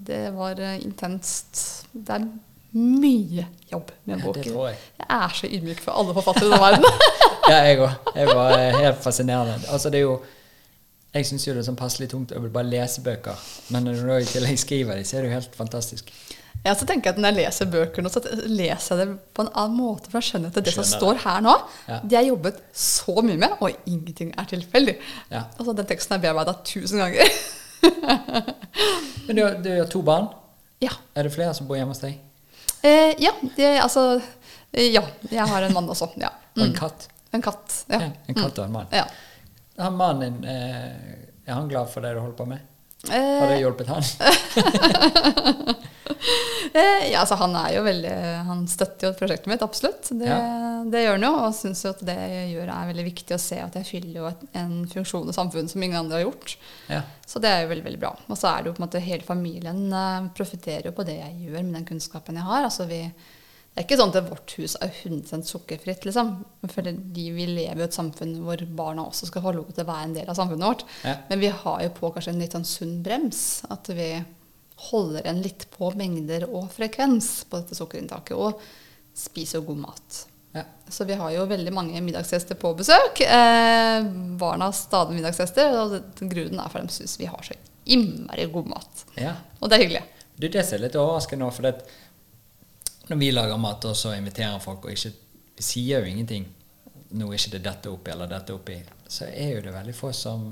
[0.03, 1.87] det var eh, intenst.
[1.93, 2.27] Det er
[2.75, 4.43] mye jobb med Ja, boken.
[4.43, 4.79] det tror jeg.
[4.99, 6.85] Jeg er så ydmyk for alle forfattere i verden.
[7.53, 8.13] ja, jeg òg.
[8.17, 9.61] Jeg var eh, helt fascinerende.
[9.71, 10.17] Altså, det er jo
[11.15, 13.39] Jeg syns jo det er sånn passelig tungt å bare lese bøker,
[13.71, 16.09] men når du i tillegg skriver dem, så er det jo helt fantastisk.
[16.65, 19.45] ja, så tenker jeg at Når jeg leser bøker nå, så leser jeg det på
[19.45, 20.11] en annen måte.
[20.11, 21.55] For jeg skjønner at det som står her nå,
[21.87, 22.01] Ja.
[22.03, 24.97] det er jobbet så mye med, og ingenting er tilfeldig.
[25.31, 25.45] Ja.
[25.59, 27.31] Altså, Den teksten er bearbeida tusen ganger.
[29.27, 30.29] Men du, har- du har to barn.
[30.83, 30.91] ja.
[31.15, 32.19] Er det flere som bor hjemme hos deg?
[32.85, 34.21] Eh, ja, det, altså
[34.73, 36.11] eh, Ja, jeg har en mann også.
[36.21, 36.29] Ja.
[36.57, 36.79] Og en Mm.
[36.79, 37.09] katt?
[37.35, 37.79] En katt.
[37.91, 37.99] Ja.
[38.05, 38.87] Ja, en katt og en mann.
[38.95, 39.07] Ja.
[39.81, 40.91] Han mannen eh,
[41.49, 42.61] er han glad for det du holder på med?
[43.11, 44.03] Har Eh, det hjulpet han?
[46.75, 48.13] eh, ja, altså han er jo veldig
[48.49, 50.09] Han støtter jo prosjektet mitt, absolutt.
[50.11, 50.39] Det, Ja.
[50.89, 53.41] det gjør han jo, og syns jo at det jeg gjør er veldig viktig å
[53.43, 56.57] se at jeg fyller jo et, en funksjon i samfunnet som ingen andre har gjort.
[56.91, 57.03] Ja.
[57.27, 58.13] Så det er jo veldig veldig bra.
[58.29, 61.19] Og så er det jo på en måte hele familien uh, profitterer jo på det
[61.21, 62.67] jeg gjør med den kunnskapen jeg har.
[62.69, 63.01] Altså vi,
[63.75, 66.29] det er ikke sånn at vårt hus er 100 sukkerfritt, liksom.
[66.71, 70.05] For vi lever i et samfunn hvor barna også skal få lov til å være
[70.07, 70.85] en del av samfunnet vårt.
[71.03, 71.17] Ja.
[71.27, 73.41] Men vi har jo på kanskje en litt sånn sunn brems.
[73.75, 74.13] At vi
[74.93, 78.39] holder en litt på mengder og frekvens på dette sukkerinntaket.
[78.39, 78.63] Og
[79.19, 80.23] spiser jo god mat.
[80.55, 80.63] Ja.
[80.87, 83.25] Så vi har jo veldig mange middagsgjester på besøk.
[83.27, 84.07] Eh,
[84.39, 87.59] barna har stadig middagsgjester, og grunnen er for dem syns vi har så
[87.91, 89.07] innmari god mat.
[89.19, 89.35] ja.
[89.59, 90.07] Og det er hyggelig.
[90.37, 91.87] Du, det som er litt overraskende nå, for det,
[93.09, 95.13] når vi lager mat og så inviterer folk, og ikke,
[95.59, 96.47] vi sier jo ingenting
[97.15, 98.77] nå er ikke det dette oppi eller dette oppi,
[99.07, 100.47] så er jo det veldig få som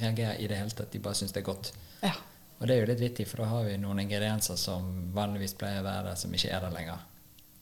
[0.00, 0.90] reagerer i det hele tatt.
[0.90, 1.70] De bare syns det er godt.
[2.02, 2.14] Ja.
[2.58, 5.78] Og det er jo litt vittig, for da har vi noen ingredienser som vanligvis pleier
[5.82, 7.04] å være der, som ikke er der lenger.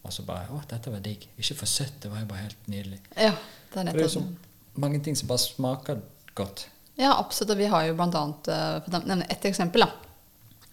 [0.06, 1.26] Og så bare Å, dette var digg.
[1.36, 3.02] Ikke for søtt, det var jo bare helt nydelig.
[3.12, 6.00] ja, det er For det er jo nettopp så mange ting som bare smaker
[6.38, 6.66] godt.
[6.96, 7.52] Ja, absolutt.
[7.52, 10.05] Og vi har jo blant annet, eh, for å nevne ett eksempel, da.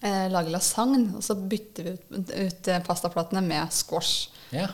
[0.04, 4.26] Eh, lage lasagne, og så bytter vi ut, ut eh, pastaplatene med squash.
[4.52, 4.66] Ja.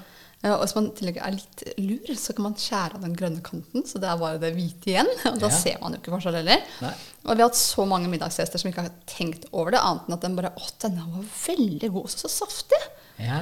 [0.42, 3.42] Eh, Og hvis man tillegg er litt lur, så kan man skjære av den grønne
[3.46, 5.10] kanten, så det er bare det hvite igjen.
[5.30, 5.54] Og da Ja.
[5.54, 6.64] ser man jo ikke forskjell heller.
[6.82, 6.90] Nei.
[7.26, 10.16] Og vi har hatt så mange middagsgjester som ikke har tenkt over det, annet enn
[10.18, 12.80] at den bare Å, denne var veldig god, så, så saftig.
[13.20, 13.38] Ja.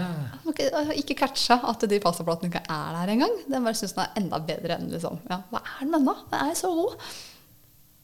[0.59, 3.37] Jeg har ikke catcha at de pastaplatene ikke er der engang.
[3.49, 6.17] Den bare syns den er enda bedre enn liksom Ja, hva er den ennå?
[6.35, 6.99] Den er så god.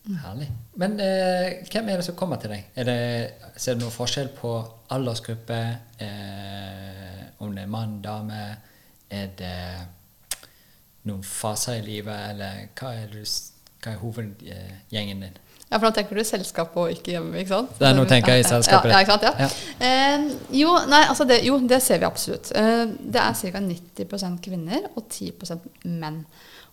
[0.05, 0.47] Herlig.
[0.77, 2.67] Men eh, hvem er det som kommer til deg?
[2.77, 2.97] Er det,
[3.57, 4.51] ser du noen forskjell på
[4.93, 5.59] aldersgruppe?
[6.05, 8.43] Eh, om det er mann, dame?
[9.09, 9.55] Er det
[11.09, 12.35] noen faser i livet?
[12.35, 15.41] Eller hva er, du hva er hovedgjengen din?
[15.65, 17.79] Ja, for nå tenker du selskap og ikke hjemme, ikke sant?
[17.81, 19.39] Nei, nå tenker jeg i selskapet Ja, ja, ikke sant?
[19.41, 19.87] Ja.
[19.87, 20.27] Eh,
[20.61, 22.51] jo, nei, altså det, jo, det ser vi absolutt.
[22.53, 23.61] Eh, det er ca.
[23.65, 26.21] 90% kvinner og 10% menn.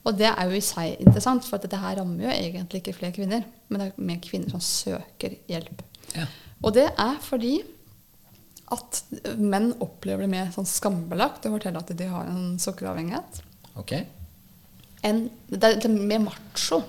[0.05, 3.15] Og det er jo i seg interessant, for dette her rammer jo egentlig ikke flere
[3.15, 5.85] kvinner, men det er mer kvinner som søker hjelp.
[6.17, 6.25] Ja.
[6.63, 7.61] Og det er fordi
[8.73, 9.03] at
[9.39, 13.43] menn opplever det mer sånn skambelagt å fortelle at de har en sukkeravhengighet.
[13.79, 13.93] Ok?
[15.07, 16.83] En, det er det er mer macho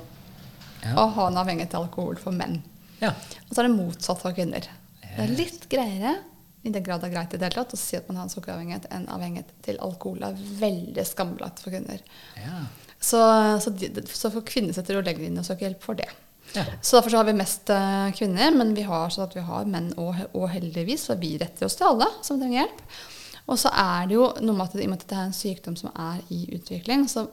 [0.83, 0.93] Ja.
[0.99, 2.57] å ha en avhengighet til alkohol for menn.
[2.99, 3.13] Ja.
[3.47, 4.65] Og så er det motsatt for kvinner.
[5.03, 6.17] Det er litt greiere,
[6.63, 8.25] i den grad det er greit i det hele tatt, å si at man har
[8.27, 10.19] en sukkeravhengighet enn avhengighet til alkohol.
[10.23, 12.01] Det er veldig skambelagt for kvinner.
[12.39, 12.63] ja.
[13.03, 13.19] Så,
[13.59, 16.07] så, de, så for kvinner setter jo lenger inn og søker hjelp for det.
[16.53, 16.63] Ja.
[16.81, 19.67] Så derfor så har vi mest eh, kvinner, men vi har sånn at vi har
[19.69, 22.83] menn og, og heldigvis, for vi retter oss til alle som trenger hjelp.
[23.51, 25.35] Og så er det jo noe med at, i og med at det er en
[25.35, 27.25] sykdom som er i utvikling, så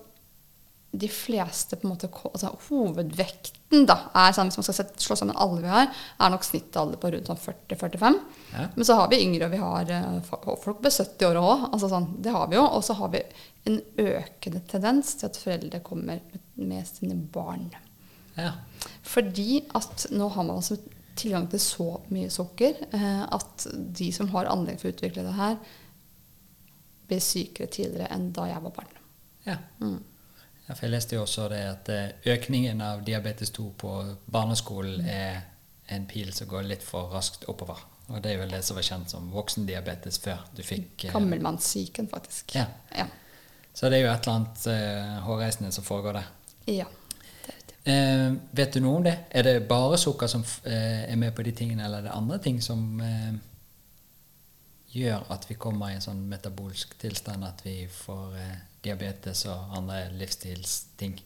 [0.90, 5.14] de fleste på en måte, altså Hovedvekten da, er sånn, hvis man skal sette, slå
[5.18, 5.86] sammen alle vi har,
[6.18, 8.16] er nok snittalder på rundt sånn 40-45.
[8.56, 8.64] Ja.
[8.74, 11.68] Men så har vi yngre, og vi har eh, folk på 70 år òg.
[11.70, 12.64] Altså sånn, det har vi jo.
[12.66, 13.22] Og så har vi
[13.68, 17.70] en økende tendens til at foreldre kommer med, med sine barn.
[18.36, 18.52] ja.
[19.02, 20.76] Fordi at nå har man altså
[21.16, 23.66] tilgang til så mye sukker eh, at
[23.98, 25.58] de som har anlegg for å utvikle det her,
[27.10, 28.96] blir sykere tidligere enn da jeg var barn.
[29.44, 29.58] Ja.
[29.82, 29.98] Mm.
[30.66, 33.94] Ja, for jeg leste jo også det at eh, økningen av diabetes 2 på
[34.30, 35.40] barneskolen er
[35.90, 37.82] en pil som går litt for raskt oppover.
[38.10, 42.08] Og det er vel det som var kjent som voksendiabetes før du fikk eh, Gammelmannssyken,
[42.10, 42.54] faktisk.
[42.54, 42.68] Ja.
[42.94, 43.08] Ja.
[43.81, 46.32] Så det er jo et eller annet eh, hårreisende som foregår der.
[46.69, 46.85] ja.
[47.47, 47.93] Det vet, jeg.
[47.93, 49.15] Eh, vet du noe om det?
[49.32, 52.36] Er det bare sukker som eh, er med på de tingene, eller er det andre
[52.44, 53.39] ting som eh,
[54.93, 59.73] gjør at vi kommer i en sånn metabolsk tilstand at vi får eh, diabetes og
[59.81, 61.16] andre livsstilsting?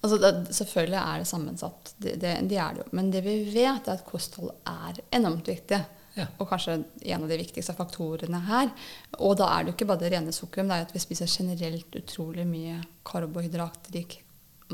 [0.00, 1.94] Altså, det, selvfølgelig er det sammensatt.
[1.98, 2.88] Det, det, det er det jo.
[2.96, 5.84] Men det vi vet, er at kosthold er enormt viktig.
[6.14, 6.28] Ja.
[6.38, 8.70] Og kanskje en av de viktigste faktorene her.
[9.18, 11.02] Og da er det jo ikke bare det rene sukkeret, men det er at vi
[11.02, 14.20] spiser generelt utrolig mye karbohydratrik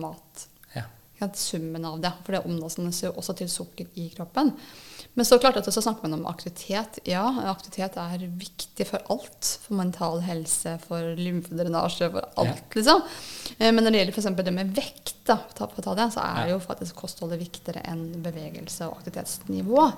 [0.02, 0.46] mat.
[0.76, 0.84] Ja.
[1.36, 2.12] Summen av det.
[2.26, 4.52] For det omdannes jo også til sukker i kroppen.
[5.18, 7.00] Men så klart at så snakker man om aktivitet.
[7.04, 9.58] Ja, aktivitet er viktig for alt.
[9.64, 12.68] For mental helse, for lymfedrenasje, for alt, Ja.
[12.76, 13.02] liksom.
[13.58, 14.44] Eh, Men når det gjelder f.eks.
[14.44, 16.54] det med vekt, da, ta- for å ta det, så er Ja.
[16.54, 19.92] jo faktisk kostholdet viktigere enn bevegelse og aktivitetsnivå.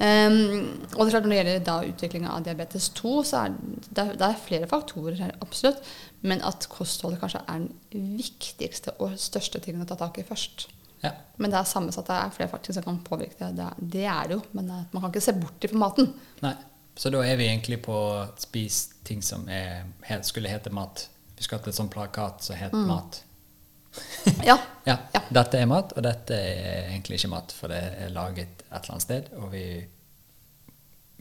[0.00, 3.54] Um, og det er klart når det gjelder da utviklinga av diabetes 2, så er
[3.94, 5.78] det, det er flere faktorer her, absolutt.
[6.22, 10.66] Men at kostholdet kanskje er den viktigste og største tingen å ta tak i først.
[11.02, 11.10] Ja.
[11.36, 13.50] Men det er sammensatt, det er flere faktorer som kan påvirke det.
[13.58, 16.08] Det er, det er det jo, men eh, man kan ikke se bort fra maten.
[16.44, 16.54] Nei.
[16.96, 19.84] Så da er vi egentlig på å spise ting som er,
[20.24, 21.02] skulle hete mat.
[21.36, 23.20] Vi skulle hatt et sånn plakat som het mat.
[24.44, 24.56] Ja.
[24.86, 25.20] Ja, Ja.
[25.34, 28.92] dette er mat, og dette er egentlig ikke mat, for det er laget et eller
[28.92, 29.62] annet sted, og vi,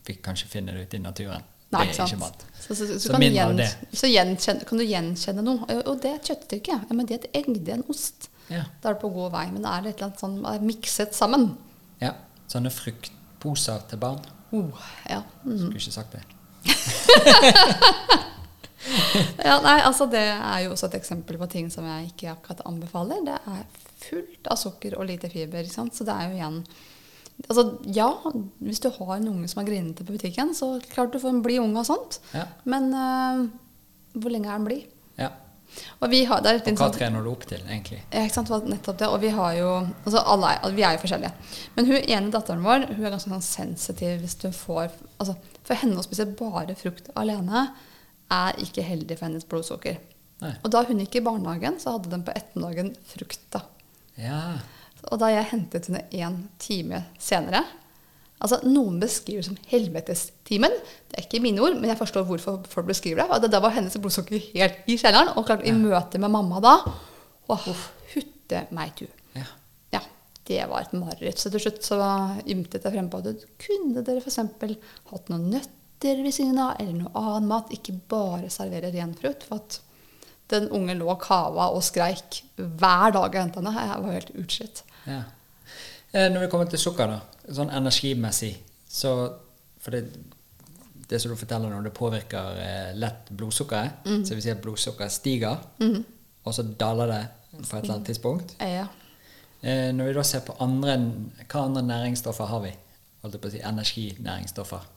[0.05, 1.45] vi kanskje finner finne det ute i naturen.
[1.73, 2.43] Nei, det er ikke mat.
[2.59, 5.65] Så, så, så, Så kan, gjenkjenne, kan du gjenkjenne noe.
[5.81, 6.77] Og det er et kjøttstykke.
[6.77, 8.29] Ja, men det er et egg, det er en ost.
[8.51, 8.63] Ja.
[8.81, 9.45] Da er det på god vei.
[9.53, 11.55] Men det er litt sånn mikset sammen.
[12.03, 12.13] ja.
[12.45, 14.19] Sånne fruktposer til barn.
[14.53, 15.23] Oh, ja.
[15.43, 15.57] Mm.
[15.63, 16.21] Skulle ikke sagt det.
[19.47, 19.55] ja.
[19.65, 23.23] Nei, altså det er jo også et eksempel på ting som jeg ikke akkurat anbefaler.
[23.25, 23.63] Det er
[24.05, 25.65] fullt av sukker og lite fiber.
[25.65, 26.59] Så det er jo igjen
[27.49, 28.07] Altså, ja,
[28.63, 31.41] hvis du har en unge som er grinete på butikken, så klart du får en
[31.43, 32.21] blid unge og sånt.
[32.31, 32.45] Ja.
[32.63, 33.41] Men uh,
[34.15, 34.85] hvor lenge er den blid?
[35.99, 37.99] Og vi har, Og hva trener du opp til, egentlig?
[38.11, 39.09] Ja, ikke sant, nettopp det.
[39.11, 39.69] Og vi har jo
[40.03, 41.31] altså alle er, Vi er jo forskjellige.
[41.75, 45.81] Men hun ene datteren vår hun er ganske sånn sensitiv hvis hun får altså, For
[45.81, 47.67] henne å spise bare frukt alene
[48.33, 49.97] er ikke heldig for hennes blodsukker.
[50.43, 50.53] Nei.
[50.63, 53.43] Og da hun gikk i barnehagen, så hadde de på ettermiddagen frukt.
[53.53, 53.61] da.
[54.19, 54.41] Ja.
[55.11, 57.63] Og da jeg hentet henne en time senere
[58.41, 60.73] Altså, Noen beskriver det som helvetestimen.
[61.09, 63.29] Det er ikke mine ord, men jeg forstår hvorfor folk beskriver det.
[63.31, 65.35] Og det- Da var hennes blodsukker helt i kjelleren.
[65.37, 66.77] Og klart, i møte med mamma da
[67.49, 67.67] Åh,
[68.13, 69.05] hutte meg tu.
[69.35, 69.43] ja.
[69.93, 69.99] Ja,
[70.45, 71.37] det var et mareritt.
[71.39, 71.97] Så til slutt så
[72.45, 74.35] ymtet jeg frem på at kunne dere f.eks.
[74.35, 77.69] hatt noen nøtter ved siden av, eller noe annen mat.
[77.71, 79.43] Ikke bare servere ren frukt.
[79.43, 79.79] For at
[80.49, 83.73] den unge lå og kava og skreik hver dag jeg henta henne.
[83.93, 84.83] Jeg var helt utslitt.
[85.07, 85.21] Ja.
[86.15, 87.19] Eh, Når vi kommer til sukker, da,
[87.53, 88.53] sånn energimessig,
[88.89, 89.11] så
[89.83, 90.05] For det,
[91.09, 93.99] det som du forteller nå, det påvirker eh, lett blodsukkeret.
[94.07, 95.59] Så det vil si at blodsukkeret stiger,
[96.45, 97.19] og så daler det
[97.59, 98.55] på et eller annet tidspunkt.
[98.59, 98.87] Ja.
[99.61, 100.95] Eh, når vi da ser på andre,
[101.45, 102.71] hva andre næringsstoffer har vi?
[103.21, 104.87] Holdt jeg på å si energinæringsstoffer.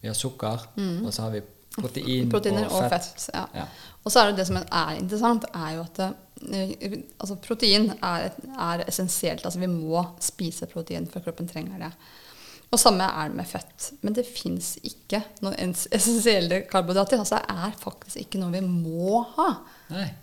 [0.00, 0.64] Vi har sukker,
[1.04, 1.42] og så har vi
[1.76, 3.28] protein Proteiner og fett.
[3.34, 3.44] ja.
[3.54, 3.66] Ja.
[4.04, 6.00] Og så er det det som er interessant, er jo at
[6.44, 9.44] altså protein er, er essensielt.
[9.44, 11.92] Altså vi må spise protein, for kroppen trenger det.
[12.74, 13.90] Og samme er det med fett.
[14.02, 17.22] Men det fins ikke noen essensielle karbohydrater.
[17.22, 19.50] Altså det er faktisk ikke noe vi må ha.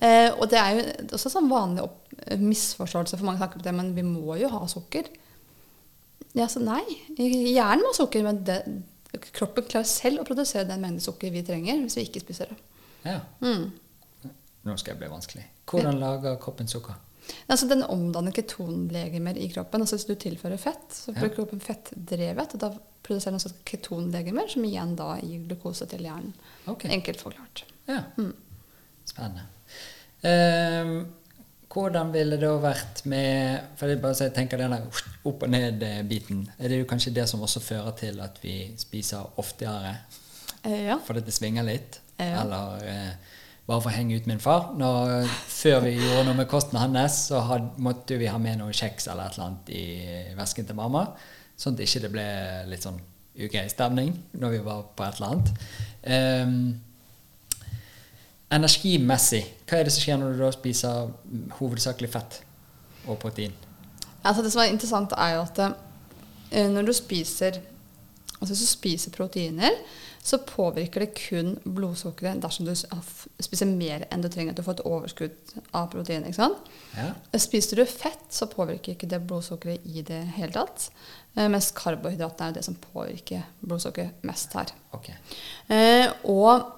[0.03, 0.87] Eh, og det er jo
[1.17, 1.99] også sånn vanlig opp,
[2.39, 5.07] misforståelse, for mange snakker om det, men vi må jo ha sukker.
[6.33, 6.83] Ja, så nei.
[7.17, 8.59] Hjernen må ha sukker, men det,
[9.33, 12.59] kroppen klarer selv å produsere den mengde sukker vi trenger hvis vi ikke spiser det.
[13.05, 13.19] Ja.
[13.43, 13.71] Mm.
[14.63, 15.43] Nå skal jeg bli vanskelig.
[15.69, 16.93] Hvordan lager kroppen sukker?
[17.47, 19.81] Altså, den omdanner ketonlegemer i kroppen.
[19.81, 21.35] Altså, hvis du tilfører fett, så blir Ja.
[21.35, 22.53] kroppen fettdrevet.
[22.53, 22.69] Og da
[23.03, 26.33] produserer den også ketonlegemer, som igjen da gir glukose til hjernen.
[26.67, 26.91] Okay.
[26.91, 27.63] Enkelt forklart.
[27.87, 28.03] Ja.
[29.05, 29.45] Spennende.
[30.23, 31.05] Ehm,
[31.73, 34.73] hvordan ville det vært med For jeg bare tenker den
[35.25, 36.45] opp og ned-biten.
[36.59, 39.97] Er det jo kanskje det som også fører til at vi spiser oftere
[40.65, 40.95] Eh, ja.
[41.03, 41.99] fordi det svinger litt?
[42.19, 42.41] Ja.
[42.43, 43.09] Eller eh,
[43.67, 44.73] bare for å henge ut min far.
[44.79, 48.75] Når, før vi gjorde noe med kosten hans, så had, måtte vi ha med noe
[48.75, 49.85] kjeks eller et eller annet i
[50.37, 51.05] vesken til mamma.
[51.55, 52.27] Sånn at det ikke ble
[52.71, 52.99] litt sånn
[53.33, 55.53] ugrei stemning når vi var på et eller annet.
[56.03, 56.57] Um,
[58.53, 61.13] energimessig, hva er det som skjer når du da spiser
[61.57, 62.41] hovedsakelig fett
[63.07, 63.55] og protein?
[64.23, 67.61] Altså, det som er interessant, er jo at eh, når du spiser
[68.43, 69.71] Altså hvis du spiser proteiner,
[70.23, 72.71] så påvirker det kun blodsukkeret dersom du
[73.43, 76.23] spiser mer enn du trenger til å få et overskudd av protein.
[76.23, 76.69] ikke sant?
[76.95, 77.09] Ja.
[77.43, 80.87] Spiser du fett, så påvirker ikke det blodsukkeret i det hele tatt.
[81.35, 84.71] Eh, Mens karbohydratene er det som påvirker blodsukkeret mest her.
[84.95, 85.19] Okay.
[85.67, 86.71] Eh, og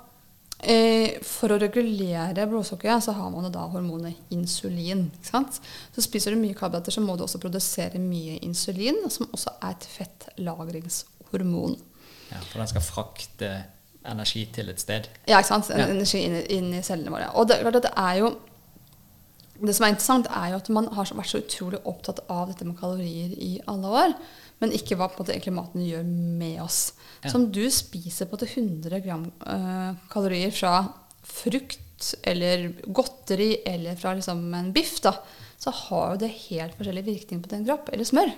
[0.66, 5.12] eh, for å regulere blodsukkeret så har man da hormonet insulin.
[5.22, 9.78] Så spiser du mye karbohydrater, så må du også produsere mye insulin, som også er
[9.78, 11.78] et fettlagringshormon.
[12.36, 13.52] Ja, for den skal frakte
[14.06, 15.08] energi til et sted.
[15.28, 15.72] Ja, ikke sant?
[15.74, 15.88] Ja.
[15.90, 17.32] Energi inn, i- inn i cellene våre.
[17.40, 18.36] Og det, er klart at det er jo
[19.66, 22.66] det som er interessant, er jo at man har vært så utrolig opptatt av dette
[22.68, 24.14] med kalorier i alle år,
[24.60, 26.82] men ikke hva på en måte egentlig maten gjør med oss.
[27.24, 27.30] Ja.
[27.32, 30.74] Så om du spiser på en måte 100 gram øh, kalorier fra
[31.26, 35.16] frukt eller godteri eller fra liksom en biff, da,
[35.62, 37.90] så har jo det helt forskjellig virkning på din kropp.
[37.94, 38.32] Eller smør.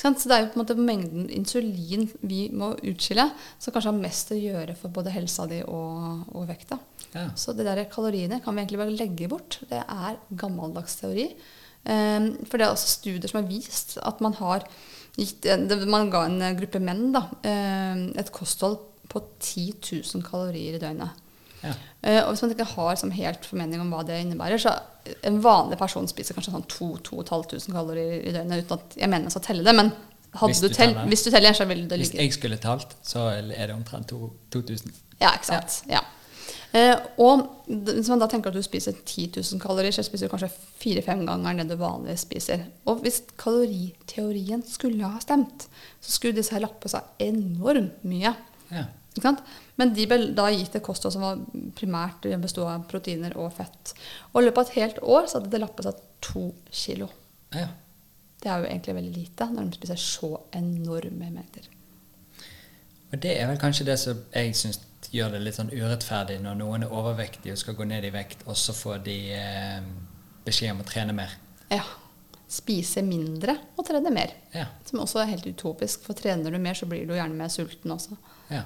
[0.00, 0.20] Sant?
[0.20, 3.28] Så det er jo på en måte mengden insulin vi må utskille,
[3.60, 6.80] som kanskje har mest å gjøre for både helsa di og, og vekta.
[7.12, 7.28] Ja.
[7.38, 9.60] Så det der kaloriene kan vi egentlig bare legge bort.
[9.70, 11.30] Det er gammeldags teori.
[11.84, 14.64] Um, for det er også studier som har vist at man har
[15.18, 15.46] gitt
[15.88, 21.24] Man ga en gruppe menn da, um, et kosthold på 10 000 kalorier i døgnet.
[21.62, 21.72] Ja.
[22.02, 24.76] Eh, og hvis man ikke har som helt formening om hva det innebærer, så
[25.26, 29.34] en vanlig person spiser kanskje sånn 2500 kalorier i døgnet uten at jeg mener jeg
[29.38, 29.90] skal telle det, men
[30.44, 33.30] Hvis du tell, hvis du teller, så vil det ligge Hvis jeg skulle talt, så
[33.32, 34.92] er det omtrent to- 2000.
[35.20, 35.82] Ja, ikke sant.
[35.88, 36.02] Ja.
[36.76, 40.34] Eh, og hvis man da tenker at du spiser 10 000 kalorier, så spiser du
[40.36, 42.66] kanskje fire-fem ganger det du vanligvis spiser.
[42.86, 45.66] Og hvis kaloriteorien skulle ha stemt,
[46.00, 48.34] så skulle disse her lagt på seg enormt mye.
[48.70, 48.84] Ja.
[49.78, 51.42] Men de ble da gitt et kosthold som var
[51.78, 53.94] primært bestod av proteiner og fett.
[54.32, 56.00] Og i løpet av et helt år så hadde det lappet seg
[56.30, 57.10] to kilo.
[57.54, 57.68] ja.
[58.38, 61.64] Det er jo egentlig veldig lite når de spiser så enorme mengder.
[63.10, 64.78] Og det er vel kanskje det som jeg syns
[65.14, 68.44] gjør det litt sånn urettferdig når noen er overvektige og skal gå ned i vekt,
[68.46, 69.88] og så får de eh,
[70.46, 71.34] beskjed om å trene mer.
[71.72, 71.82] Ja.
[72.48, 74.32] Spise mindre og trene mer.
[74.54, 74.68] Ja.
[74.88, 77.92] Som også er helt utopisk, for trener du mer, så blir du gjerne mer sulten
[77.94, 78.18] også.
[78.52, 78.64] ja.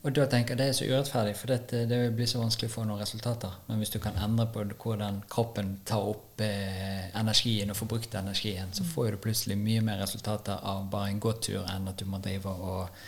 [0.00, 2.72] Og da tenker jeg det er så urettferdig, for det, det blir så vanskelig å
[2.72, 3.52] få noen resultater.
[3.66, 8.16] Men hvis du kan endre på hvordan kroppen tar opp eh, energien og får brukt
[8.16, 12.08] energien, så får du plutselig mye mer resultater av bare en gåtur enn at du
[12.08, 13.02] må drive og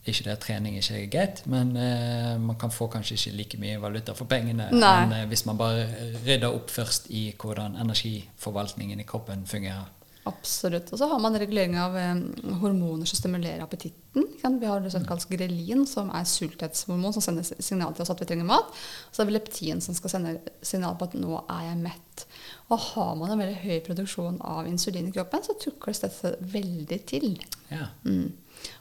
[0.00, 3.58] Ikke det at trening ikke er greit, men eh, man kan få kanskje ikke like
[3.60, 5.82] mye valuta for pengene enn eh, hvis man bare
[6.24, 9.90] rydder opp først i hvordan energiforvaltningen i kroppen fungerer.
[10.30, 10.92] Absolutt.
[10.94, 12.22] Og så har man regulering av eh,
[12.62, 14.26] hormoner som stimulerer appetitten.
[14.60, 18.22] Vi har det som kalles grelin, som er sulthetshormon, som sender signal til oss at
[18.22, 18.70] vi trenger mat.
[18.72, 20.36] Og så har vi leptin, som skal sende
[20.66, 22.26] signal på at nå er jeg mett.
[22.70, 27.00] Og har man en veldig høy produksjon av insulin i kroppen, så tukles dette veldig
[27.10, 27.32] til.
[27.72, 27.90] Ja.
[28.06, 28.30] Mm.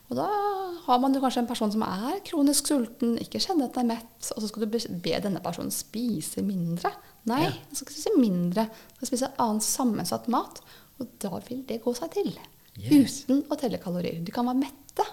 [0.10, 0.26] Og da
[0.88, 4.32] har man kanskje en person som er kronisk sulten, ikke kjenner at den er mett,
[4.34, 6.92] og så skal du be- denne personen spise mindre.
[7.30, 7.52] Nei, Ja.
[7.52, 10.62] den skal spise mindre, den skal spise annen sammensatt mat.
[11.00, 12.34] Og da vil det gå seg til.
[12.80, 13.24] Yes.
[13.26, 14.20] Uten å telle kalorier.
[14.24, 15.06] De kan være mette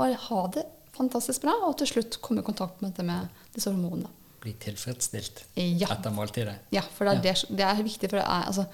[0.00, 0.64] og ha det
[0.96, 4.08] fantastisk bra, og til slutt komme i kontakt med med disse hormonene.
[4.40, 5.88] Bli tilfredsstilt Ja.
[5.92, 6.54] etter måltidet.
[6.72, 8.08] Ja, for det er, det, det er viktig.
[8.08, 8.66] For det er, altså,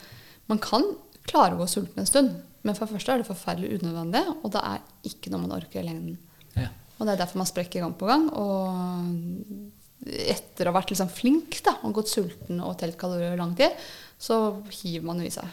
[0.49, 0.85] man kan
[1.27, 4.53] klare å gå sulten en stund, men for det første er det forferdelig unødvendig, og
[4.55, 4.81] det er
[5.11, 6.19] ikke noe man orker i lengden.
[6.55, 6.69] Ja.
[6.99, 8.29] Og det er derfor man sprekker gang på gang.
[8.31, 13.41] Og etter å ha vært liksom flink da, og gått sulten og telt kalorier i
[13.41, 13.75] lang tid,
[14.19, 15.51] så hiver man jo i seg.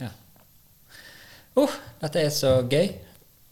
[0.00, 0.10] Ja.
[1.56, 2.90] Uh, dette er så gøy,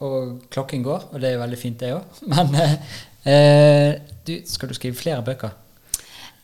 [0.05, 2.18] og klokken går, og det er veldig fint, det òg.
[2.32, 5.55] Men eh, du, skal du skrive flere bøker?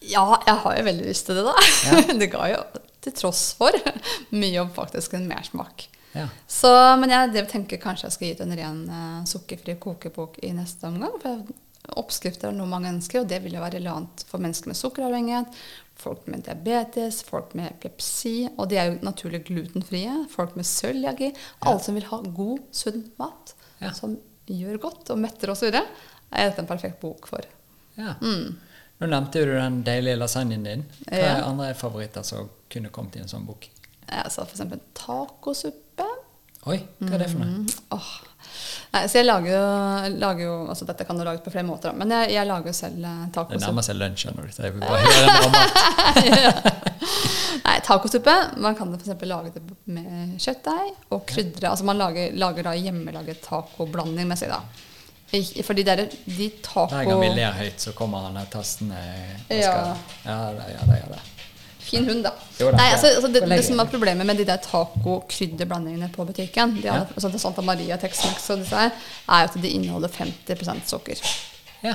[0.00, 1.54] Ja, jeg har jo veldig lyst til det, da.
[1.90, 2.02] Ja.
[2.22, 2.60] det ga jo
[3.04, 3.76] til tross for
[4.32, 5.88] mye om faktisk en mersmak.
[6.12, 6.26] Ja.
[6.50, 10.50] Så, men jeg tenker kanskje jeg skal gi ut en ren uh, sukkerfri kokebok i
[10.56, 11.14] neste omgang.
[11.22, 14.78] For oppskrifter er noe mange ønsker, og det vil jo være relevant for mennesker med
[14.78, 15.60] sukkeravhengighet,
[16.00, 21.32] folk med diabetes, folk med epilepsi, og de er jo naturlig glutenfrie, folk med cøliaki.
[21.62, 23.92] Alle som vil ha god, sunn mat Ja.
[23.96, 27.40] som gjør godt og metter osv., er dette en perfekt bok for.
[27.96, 28.14] ja.
[29.00, 30.82] Nå nevnte du den deilige lasagnen din.
[31.06, 31.44] Hva er Ja.
[31.48, 33.66] andre favoritter som kunne kommet i en sånn bok?
[34.10, 34.60] Jeg sa f.eks.
[34.94, 36.04] tacosuppe.
[36.66, 37.46] Oi, hva er det for noe?
[37.48, 38.10] Mm, åh.
[38.90, 41.94] Nei, så jeg lager jo, lager jo altså Dette kan du lage på flere måter,
[41.94, 43.54] men jeg, jeg lager jo selv tacosuppe.
[43.54, 44.46] Det nærmer seg lunsj nå.
[44.56, 45.52] Jeg vil bare høre om.
[47.66, 48.34] Nei, tacosuppe.
[48.64, 49.14] Man kan f.eks.
[49.30, 49.62] lage det
[49.94, 51.70] med kjøttdeig og krydre.
[51.70, 54.62] Altså man lager, lager da hjemmelaget tacoblanding med seg, da.
[55.30, 56.88] Fordi det er de taco...
[56.90, 59.74] Hver gang vi ler høyt, så kommer han og tastene og Ja.
[59.76, 61.20] det Ja det, ja det, Ja, da.
[61.80, 62.32] Fin hund, da.
[62.60, 66.24] Jo da, Nei, altså, altså det, det som er problemet med de der taco-krydderblandingene på
[66.28, 66.94] butikken, de Ja.
[67.00, 68.90] alle, altså Santa Maria, Tex-Mex og disse her,
[69.28, 71.20] er at de inneholder 50% sukker.
[71.82, 71.94] Ja.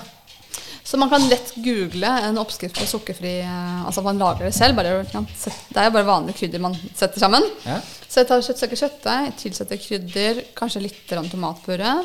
[0.86, 4.76] Så man kan lett google en oppskrift på sukkerfri eh, Altså man lager det selv.
[4.78, 7.44] Bare, ja, det er jo bare vanlige krydder man setter sammen.
[7.66, 7.80] Ja.
[8.08, 11.96] Så jeg tar kjøttstykke kjøttdeig, tilsetter krydder, kanskje litt grann tomatpuré.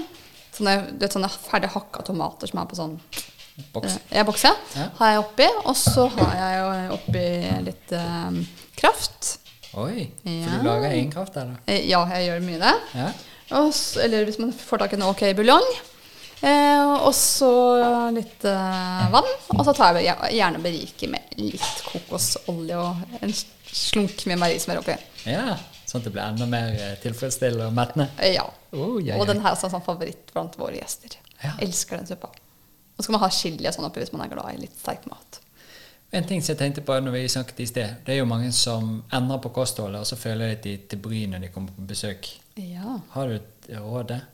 [0.57, 2.97] Sånne, vet, sånne ferdig hakka tomater som er på sånn
[3.75, 3.97] Boks.
[3.97, 4.55] eh, ja, boks, ja.
[4.77, 4.87] Ja.
[4.99, 5.49] Har jeg oppi.
[5.65, 7.25] Og så har jeg jo oppi
[7.69, 8.41] litt eh,
[8.81, 9.37] kraft.
[9.79, 10.09] Oi.
[10.25, 10.57] For Ja.
[10.59, 11.75] du lager egen kraft, der, da?
[11.79, 12.75] ja, jeg gjør mye det.
[12.99, 13.11] Ja.
[13.61, 15.67] Og så, eller hvis man får tak i en ok buljong.
[16.43, 17.51] Eh, og så
[18.17, 19.27] litt eh, vann.
[19.59, 23.35] Og så tar jeg gjerne berike med litt kokosolje og en
[23.71, 24.97] slunk med marismør oppi.
[25.29, 25.59] ja.
[25.91, 28.05] Sånn at det blir enda mer eh, tilfredsstillende og mettende.
[28.23, 28.45] Eh, ja.
[28.79, 31.17] Oh, ja, Og den her er sånn, sånn favoritt blant våre gjester.
[31.43, 31.57] Ja.
[31.65, 32.29] Elsker den suppa.
[33.01, 34.77] Og så skal man ha chili og sånn oppi hvis man er glad i litt
[34.77, 35.41] sterk mat.
[36.13, 38.51] En ting som jeg tenkte på når vi snakket i sted, det er jo mange
[38.53, 41.73] som endrer på kostholdet, og så føler de at de til bry når de kommer
[41.77, 42.29] på besøk.
[42.59, 42.99] Ja.
[43.15, 44.27] Har du et råd der?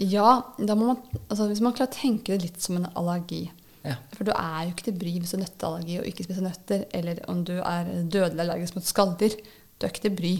[0.00, 3.44] ja, da må man, altså hvis man klarer å tenke det litt som en allergi.
[3.82, 3.96] Ja.
[4.14, 6.84] For du er jo ikke til bry hvis du har nøtteallergi og ikke spiser nøtter,
[6.96, 9.36] eller om du er dødelig allergisk mot skalldyr.
[9.80, 10.34] Du er ikke til bry.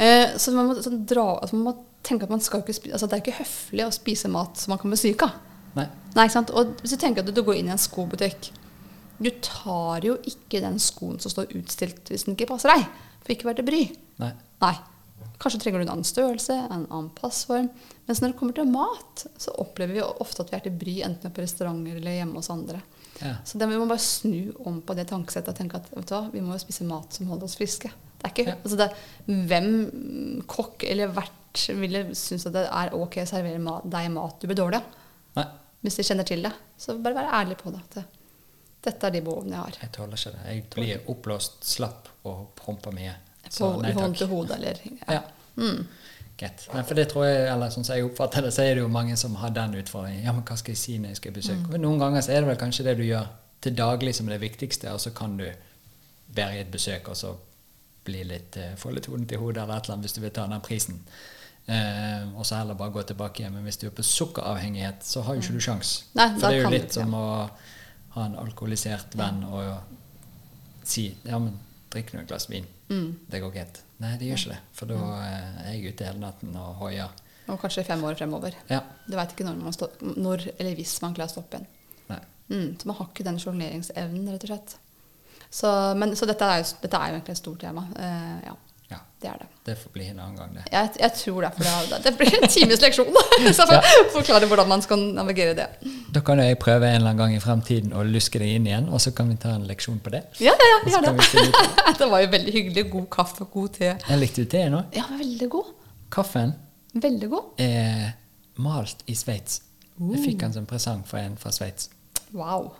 [0.00, 1.74] Eh, så man må, så dra, altså man må
[2.06, 4.72] tenke at man skal ikke spise, altså det er ikke høflig å spise mat som
[4.72, 5.36] man kan bli syk av.
[5.76, 5.86] Nei.
[6.16, 6.26] Nei?
[6.56, 8.50] Og hvis du tenker at du går inn i en skobutikk
[9.20, 12.84] Du tar jo ikke den skoen som står utstilt hvis den ikke passer deg.
[13.24, 13.82] For ikke å være til bry.
[14.22, 14.32] Nei.
[14.62, 14.74] Nei.
[15.40, 17.70] Kanskje trenger du en annen størrelse, en annen passform.
[18.08, 20.94] Mens når det kommer til mat, så opplever vi ofte at vi er til bry
[21.04, 22.80] enten på restauranter eller hjemme hos andre.
[23.20, 23.34] Ja.
[23.48, 26.44] Så det, vi må bare snu om på det tankesettet og tenke at hva, vi
[26.44, 27.88] må jo spise mat som holder oss friske.
[28.16, 28.56] Det er ikke, Ja.
[28.62, 28.88] altså det,
[29.48, 29.70] hvem
[30.48, 34.48] kokk eller vert ville synes at det er ok å servere mat, deg mat du
[34.50, 35.46] blir dårlig av?
[35.84, 36.52] Hvis de kjenner til det.
[36.78, 37.80] Så bare være ærlig på det.
[37.84, 38.04] At det,
[38.86, 39.78] dette er de behovene jeg har.
[39.82, 40.42] Jeg tåler ikke det.
[40.50, 43.14] Jeg blir oppblåst, slapp og promper mye.
[43.46, 45.22] På Så nei hånd til hodet eller Ja.
[46.36, 46.66] Greit.
[46.74, 48.88] Nei, for det tror jeg, eller sånn som jeg oppfatter det, så er det jo
[48.92, 50.24] mange som har den utfordringen.
[50.26, 51.70] Ja, men hva skal jeg si når jeg skal besøke?
[51.72, 53.30] Og noen ganger så er det vel kanskje det du gjør
[53.64, 55.46] til daglig som er det viktigste, og så kan du
[56.36, 57.32] være i et besøk og så
[58.04, 60.34] bli litt, eh, få litt hodet til hodet eller et eller annet hvis du vil
[60.36, 61.00] ta den prisen.
[61.66, 63.54] Eh, og så heller bare gå tilbake igjen.
[63.56, 65.94] Men hvis du er på sukkeravhengighet, så har jo ikke du sjans.
[66.14, 67.00] Nei, For det er jo kan du litt ikke.
[67.00, 67.26] som å
[68.16, 71.56] ha en alkoholisert venn og si ja, men
[71.92, 72.66] drikk nå et glass vin.
[72.88, 73.08] Mm.
[73.28, 73.82] Det går greit.
[73.98, 74.60] Nei, det gjør ikke det.
[74.78, 77.10] For da er jeg ute hele natten og hoier.
[77.50, 78.54] Og kanskje fem år fremover.
[78.70, 78.80] Ja.
[79.06, 81.72] Du veit ikke når, man stå, når eller hvis man klarer å stoppe igjen.
[82.46, 84.74] Mm, så man har ikke den sjongleringsevnen, rett og slett.
[85.50, 87.82] Så, men, så dette, er jo, dette er jo egentlig et stort tema.
[87.98, 88.54] Eh, ja, Ja.
[89.26, 89.48] Det er det.
[89.66, 90.64] Det får bli en annen gang, det.
[90.70, 93.08] Jeg, jeg tror det, for det, det blir en times leksjon.
[93.56, 95.66] Så jeg får forklare hvordan man skal navigere det.
[96.14, 98.86] Da kan jeg prøve en eller annen gang i fremtiden å luske deg inn igjen,
[98.92, 100.22] og så kan vi ta en leksjon på det.
[100.44, 101.48] Ja, ja, ja, gjør det.
[101.98, 102.86] Det var jo veldig hyggelig.
[102.92, 103.90] God kaffe og god te.
[103.98, 104.84] Jeg likte te nå.
[104.94, 105.74] Ja, veldig god.
[106.14, 106.54] Kaffen
[106.96, 107.50] Veldig god.
[107.60, 108.14] er
[108.62, 109.60] malt i Sveits.
[109.98, 111.90] Jeg fikk den som presang fra en fra Sveits.
[112.36, 112.70] Wow.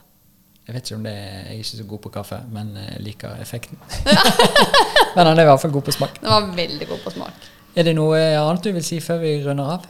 [0.67, 3.03] Jeg vet ikke om det er, jeg er ikke så god på kaffe, men jeg
[3.07, 3.79] liker effekten.
[5.17, 6.17] men han er i hvert fall god på smak.
[6.23, 7.53] Den var veldig god på smak.
[7.77, 9.87] Er det noe annet du vil si før vi runder av?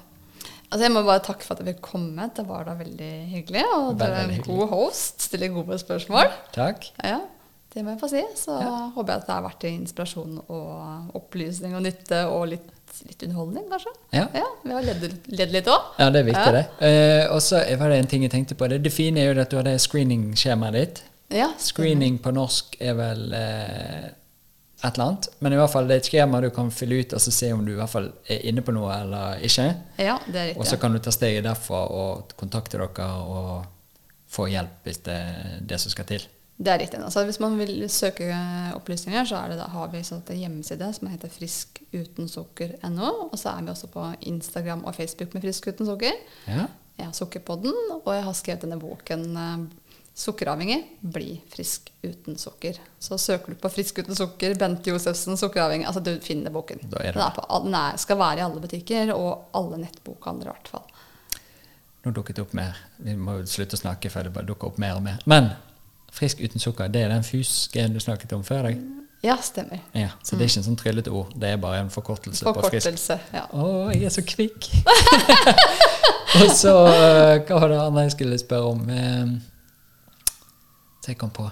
[0.67, 2.27] Altså Jeg må bare takke for at jeg fikk komme.
[2.35, 3.63] Det var da veldig hyggelig.
[3.77, 5.23] Og du er en god host.
[5.29, 6.33] Stiller gode spørsmål.
[6.55, 6.89] Takk.
[6.99, 7.21] Ja,
[7.73, 8.25] det må jeg få si.
[8.37, 12.67] Så håper jeg at det har vært til inspirasjon og opplysning og nytte og litt,
[13.07, 13.93] litt underholdning, kanskje.
[14.17, 14.27] Ja.
[14.65, 15.91] Vi har ledd, ledd litt òg.
[15.99, 16.53] Ja, det er viktig, Ja.
[16.53, 16.65] det.
[16.89, 18.69] Eh, og så var det en ting jeg tenkte på.
[18.69, 21.03] Det, det fine er jo at du har det screeningskjemaet ditt.
[21.35, 24.05] Ja, Screening på norsk er vel eh,
[24.85, 25.29] et eller annet.
[25.43, 27.49] Men i hvert fall det er et skjema du kan fylle ut og så se
[27.53, 29.65] om du i hvert fall er inne på noe eller ikke.
[29.99, 30.61] ja, det er riktig.
[30.63, 33.65] Og så kan du ta steget derfra og kontakte dere og
[34.31, 36.23] få hjelp hvis det er det som skal til.
[36.57, 36.99] Det er riktig.
[37.05, 38.31] Altså, hvis man vil søke
[38.75, 43.11] opplysninger, så det da, har vi sånn en hjemmeside som heter friskutensukker.no.
[43.31, 46.17] Og så er vi også på Instagram og Facebook med Frisk uten sukker.
[46.49, 46.67] Ja.
[46.97, 49.67] Jeg har Sukkerpodden, og jeg har skrevet denne boken eh,
[50.17, 50.79] 'Sukkeravhengig
[51.13, 52.79] bli frisk uten sukker'.
[52.99, 56.81] Så søker du på 'Frisk uten sukker', Bente Josefsen 'Sukkeravhengig', altså du finner boken.
[56.89, 59.45] Da er det den, er på, all- den er, skal være i alle butikker, og
[59.53, 60.89] alle nettbokhandlere i hvert fall.
[62.07, 62.77] Nå dukket det opp mer.
[62.97, 65.21] Vi må jo slutte å snakke før det bare dukker opp mer og mer.
[65.27, 65.51] Men
[66.13, 68.79] frisk uten sukker, det er den fus-gen du snakket om før deg?
[69.25, 69.81] Ja, stemmer.
[69.97, 71.33] Ja, så det er ikke en sånn tryllete ord.
[71.41, 72.87] Det er bare en forkortelse på frisk.
[72.87, 73.17] Forkortelse.
[73.35, 73.47] Ja.
[73.57, 74.69] Å, jeg er så kvikk!
[76.43, 78.83] og så eh, Hva var det andre jeg skulle spørre om?
[78.93, 79.37] Eh,
[81.03, 81.47] Så jeg kom på.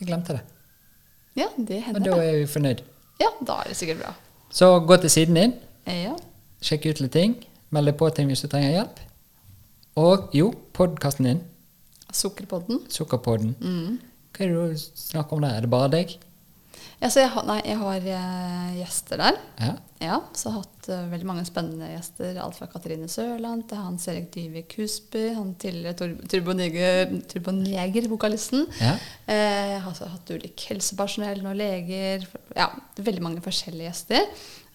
[0.00, 0.42] Jeg glemte det.
[1.36, 2.00] ja, det hender.
[2.00, 2.82] Og da er vi fornøyd.
[3.20, 4.12] Ja, da er det sikkert bra.
[4.52, 5.54] Så gå til siden din,
[5.86, 6.14] Ja.
[6.62, 7.34] sjekk ut litt ting,
[7.70, 9.00] meld deg på ting hvis du trenger hjelp.
[9.96, 11.40] Og jo, podkasten din,
[12.12, 12.84] Sukkerpodden.
[12.92, 13.54] Sukkerpodden.
[13.60, 13.98] Mm.
[14.36, 15.56] Hva er det du snakker om der?
[15.56, 16.16] Er det bare deg?
[17.00, 19.36] Ja, så jeg, har- nei, jeg har uh, gjester der.
[19.60, 19.72] Ja.
[20.00, 22.38] Ja, så jeg har hatt uh, veldig mange spennende gjester.
[22.40, 26.08] Alt fra Katrine Sørland til Hans Erik Dyvik Husby, han tidligere
[27.36, 28.66] Turboneger-vokalisten.
[28.80, 28.94] Ja.
[29.28, 29.32] Uh,
[29.74, 32.24] jeg har hatt ulik helsepersonell og leger.
[32.56, 34.24] Ja, veldig mange forskjellige gjester.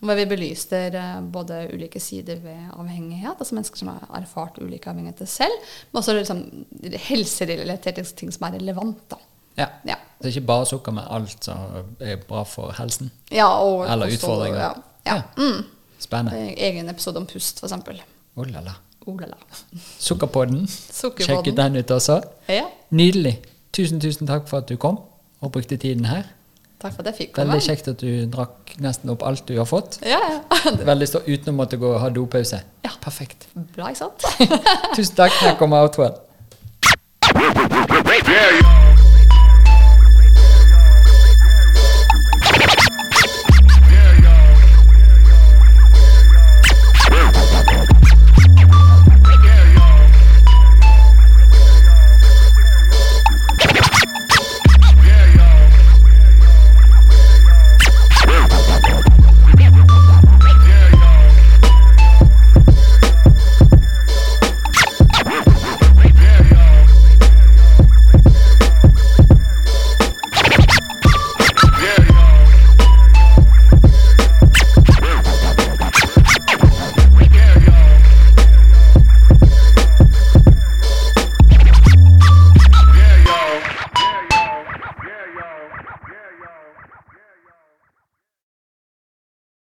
[0.02, 4.90] Hvor vi belyster eh, både ulike sider ved avhengighet, altså mennesker som har erfart ulike
[4.90, 5.54] avhengigheter selv,
[5.92, 6.40] men også liksom
[7.10, 9.04] helserelaterte ting som er relevant.
[9.12, 9.20] da.
[9.58, 9.68] ja.
[9.86, 9.96] Ja.
[10.22, 13.12] Er ikke bare sukker med alt som er bra for helsen.
[13.32, 14.60] Ja, og Eller også, utfordringer.
[14.60, 14.72] Ja.
[15.06, 15.22] ja.
[15.38, 15.64] Mm.
[16.00, 16.40] Spennende.
[16.40, 18.02] Eh, Egen episode om pust, eksempel.
[18.36, 18.74] Oh la la.
[19.06, 19.38] Oh la la.
[20.00, 20.68] Sukkerpodden.
[20.68, 22.22] Sjekk den ut også.
[22.50, 23.40] Ja, Nydelig.
[23.74, 25.00] Tusen, tusen takk for at du kom
[25.42, 26.24] og brukte tiden her.
[26.82, 27.54] Takk for at jeg fikk komme.
[27.54, 30.00] Veldig kjekt at du drakk nesten opp alt du har fått.
[30.06, 30.40] Ja, ja.
[30.92, 32.62] Veldig stort uten å måtte gå og ha dopause.
[32.86, 32.94] Ja.
[33.02, 33.48] Perfekt.
[33.76, 34.20] Bra, ikke sant?
[34.98, 35.34] Tusen takk.
[35.42, 36.18] Her kommer outroen.